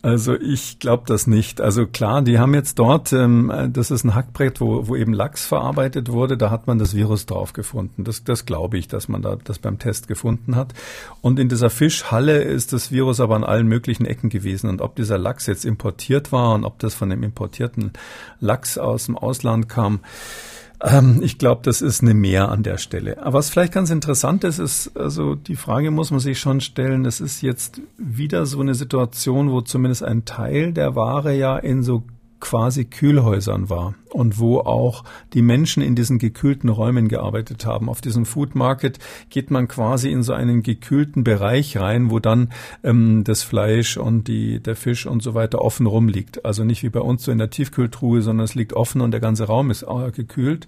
Also 0.01 0.33
ich 0.33 0.79
glaube 0.79 1.03
das 1.05 1.27
nicht. 1.27 1.61
Also 1.61 1.85
klar, 1.85 2.23
die 2.23 2.39
haben 2.39 2.55
jetzt 2.55 2.79
dort, 2.79 3.13
ähm, 3.13 3.69
das 3.71 3.91
ist 3.91 4.03
ein 4.03 4.15
Hackbrett, 4.15 4.59
wo, 4.59 4.87
wo 4.87 4.95
eben 4.95 5.13
Lachs 5.13 5.45
verarbeitet 5.45 6.09
wurde, 6.09 6.35
da 6.35 6.49
hat 6.49 6.65
man 6.65 6.79
das 6.79 6.95
Virus 6.95 7.27
drauf 7.27 7.53
gefunden. 7.53 8.03
Das, 8.03 8.23
das 8.23 8.47
glaube 8.47 8.79
ich, 8.79 8.87
dass 8.87 9.07
man 9.07 9.21
da 9.21 9.37
das 9.43 9.59
beim 9.59 9.77
Test 9.77 10.07
gefunden 10.07 10.55
hat. 10.55 10.73
Und 11.21 11.37
in 11.37 11.47
dieser 11.47 11.69
Fischhalle 11.69 12.41
ist 12.41 12.73
das 12.73 12.91
Virus 12.91 13.19
aber 13.19 13.35
an 13.35 13.43
allen 13.43 13.67
möglichen 13.67 14.05
Ecken 14.05 14.29
gewesen. 14.29 14.67
Und 14.67 14.81
ob 14.81 14.95
dieser 14.95 15.19
Lachs 15.19 15.45
jetzt 15.45 15.63
importiert 15.63 16.31
war 16.31 16.55
und 16.55 16.65
ob 16.65 16.79
das 16.79 16.95
von 16.95 17.11
dem 17.11 17.21
importierten 17.21 17.91
Lachs 18.39 18.79
aus 18.79 19.05
dem 19.05 19.15
Ausland 19.15 19.69
kam, 19.69 19.99
ähm, 20.83 21.19
ich 21.21 21.37
glaube, 21.37 21.61
das 21.63 21.81
ist 21.81 22.01
eine 22.01 22.13
Mehr 22.13 22.49
an 22.49 22.63
der 22.63 22.77
Stelle. 22.77 23.21
Aber 23.21 23.39
was 23.39 23.49
vielleicht 23.49 23.73
ganz 23.73 23.89
interessant 23.89 24.43
ist, 24.43 24.59
ist, 24.59 24.97
also 24.97 25.35
die 25.35 25.55
Frage 25.55 25.91
muss 25.91 26.11
man 26.11 26.19
sich 26.19 26.39
schon 26.39 26.61
stellen, 26.61 27.05
es 27.05 27.21
ist 27.21 27.41
jetzt 27.41 27.81
wieder 27.97 28.45
so 28.45 28.59
eine 28.59 28.75
Situation, 28.75 29.51
wo 29.51 29.61
zumindest 29.61 30.03
ein 30.03 30.25
Teil 30.25 30.73
der 30.73 30.95
Ware 30.95 31.35
ja 31.35 31.57
in 31.57 31.83
so 31.83 32.03
quasi 32.41 32.85
Kühlhäusern 32.85 33.69
war 33.69 33.95
und 34.13 34.39
wo 34.39 34.59
auch 34.59 35.03
die 35.33 35.41
Menschen 35.41 35.81
in 35.81 35.95
diesen 35.95 36.19
gekühlten 36.19 36.69
Räumen 36.69 37.07
gearbeitet 37.07 37.65
haben. 37.65 37.89
Auf 37.89 38.01
diesem 38.01 38.25
Food 38.25 38.55
Market 38.55 38.99
geht 39.29 39.51
man 39.51 39.67
quasi 39.67 40.11
in 40.11 40.23
so 40.23 40.33
einen 40.33 40.63
gekühlten 40.63 41.23
Bereich 41.23 41.77
rein, 41.77 42.11
wo 42.11 42.19
dann 42.19 42.49
ähm, 42.83 43.23
das 43.23 43.43
Fleisch 43.43 43.97
und 43.97 44.27
die, 44.27 44.59
der 44.59 44.75
Fisch 44.75 45.05
und 45.05 45.23
so 45.23 45.33
weiter 45.33 45.61
offen 45.61 45.85
rumliegt. 45.85 46.43
Also 46.45 46.63
nicht 46.63 46.83
wie 46.83 46.89
bei 46.89 46.99
uns 46.99 47.23
so 47.23 47.31
in 47.31 47.37
der 47.37 47.49
Tiefkühltruhe, 47.49 48.21
sondern 48.21 48.43
es 48.43 48.55
liegt 48.55 48.73
offen 48.73 49.01
und 49.01 49.11
der 49.11 49.21
ganze 49.21 49.45
Raum 49.45 49.71
ist 49.71 49.83
äh, 49.83 50.11
gekühlt. 50.11 50.67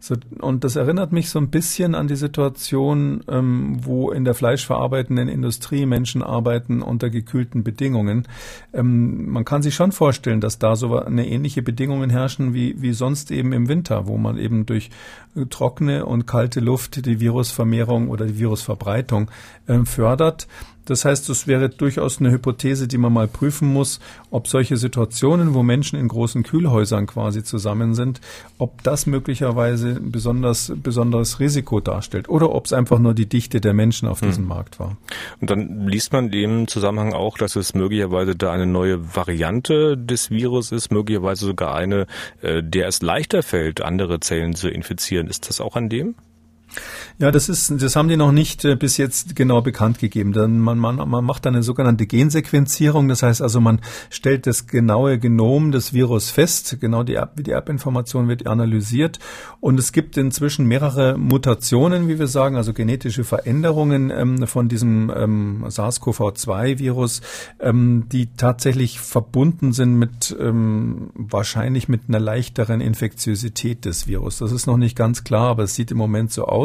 So, 0.00 0.14
und 0.40 0.64
das 0.64 0.76
erinnert 0.76 1.12
mich 1.12 1.28
so 1.28 1.38
ein 1.40 1.50
bisschen 1.50 1.94
an 1.94 2.06
die 2.06 2.16
Situation, 2.16 3.24
ähm, 3.28 3.78
wo 3.82 4.10
in 4.10 4.24
der 4.24 4.34
fleischverarbeitenden 4.34 5.28
Industrie 5.28 5.86
Menschen 5.86 6.22
arbeiten 6.22 6.82
unter 6.82 7.10
gekühlten 7.10 7.64
Bedingungen. 7.64 8.26
Ähm, 8.72 9.28
man 9.28 9.44
kann 9.44 9.62
sich 9.62 9.74
schon 9.74 9.92
vorstellen, 9.92 10.40
dass 10.40 10.58
da 10.58 10.76
so 10.76 11.02
eine 11.08 11.26
ähnliche 11.26 11.62
Bedingungen 11.62 12.10
herrschen 12.10 12.54
wie, 12.54 12.80
wie 12.80 12.92
sonst 12.92 13.30
eben 13.30 13.52
im 13.52 13.68
Winter, 13.68 14.06
wo 14.06 14.16
man 14.16 14.38
eben 14.38 14.66
durch 14.66 14.90
äh, 15.34 15.46
trockene 15.46 16.06
und 16.06 16.26
kalte 16.26 16.60
Luft 16.60 17.04
die 17.04 17.20
Virusvermehrung 17.20 18.08
oder 18.08 18.26
die 18.26 18.38
Virusverbreitung 18.38 19.30
äh, 19.66 19.80
fördert. 19.84 20.46
Das 20.88 21.04
heißt, 21.04 21.28
es 21.28 21.46
wäre 21.46 21.68
durchaus 21.68 22.18
eine 22.18 22.30
Hypothese, 22.30 22.88
die 22.88 22.96
man 22.96 23.12
mal 23.12 23.28
prüfen 23.28 23.70
muss, 23.70 24.00
ob 24.30 24.48
solche 24.48 24.78
Situationen, 24.78 25.52
wo 25.52 25.62
Menschen 25.62 25.98
in 25.98 26.08
großen 26.08 26.44
Kühlhäusern 26.44 27.06
quasi 27.06 27.44
zusammen 27.44 27.94
sind, 27.94 28.22
ob 28.56 28.82
das 28.82 29.04
möglicherweise 29.04 29.96
ein 29.96 30.10
besonders, 30.10 30.72
besonderes 30.76 31.40
Risiko 31.40 31.80
darstellt 31.80 32.30
oder 32.30 32.54
ob 32.54 32.64
es 32.64 32.72
einfach 32.72 32.98
nur 32.98 33.12
die 33.12 33.28
Dichte 33.28 33.60
der 33.60 33.74
Menschen 33.74 34.08
auf 34.08 34.20
diesem 34.20 34.44
hm. 34.44 34.48
Markt 34.48 34.80
war. 34.80 34.96
Und 35.42 35.50
dann 35.50 35.86
liest 35.86 36.14
man 36.14 36.32
im 36.32 36.68
Zusammenhang 36.68 37.12
auch, 37.12 37.36
dass 37.36 37.54
es 37.56 37.74
möglicherweise 37.74 38.34
da 38.34 38.52
eine 38.52 38.66
neue 38.66 39.14
Variante 39.14 39.98
des 39.98 40.30
Virus 40.30 40.72
ist, 40.72 40.90
möglicherweise 40.90 41.44
sogar 41.44 41.74
eine, 41.74 42.06
äh, 42.40 42.62
der 42.62 42.88
es 42.88 43.02
leichter 43.02 43.42
fällt, 43.42 43.82
andere 43.82 44.20
Zellen 44.20 44.54
zu 44.54 44.70
infizieren. 44.70 45.26
Ist 45.26 45.50
das 45.50 45.60
auch 45.60 45.76
an 45.76 45.90
dem? 45.90 46.14
Ja, 47.18 47.32
das 47.32 47.48
ist, 47.48 47.82
das 47.82 47.96
haben 47.96 48.08
die 48.08 48.16
noch 48.16 48.30
nicht 48.30 48.64
äh, 48.64 48.76
bis 48.76 48.96
jetzt 48.96 49.34
genau 49.34 49.60
bekannt 49.60 49.98
gegeben. 49.98 50.32
Dann 50.32 50.60
man, 50.60 50.78
man, 50.78 50.96
man 50.96 51.24
macht 51.24 51.46
eine 51.46 51.62
sogenannte 51.62 52.06
Gensequenzierung. 52.06 53.08
Das 53.08 53.22
heißt 53.22 53.42
also, 53.42 53.60
man 53.60 53.80
stellt 54.10 54.46
das 54.46 54.66
genaue 54.66 55.18
Genom 55.18 55.72
des 55.72 55.92
Virus 55.92 56.30
fest. 56.30 56.76
Genau 56.80 57.02
die, 57.02 57.18
die 57.36 57.50
Erbinformation 57.50 58.28
wird 58.28 58.46
analysiert. 58.46 59.18
Und 59.60 59.80
es 59.80 59.92
gibt 59.92 60.16
inzwischen 60.16 60.66
mehrere 60.66 61.18
Mutationen, 61.18 62.08
wie 62.08 62.18
wir 62.18 62.28
sagen, 62.28 62.56
also 62.56 62.72
genetische 62.72 63.24
Veränderungen 63.24 64.10
ähm, 64.10 64.46
von 64.46 64.68
diesem 64.68 65.12
ähm, 65.14 65.64
SARS-CoV-2-Virus, 65.66 67.22
ähm, 67.60 68.04
die 68.12 68.28
tatsächlich 68.36 69.00
verbunden 69.00 69.72
sind 69.72 69.94
mit 69.96 70.36
ähm, 70.38 71.10
wahrscheinlich 71.14 71.88
mit 71.88 72.02
einer 72.08 72.20
leichteren 72.20 72.80
Infektiosität 72.80 73.84
des 73.84 74.06
Virus. 74.06 74.38
Das 74.38 74.52
ist 74.52 74.66
noch 74.66 74.76
nicht 74.76 74.96
ganz 74.96 75.24
klar, 75.24 75.48
aber 75.48 75.64
es 75.64 75.74
sieht 75.74 75.90
im 75.90 75.98
Moment 75.98 76.30
so 76.30 76.44
aus. 76.44 76.57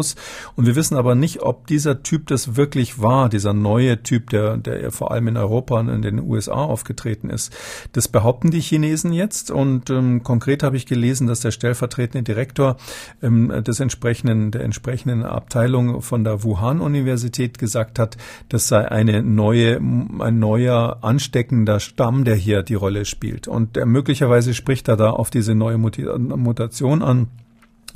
Und 0.55 0.65
wir 0.65 0.75
wissen 0.75 0.97
aber 0.97 1.15
nicht, 1.15 1.41
ob 1.41 1.67
dieser 1.67 2.03
Typ 2.03 2.27
das 2.27 2.55
wirklich 2.55 3.01
war, 3.01 3.29
dieser 3.29 3.53
neue 3.53 4.03
Typ, 4.03 4.29
der, 4.29 4.57
der 4.57 4.91
vor 4.91 5.11
allem 5.11 5.27
in 5.27 5.37
Europa 5.37 5.79
und 5.79 5.89
in 5.89 6.01
den 6.01 6.19
USA 6.19 6.55
aufgetreten 6.55 7.29
ist. 7.29 7.53
Das 7.93 8.07
behaupten 8.07 8.51
die 8.51 8.61
Chinesen 8.61 9.13
jetzt. 9.13 9.51
Und 9.51 9.89
ähm, 9.89 10.23
konkret 10.23 10.63
habe 10.63 10.77
ich 10.77 10.85
gelesen, 10.85 11.27
dass 11.27 11.41
der 11.41 11.51
stellvertretende 11.51 12.23
Direktor 12.23 12.77
ähm, 13.21 13.63
des 13.63 13.79
entsprechenden, 13.79 14.51
der 14.51 14.61
entsprechenden 14.61 15.23
Abteilung 15.23 16.01
von 16.01 16.23
der 16.23 16.43
Wuhan-Universität 16.43 17.57
gesagt 17.57 17.99
hat, 17.99 18.17
das 18.49 18.67
sei 18.67 18.89
eine 18.89 19.21
neue, 19.23 19.77
ein 19.77 20.39
neuer 20.39 20.99
ansteckender 21.01 21.79
Stamm, 21.79 22.23
der 22.23 22.35
hier 22.35 22.63
die 22.63 22.75
Rolle 22.75 23.05
spielt. 23.05 23.47
Und 23.47 23.77
äh, 23.77 23.85
möglicherweise 23.85 24.53
spricht 24.53 24.87
er 24.87 24.97
da 24.97 25.11
auf 25.11 25.29
diese 25.29 25.55
neue 25.55 25.77
Mutation 25.77 27.01
an 27.01 27.27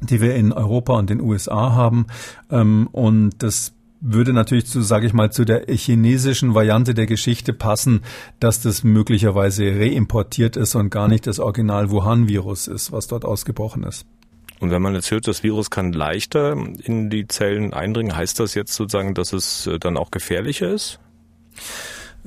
die 0.01 0.21
wir 0.21 0.35
in 0.35 0.51
Europa 0.51 0.93
und 0.93 1.09
den 1.09 1.21
USA 1.21 1.73
haben. 1.73 2.07
Ähm, 2.51 2.87
und 2.91 3.31
das 3.39 3.73
würde 3.99 4.33
natürlich 4.33 4.67
zu, 4.67 4.81
sage 4.81 5.07
ich 5.07 5.13
mal, 5.13 5.31
zu 5.31 5.43
der 5.43 5.65
chinesischen 5.67 6.53
Variante 6.53 6.93
der 6.93 7.07
Geschichte 7.07 7.53
passen, 7.53 8.01
dass 8.39 8.61
das 8.61 8.83
möglicherweise 8.83 9.63
reimportiert 9.63 10.55
ist 10.55 10.75
und 10.75 10.89
gar 10.89 11.07
nicht 11.07 11.25
das 11.25 11.39
Original 11.39 11.89
Wuhan-Virus 11.89 12.67
ist, 12.67 12.91
was 12.91 13.07
dort 13.07 13.25
ausgebrochen 13.25 13.83
ist. 13.83 14.05
Und 14.59 14.71
wenn 14.71 14.81
man 14.81 14.95
jetzt 14.95 15.11
hört, 15.11 15.27
das 15.27 15.43
Virus 15.43 15.69
kann 15.69 15.93
leichter 15.93 16.53
in 16.83 17.09
die 17.09 17.27
Zellen 17.27 17.73
eindringen, 17.73 18.15
heißt 18.15 18.39
das 18.39 18.55
jetzt 18.55 18.73
sozusagen, 18.73 19.13
dass 19.13 19.33
es 19.33 19.67
äh, 19.67 19.77
dann 19.79 19.97
auch 19.97 20.11
gefährlicher 20.11 20.69
ist? 20.69 20.99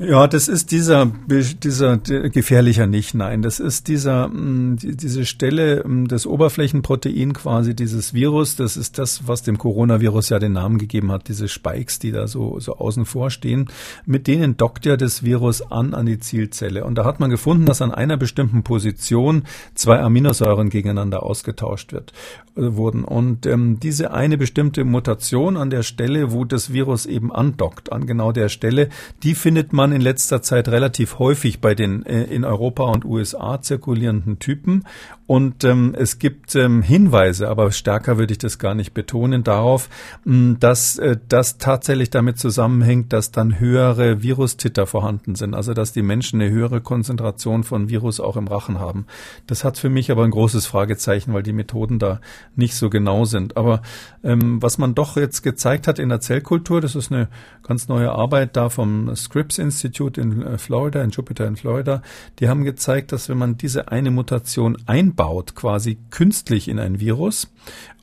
Ja, 0.02 0.26
das 0.26 0.48
ist 0.48 0.70
dieser, 0.70 1.12
dieser 1.26 1.98
gefährlicher 1.98 2.86
nicht, 2.86 3.12
nein. 3.12 3.42
Das 3.42 3.60
ist 3.60 3.86
dieser, 3.86 4.28
mm, 4.28 4.78
diese 4.80 5.26
Stelle, 5.26 5.84
mm, 5.86 6.08
das 6.08 6.26
Oberflächenprotein 6.26 7.34
quasi 7.34 7.76
dieses 7.76 8.14
Virus. 8.14 8.56
Das 8.56 8.78
ist 8.78 8.98
das, 8.98 9.28
was 9.28 9.42
dem 9.42 9.58
Coronavirus 9.58 10.30
ja 10.30 10.38
den 10.38 10.54
Namen 10.54 10.78
gegeben 10.78 11.12
hat, 11.12 11.28
diese 11.28 11.48
Spikes, 11.48 11.98
die 11.98 12.12
da 12.12 12.28
so, 12.28 12.58
so 12.60 12.76
außen 12.76 13.04
vor 13.04 13.28
stehen. 13.30 13.68
Mit 14.06 14.26
denen 14.26 14.56
dockt 14.56 14.86
ja 14.86 14.96
das 14.96 15.22
Virus 15.22 15.60
an, 15.60 15.92
an 15.92 16.06
die 16.06 16.18
Zielzelle. 16.18 16.84
Und 16.84 16.94
da 16.94 17.04
hat 17.04 17.20
man 17.20 17.28
gefunden, 17.28 17.66
dass 17.66 17.82
an 17.82 17.92
einer 17.92 18.16
bestimmten 18.16 18.62
Position 18.62 19.42
zwei 19.74 20.00
Aminosäuren 20.00 20.70
gegeneinander 20.70 21.24
ausgetauscht 21.24 21.92
wird, 21.92 22.14
äh, 22.56 22.74
wurden. 22.74 23.04
Und 23.04 23.44
ähm, 23.44 23.78
diese 23.80 24.12
eine 24.12 24.38
bestimmte 24.38 24.84
Mutation 24.84 25.58
an 25.58 25.68
der 25.68 25.82
Stelle, 25.82 26.32
wo 26.32 26.46
das 26.46 26.72
Virus 26.72 27.04
eben 27.04 27.30
andockt, 27.30 27.92
an 27.92 28.06
genau 28.06 28.32
der 28.32 28.48
Stelle, 28.48 28.88
die 29.22 29.34
findet 29.34 29.74
man 29.74 29.89
man 29.90 29.96
in 29.96 30.02
letzter 30.02 30.40
Zeit 30.40 30.68
relativ 30.68 31.18
häufig 31.18 31.60
bei 31.60 31.74
den 31.74 32.06
äh, 32.06 32.22
in 32.24 32.44
Europa 32.44 32.84
und 32.84 33.04
USA 33.04 33.60
zirkulierenden 33.60 34.38
Typen. 34.38 34.84
Und 35.30 35.62
ähm, 35.62 35.94
es 35.96 36.18
gibt 36.18 36.56
ähm, 36.56 36.82
Hinweise, 36.82 37.48
aber 37.48 37.70
stärker 37.70 38.18
würde 38.18 38.32
ich 38.32 38.38
das 38.38 38.58
gar 38.58 38.74
nicht 38.74 38.94
betonen, 38.94 39.44
darauf, 39.44 39.88
mh, 40.24 40.34
hm, 40.34 40.56
dass 40.58 40.98
äh, 40.98 41.18
das 41.28 41.58
tatsächlich 41.58 42.10
damit 42.10 42.40
zusammenhängt, 42.40 43.12
dass 43.12 43.30
dann 43.30 43.60
höhere 43.60 44.24
Virustitter 44.24 44.88
vorhanden 44.88 45.36
sind, 45.36 45.54
also 45.54 45.72
dass 45.72 45.92
die 45.92 46.02
Menschen 46.02 46.40
eine 46.40 46.50
höhere 46.50 46.80
Konzentration 46.80 47.62
von 47.62 47.88
Virus 47.88 48.18
auch 48.18 48.36
im 48.36 48.48
Rachen 48.48 48.80
haben. 48.80 49.06
Das 49.46 49.62
hat 49.62 49.78
für 49.78 49.88
mich 49.88 50.10
aber 50.10 50.24
ein 50.24 50.32
großes 50.32 50.66
Fragezeichen, 50.66 51.32
weil 51.32 51.44
die 51.44 51.52
Methoden 51.52 52.00
da 52.00 52.20
nicht 52.56 52.74
so 52.74 52.90
genau 52.90 53.24
sind. 53.24 53.56
Aber 53.56 53.82
ähm, 54.24 54.60
was 54.60 54.78
man 54.78 54.96
doch 54.96 55.16
jetzt 55.16 55.42
gezeigt 55.42 55.86
hat 55.86 56.00
in 56.00 56.08
der 56.08 56.18
Zellkultur, 56.18 56.80
das 56.80 56.96
ist 56.96 57.12
eine 57.12 57.28
ganz 57.62 57.86
neue 57.86 58.10
Arbeit 58.10 58.56
da 58.56 58.68
vom 58.68 59.14
Scripps 59.14 59.58
Institute 59.58 60.20
in 60.20 60.42
äh, 60.42 60.58
Florida, 60.58 61.00
in 61.04 61.10
Jupiter 61.10 61.46
in 61.46 61.54
Florida, 61.54 62.02
die 62.40 62.48
haben 62.48 62.64
gezeigt, 62.64 63.12
dass 63.12 63.28
wenn 63.28 63.38
man 63.38 63.56
diese 63.56 63.92
eine 63.92 64.10
Mutation 64.10 64.76
einbaut, 64.86 65.19
einbaut, 65.20 65.54
quasi 65.54 65.98
künstlich 66.10 66.68
in 66.68 66.78
ein 66.78 67.00
Virus 67.00 67.48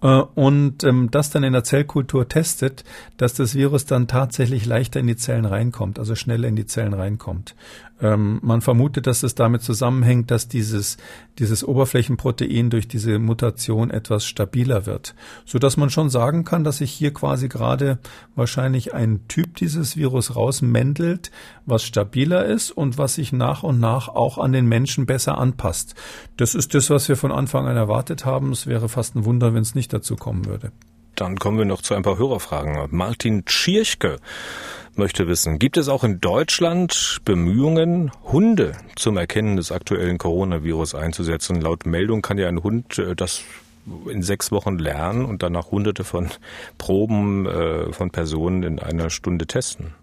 äh, 0.02 0.22
und 0.36 0.84
ähm, 0.84 1.10
das 1.12 1.30
dann 1.30 1.44
in 1.44 1.54
der 1.54 1.64
Zellkultur 1.64 2.28
testet, 2.28 2.84
dass 3.18 3.34
das 3.34 3.56
Virus 3.56 3.86
dann 3.86 4.08
tatsächlich 4.08 4.66
leichter 4.66 5.00
in 5.00 5.08
die 5.08 5.16
Zellen 5.16 5.46
reinkommt, 5.46 6.00
also 6.00 6.16
schneller 6.16 6.48
in 6.48 6.56
die 6.56 6.66
Zellen 6.66 6.94
reinkommt. 6.94 7.56
Ähm, 8.00 8.40
man 8.44 8.62
vermutet, 8.62 9.08
dass 9.08 9.24
es 9.24 9.34
damit 9.34 9.64
zusammenhängt, 9.64 10.30
dass 10.30 10.48
dieses, 10.48 10.98
dieses 11.40 11.64
Oberflächenprotein 11.64 12.70
durch 12.70 12.88
diese 12.88 13.18
Mutation 13.18 13.90
etwas 13.90 14.26
stabiler 14.26 14.86
wird, 14.86 15.16
so 15.46 15.58
dass 15.58 15.78
man 15.78 15.90
schon 15.90 16.12
sagen 16.12 16.44
kann, 16.44 16.64
dass 16.64 16.78
sich 16.78 16.92
hier 16.92 17.12
quasi 17.12 17.48
gerade 17.48 17.98
wahrscheinlich 18.36 18.94
ein 18.94 19.22
Typ 19.28 19.56
dieses 19.56 19.98
Virus 19.98 20.36
rausmändelt, 20.36 21.32
was 21.66 21.84
stabiler 21.84 22.46
ist 22.46 22.70
und 22.70 23.00
was 23.00 23.16
sich 23.16 23.34
nach 23.34 23.64
und 23.64 23.80
nach 23.80 24.10
auch 24.10 24.38
an 24.38 24.52
den 24.52 24.68
Menschen 24.68 25.08
besser 25.08 25.40
anpasst. 25.40 25.96
Das 26.38 26.54
ist 26.54 26.76
das, 26.76 26.92
was 26.92 27.10
wir 27.10 27.18
von 27.18 27.32
Anfang 27.32 27.66
an 27.66 27.78
erwartet 27.78 28.26
haben. 28.26 28.52
Es 28.52 28.68
wäre 28.68 28.90
fast 28.90 29.16
ein 29.16 29.26
Wunder, 29.26 29.47
wenn 29.54 29.62
es 29.62 29.76
nicht 29.76 29.94
dazu 29.94 30.16
kommen 30.16 30.46
würde. 30.46 30.72
Dann 31.16 31.38
kommen 31.38 31.58
wir 31.58 31.66
noch 31.66 31.82
zu 31.82 31.96
ein 31.96 32.04
paar 32.04 32.20
Hörerfragen. 32.20 32.90
Martin 32.92 33.44
Tschirchke 33.46 34.18
möchte 34.96 35.28
wissen, 35.28 35.58
gibt 35.58 35.78
es 35.78 35.90
auch 35.90 36.04
in 36.04 36.22
Deutschland 36.22 37.20
Bemühungen, 37.26 38.12
Hunde 38.24 38.74
zum 38.96 39.18
Erkennen 39.18 39.58
des 39.58 39.72
aktuellen 39.72 40.18
Coronavirus 40.18 40.96
einzusetzen? 40.96 41.60
Laut 41.62 41.86
Meldung 41.86 42.22
kann 42.22 42.38
ja 42.38 42.48
ein 42.48 42.62
Hund 42.64 43.00
äh, 43.00 43.16
das 43.16 43.42
in 44.10 44.22
sechs 44.22 44.52
Wochen 44.52 44.78
lernen 44.78 45.26
und 45.26 45.44
danach 45.44 45.72
hunderte 45.72 46.04
von 46.04 46.30
Proben 46.78 47.46
äh, 47.46 47.94
von 47.94 48.12
Personen 48.12 48.64
in 48.64 48.80
einer 48.80 49.10
Stunde 49.10 49.48
testen. 49.48 49.94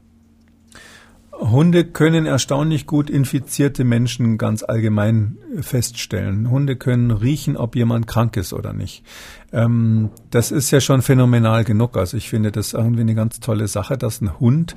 Hunde 1.40 1.84
können 1.84 2.26
erstaunlich 2.26 2.86
gut 2.86 3.10
infizierte 3.10 3.84
Menschen 3.84 4.38
ganz 4.38 4.62
allgemein 4.62 5.38
feststellen. 5.60 6.50
Hunde 6.50 6.76
können 6.76 7.10
riechen, 7.10 7.56
ob 7.56 7.76
jemand 7.76 8.06
krank 8.06 8.36
ist 8.36 8.52
oder 8.52 8.72
nicht. 8.72 9.04
Ähm, 9.52 10.10
das 10.30 10.50
ist 10.50 10.70
ja 10.70 10.80
schon 10.80 11.02
phänomenal 11.02 11.64
genug. 11.64 11.96
Also 11.96 12.16
ich 12.16 12.28
finde 12.28 12.52
das 12.52 12.72
irgendwie 12.72 13.02
eine 13.02 13.14
ganz 13.14 13.40
tolle 13.40 13.68
Sache, 13.68 13.96
dass 13.96 14.20
ein 14.20 14.38
Hund 14.40 14.74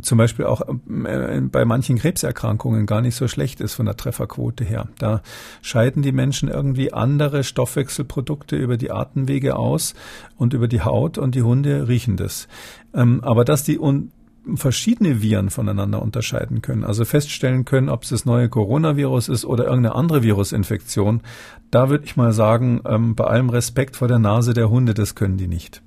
zum 0.00 0.18
Beispiel 0.18 0.46
auch 0.46 0.62
äh, 0.62 1.40
bei 1.40 1.64
manchen 1.64 1.98
Krebserkrankungen 1.98 2.86
gar 2.86 3.00
nicht 3.00 3.14
so 3.14 3.28
schlecht 3.28 3.60
ist 3.60 3.74
von 3.74 3.86
der 3.86 3.96
Trefferquote 3.96 4.64
her. 4.64 4.88
Da 4.98 5.22
scheiden 5.62 6.02
die 6.02 6.12
Menschen 6.12 6.48
irgendwie 6.48 6.92
andere 6.92 7.44
Stoffwechselprodukte 7.44 8.56
über 8.56 8.76
die 8.76 8.90
Atemwege 8.90 9.56
aus 9.56 9.94
und 10.36 10.54
über 10.54 10.68
die 10.68 10.82
Haut 10.82 11.18
und 11.18 11.34
die 11.34 11.42
Hunde 11.42 11.88
riechen 11.88 12.16
das. 12.16 12.48
Ähm, 12.94 13.22
aber 13.22 13.44
dass 13.44 13.62
die 13.62 13.78
verschiedene 14.54 15.20
Viren 15.22 15.50
voneinander 15.50 16.00
unterscheiden 16.00 16.62
können, 16.62 16.84
also 16.84 17.04
feststellen 17.04 17.64
können, 17.64 17.88
ob 17.88 18.04
es 18.04 18.10
das 18.10 18.24
neue 18.24 18.48
Coronavirus 18.48 19.28
ist 19.28 19.44
oder 19.44 19.64
irgendeine 19.64 19.94
andere 19.94 20.22
Virusinfektion, 20.22 21.22
da 21.70 21.90
würde 21.90 22.04
ich 22.04 22.16
mal 22.16 22.32
sagen, 22.32 22.80
ähm, 22.86 23.14
bei 23.14 23.24
allem 23.24 23.50
Respekt 23.50 23.96
vor 23.96 24.08
der 24.08 24.18
Nase 24.18 24.54
der 24.54 24.70
Hunde, 24.70 24.94
das 24.94 25.14
können 25.14 25.36
die 25.36 25.48
nicht. 25.48 25.82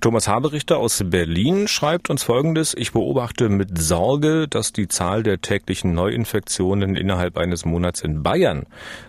Thomas 0.00 0.28
Haberichter 0.28 0.78
aus 0.78 1.02
Berlin 1.06 1.68
schreibt 1.68 2.10
uns 2.10 2.22
Folgendes. 2.22 2.74
Ich 2.76 2.92
beobachte 2.92 3.48
mit 3.48 3.80
Sorge, 3.80 4.48
dass 4.48 4.72
die 4.72 4.88
Zahl 4.88 5.22
der 5.22 5.40
täglichen 5.40 5.94
Neuinfektionen 5.94 6.96
innerhalb 6.96 7.36
eines 7.36 7.64
Monats 7.64 8.00
in 8.00 8.22
Bayern 8.22 8.66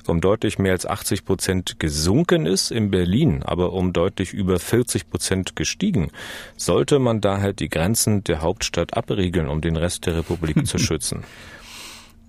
um 0.07 0.21
deutlich 0.21 0.59
mehr 0.59 0.73
als 0.73 0.85
80 0.85 1.25
Prozent 1.25 1.79
gesunken 1.79 2.45
ist, 2.45 2.71
in 2.71 2.91
Berlin 2.91 3.43
aber 3.43 3.73
um 3.73 3.93
deutlich 3.93 4.33
über 4.33 4.59
40 4.59 5.09
Prozent 5.09 5.55
gestiegen. 5.55 6.11
Sollte 6.57 6.99
man 6.99 7.21
daher 7.21 7.53
die 7.53 7.69
Grenzen 7.69 8.23
der 8.23 8.41
Hauptstadt 8.41 8.95
abriegeln, 8.95 9.47
um 9.47 9.61
den 9.61 9.75
Rest 9.75 10.05
der 10.05 10.17
Republik 10.17 10.67
zu 10.67 10.77
schützen? 10.79 11.23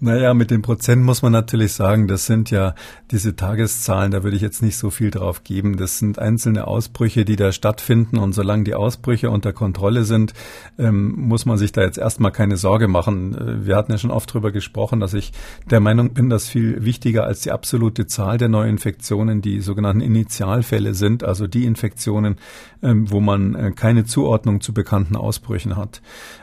Naja, 0.01 0.35
mit 0.35 0.51
den 0.51 0.61
Prozent 0.61 1.03
muss 1.03 1.23
man 1.23 1.33
natürlich 1.33 1.73
sagen, 1.73 2.09
das 2.09 2.27
sind 2.27 2.51
ja 2.51 2.75
diese 3.13 3.37
Tageszahlen, 3.37 4.11
da 4.11 4.25
würde 4.25 4.37
ich 4.37 4.43
jetzt 4.43 4.61
nicht 4.61 4.77
so 4.77 4.91
viel 4.91 5.11
drauf 5.11 5.45
geben. 5.45 5.77
Das 5.77 5.99
sind 5.99 6.19
einzelne 6.19 6.67
Ausbrüche, 6.67 7.25
die 7.25 7.37
da 7.37 7.53
stattfinden 7.53 8.19
und 8.19 8.33
solange 8.33 8.65
die 8.65 8.75
Ausbrüche 8.75 9.31
unter 9.31 9.53
Kontrolle 9.53 10.03
sind, 10.03 10.35
ähm, 10.79 11.15
muss 11.17 11.47
man 11.47 11.59
sich 11.59 11.71
da 11.71 11.83
jetzt 11.83 11.99
erstmal 11.99 12.33
keine 12.33 12.57
Sorge 12.57 12.89
machen. 12.89 13.35
Äh, 13.35 13.67
wir 13.67 13.77
hatten 13.77 13.93
ja 13.93 13.99
schon 13.99 14.11
oft 14.11 14.35
drüber 14.35 14.51
gesprochen, 14.51 14.99
dass 14.99 15.15
ich 15.15 15.33
der 15.71 15.79
Meinung 15.79 16.13
bin, 16.13 16.29
dass 16.29 16.49
viel 16.49 16.85
wichtiger 16.85 17.25
als 17.25 17.41
die 17.41 17.53
absolute 17.53 18.07
Zahl 18.07 18.37
der 18.37 18.49
Neuinfektionen 18.49 19.43
die 19.43 19.61
sogenannten 19.61 20.03
Initialfälle 20.03 20.95
sind, 20.95 21.23
also 21.23 21.47
die 21.47 21.65
Infektionen, 21.65 22.37
ähm, 22.83 23.11
wo 23.11 23.21
man 23.21 23.55
äh, 23.55 23.71
keine 23.71 24.05
Zuordnung 24.05 24.61
zu 24.61 24.75
bekannten 24.75 25.15
Ausbrüchen 25.15 25.77
hat. 25.77 26.03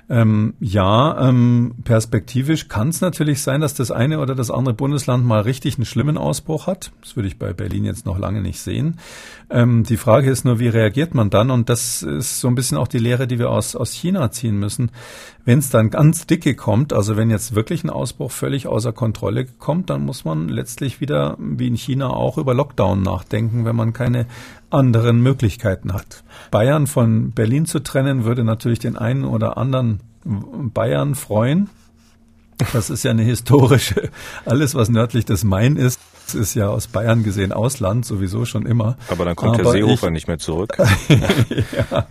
Ähm, 0.09 0.55
ja, 0.59 1.29
ähm, 1.29 1.75
perspektivisch 1.83 2.67
kann 2.67 2.89
es 2.89 3.01
natürlich 3.01 3.41
sein, 3.41 3.50
dass 3.59 3.73
das 3.73 3.91
eine 3.91 4.19
oder 4.19 4.35
das 4.35 4.49
andere 4.49 4.73
Bundesland 4.73 5.25
mal 5.25 5.41
richtig 5.41 5.75
einen 5.75 5.85
schlimmen 5.85 6.17
Ausbruch 6.17 6.67
hat. 6.67 6.91
Das 7.01 7.17
würde 7.17 7.27
ich 7.27 7.37
bei 7.37 7.51
Berlin 7.51 7.83
jetzt 7.83 8.05
noch 8.05 8.17
lange 8.17 8.41
nicht 8.41 8.61
sehen. 8.61 8.99
Ähm, 9.49 9.83
die 9.83 9.97
Frage 9.97 10.31
ist 10.31 10.45
nur, 10.45 10.59
wie 10.59 10.69
reagiert 10.69 11.13
man 11.13 11.29
dann? 11.29 11.51
Und 11.51 11.67
das 11.67 12.03
ist 12.03 12.39
so 12.39 12.47
ein 12.47 12.55
bisschen 12.55 12.77
auch 12.77 12.87
die 12.87 12.99
Lehre, 12.99 13.27
die 13.27 13.39
wir 13.39 13.49
aus, 13.49 13.75
aus 13.75 13.91
China 13.91 14.31
ziehen 14.31 14.57
müssen. 14.57 14.91
Wenn 15.43 15.59
es 15.59 15.69
dann 15.69 15.89
ganz 15.89 16.27
dicke 16.27 16.55
kommt, 16.55 16.93
also 16.93 17.17
wenn 17.17 17.29
jetzt 17.29 17.53
wirklich 17.53 17.83
ein 17.83 17.89
Ausbruch 17.89 18.31
völlig 18.31 18.67
außer 18.67 18.93
Kontrolle 18.93 19.45
kommt, 19.45 19.89
dann 19.89 20.05
muss 20.05 20.23
man 20.23 20.47
letztlich 20.47 21.01
wieder, 21.01 21.35
wie 21.39 21.67
in 21.67 21.75
China 21.75 22.11
auch, 22.11 22.37
über 22.37 22.53
Lockdown 22.53 23.01
nachdenken, 23.01 23.65
wenn 23.65 23.75
man 23.75 23.91
keine 23.91 24.27
anderen 24.69 25.21
Möglichkeiten 25.21 25.93
hat. 25.93 26.23
Bayern 26.51 26.87
von 26.87 27.31
Berlin 27.31 27.65
zu 27.65 27.79
trennen, 27.79 28.23
würde 28.23 28.43
natürlich 28.43 28.79
den 28.79 28.95
einen 28.95 29.25
oder 29.25 29.57
anderen 29.57 29.99
Bayern 30.23 31.15
freuen. 31.15 31.69
Das 32.74 32.89
ist 32.89 33.03
ja 33.03 33.12
eine 33.12 33.24
historische, 33.24 34.09
alles 34.45 34.76
was 34.76 34.89
nördlich 34.89 35.26
des 35.26 35.43
Main 35.43 35.76
ist, 35.76 35.99
ist 36.36 36.53
ja 36.55 36.69
aus 36.69 36.88
Bayern 36.88 37.23
gesehen 37.23 37.51
Ausland, 37.51 38.05
sowieso 38.05 38.45
schon 38.45 38.65
immer. 38.65 38.97
Aber 39.09 39.25
dann 39.25 39.36
kommt 39.36 39.55
Aber 39.55 39.63
der 39.63 39.71
Seehofer 39.71 40.07
ich, 40.07 40.13
nicht 40.13 40.27
mehr 40.27 40.38
zurück. 40.38 40.77
ja. 41.89 42.07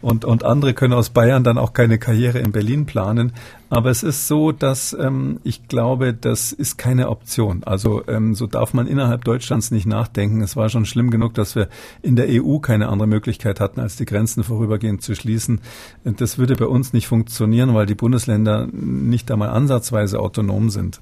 Und, 0.00 0.24
und 0.24 0.44
andere 0.44 0.74
können 0.74 0.94
aus 0.94 1.10
Bayern 1.10 1.44
dann 1.44 1.58
auch 1.58 1.72
keine 1.72 1.98
Karriere 1.98 2.38
in 2.38 2.52
Berlin 2.52 2.86
planen. 2.86 3.32
Aber 3.68 3.90
es 3.90 4.02
ist 4.02 4.28
so, 4.28 4.52
dass 4.52 4.96
ähm, 4.98 5.40
ich 5.42 5.66
glaube, 5.66 6.14
das 6.14 6.52
ist 6.52 6.78
keine 6.78 7.08
Option. 7.08 7.64
Also 7.64 8.02
ähm, 8.06 8.34
so 8.34 8.46
darf 8.46 8.74
man 8.74 8.86
innerhalb 8.86 9.24
Deutschlands 9.24 9.70
nicht 9.70 9.86
nachdenken. 9.86 10.40
Es 10.40 10.56
war 10.56 10.68
schon 10.68 10.86
schlimm 10.86 11.10
genug, 11.10 11.34
dass 11.34 11.56
wir 11.56 11.68
in 12.02 12.14
der 12.14 12.26
EU 12.28 12.58
keine 12.58 12.88
andere 12.88 13.08
Möglichkeit 13.08 13.58
hatten, 13.58 13.80
als 13.80 13.96
die 13.96 14.04
Grenzen 14.04 14.44
vorübergehend 14.44 15.02
zu 15.02 15.14
schließen. 15.14 15.60
Das 16.04 16.38
würde 16.38 16.54
bei 16.54 16.66
uns 16.66 16.92
nicht 16.92 17.08
funktionieren, 17.08 17.74
weil 17.74 17.86
die 17.86 17.94
Bundesländer 17.94 18.68
nicht 18.72 19.30
einmal 19.30 19.50
ansatzweise 19.50 20.20
autonom 20.20 20.70
sind. 20.70 21.00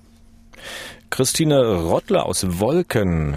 Christine 1.11 1.61
Rottler 1.77 2.27
aus 2.27 2.59
Wolken 2.59 3.37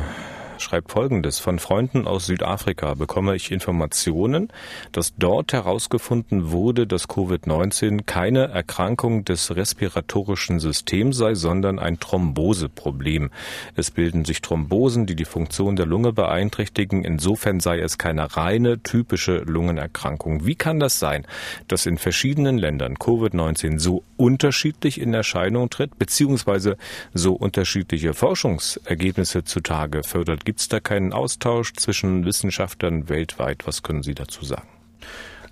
schreibt 0.59 0.91
Folgendes. 0.91 1.39
Von 1.39 1.59
Freunden 1.59 2.07
aus 2.07 2.25
Südafrika 2.25 2.93
bekomme 2.93 3.35
ich 3.35 3.51
Informationen, 3.51 4.49
dass 4.91 5.15
dort 5.15 5.53
herausgefunden 5.53 6.51
wurde, 6.51 6.87
dass 6.87 7.07
Covid-19 7.07 8.03
keine 8.05 8.47
Erkrankung 8.47 9.25
des 9.25 9.55
respiratorischen 9.55 10.59
Systems 10.59 11.17
sei, 11.17 11.35
sondern 11.35 11.79
ein 11.79 11.99
Thromboseproblem. 11.99 13.29
Es 13.75 13.91
bilden 13.91 14.25
sich 14.25 14.41
Thrombosen, 14.41 15.05
die 15.05 15.15
die 15.15 15.25
Funktion 15.25 15.75
der 15.75 15.85
Lunge 15.85 16.13
beeinträchtigen. 16.13 17.03
Insofern 17.03 17.59
sei 17.59 17.79
es 17.79 17.97
keine 17.97 18.35
reine, 18.35 18.81
typische 18.81 19.39
Lungenerkrankung. 19.39 20.45
Wie 20.45 20.55
kann 20.55 20.79
das 20.79 20.99
sein, 20.99 21.25
dass 21.67 21.85
in 21.85 21.97
verschiedenen 21.97 22.57
Ländern 22.57 22.95
Covid-19 22.95 23.79
so 23.79 24.03
unterschiedlich 24.17 24.99
in 24.99 25.13
Erscheinung 25.13 25.69
tritt, 25.69 25.97
beziehungsweise 25.99 26.77
so 27.13 27.33
unterschiedliche 27.33 28.13
Forschungsergebnisse 28.13 29.43
zutage 29.43 30.03
fördert? 30.03 30.45
Gibt 30.47 30.61
es 30.61 30.69
da 30.69 30.79
keinen 30.79 31.11
Austausch 31.11 31.73
zwischen 31.73 32.23
Wissenschaftlern 32.23 33.09
weltweit? 33.09 33.67
Was 33.67 33.83
können 33.83 34.01
Sie 34.01 34.15
dazu 34.15 34.45
sagen? 34.45 34.76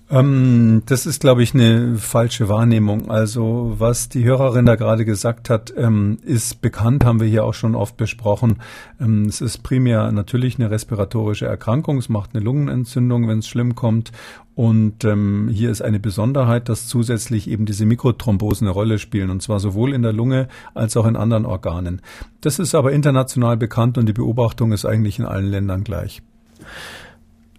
Ähm, 0.08 0.82
das 0.86 1.04
ist, 1.04 1.20
glaube 1.20 1.42
ich, 1.42 1.52
eine 1.52 1.96
falsche 1.96 2.48
Wahrnehmung. 2.48 3.10
Also 3.10 3.74
was 3.76 4.08
die 4.08 4.24
Hörerin 4.24 4.66
da 4.66 4.76
gerade 4.76 5.04
gesagt 5.04 5.50
hat, 5.50 5.72
ähm, 5.76 6.18
ist 6.22 6.60
bekannt, 6.60 7.04
haben 7.04 7.20
wir 7.20 7.26
hier 7.26 7.44
auch 7.44 7.54
schon 7.54 7.74
oft 7.74 7.96
besprochen. 7.96 8.58
Ähm, 9.00 9.24
es 9.24 9.40
ist 9.40 9.64
primär 9.64 10.12
natürlich 10.12 10.58
eine 10.58 10.70
respiratorische 10.70 11.46
Erkrankung. 11.46 11.98
Es 11.98 12.08
macht 12.08 12.30
eine 12.34 12.44
Lungenentzündung, 12.44 13.26
wenn 13.26 13.40
es 13.40 13.48
schlimm 13.48 13.74
kommt. 13.74 14.12
Und 14.54 15.04
ähm, 15.04 15.48
hier 15.52 15.70
ist 15.70 15.82
eine 15.82 16.00
Besonderheit, 16.00 16.68
dass 16.68 16.86
zusätzlich 16.86 17.50
eben 17.50 17.66
diese 17.66 17.84
Mikrothrombosen 17.84 18.66
eine 18.66 18.74
Rolle 18.74 18.98
spielen, 18.98 19.28
und 19.28 19.42
zwar 19.42 19.60
sowohl 19.60 19.92
in 19.92 20.00
der 20.00 20.14
Lunge 20.14 20.48
als 20.72 20.96
auch 20.96 21.06
in 21.06 21.14
anderen 21.14 21.44
Organen. 21.44 22.00
Das 22.40 22.58
ist 22.58 22.74
aber 22.74 22.92
international 22.92 23.58
bekannt 23.58 23.98
und 23.98 24.06
die 24.06 24.14
Beobachtung 24.14 24.72
ist 24.72 24.86
eigentlich 24.86 25.18
in 25.18 25.26
allen 25.26 25.50
Ländern 25.50 25.84
gleich. 25.84 26.22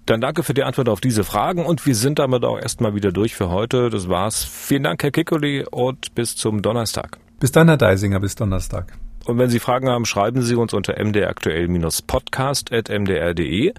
Dann 0.07 0.21
danke 0.21 0.41
für 0.41 0.53
die 0.53 0.63
Antwort 0.63 0.87
auf 0.87 1.01
diese 1.01 1.25
Fragen 1.25 1.65
und 1.65 1.85
wir 1.85 1.93
sind 1.93 2.17
damit 2.17 2.45
auch 2.45 2.57
erstmal 2.57 2.95
wieder 2.95 3.11
durch 3.11 3.35
für 3.35 3.49
heute. 3.49 3.89
Das 3.89 4.07
war's. 4.07 4.45
Vielen 4.45 4.83
Dank, 4.83 5.03
Herr 5.03 5.11
Kikoli, 5.11 5.65
und 5.69 6.15
bis 6.15 6.37
zum 6.37 6.61
Donnerstag. 6.61 7.19
Bis 7.41 7.51
dann, 7.51 7.67
Herr 7.67 7.77
Deisinger, 7.77 8.21
bis 8.21 8.35
Donnerstag. 8.35 8.97
Und 9.27 9.37
wenn 9.37 9.49
Sie 9.49 9.59
Fragen 9.59 9.89
haben, 9.89 10.05
schreiben 10.05 10.41
Sie 10.41 10.55
uns 10.55 10.73
unter 10.73 11.03
mdraktuell-podcast.mdr.de 11.03 13.73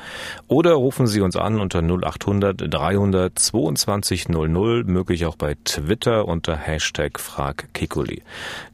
oder 0.46 0.74
rufen 0.74 1.07
Sie 1.07 1.22
uns 1.22 1.36
an 1.36 1.59
unter 1.59 1.80
0800 1.80 2.70
300 2.72 3.38
22 3.38 4.28
00, 4.28 4.84
möglich 4.84 5.24
auch 5.24 5.36
bei 5.36 5.57
Twitter 5.64 6.28
unter 6.28 6.55
Hashtag 6.55 7.18
FragKikuli. 7.18 8.22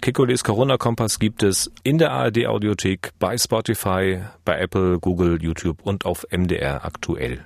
Kikulis 0.03 0.43
Corona-Kompass 0.43 1.21
gibt 1.21 1.45
es 1.45 1.71
in 1.85 1.99
der 1.99 2.11
ARD-Audiothek, 2.11 3.13
bei 3.21 3.39
Spotify, 3.39 4.23
bei 4.45 4.59
Apple, 4.59 4.99
Google, 4.99 5.41
YouTube 5.41 5.79
und 5.85 6.05
auf 6.05 6.27
mdraktuell.de. 6.33 7.45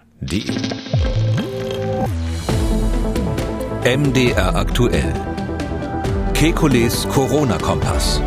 MDR 3.85 4.57
aktuell. 4.57 5.13
Kekules 6.33 7.07
Corona-Kompass. 7.09 8.23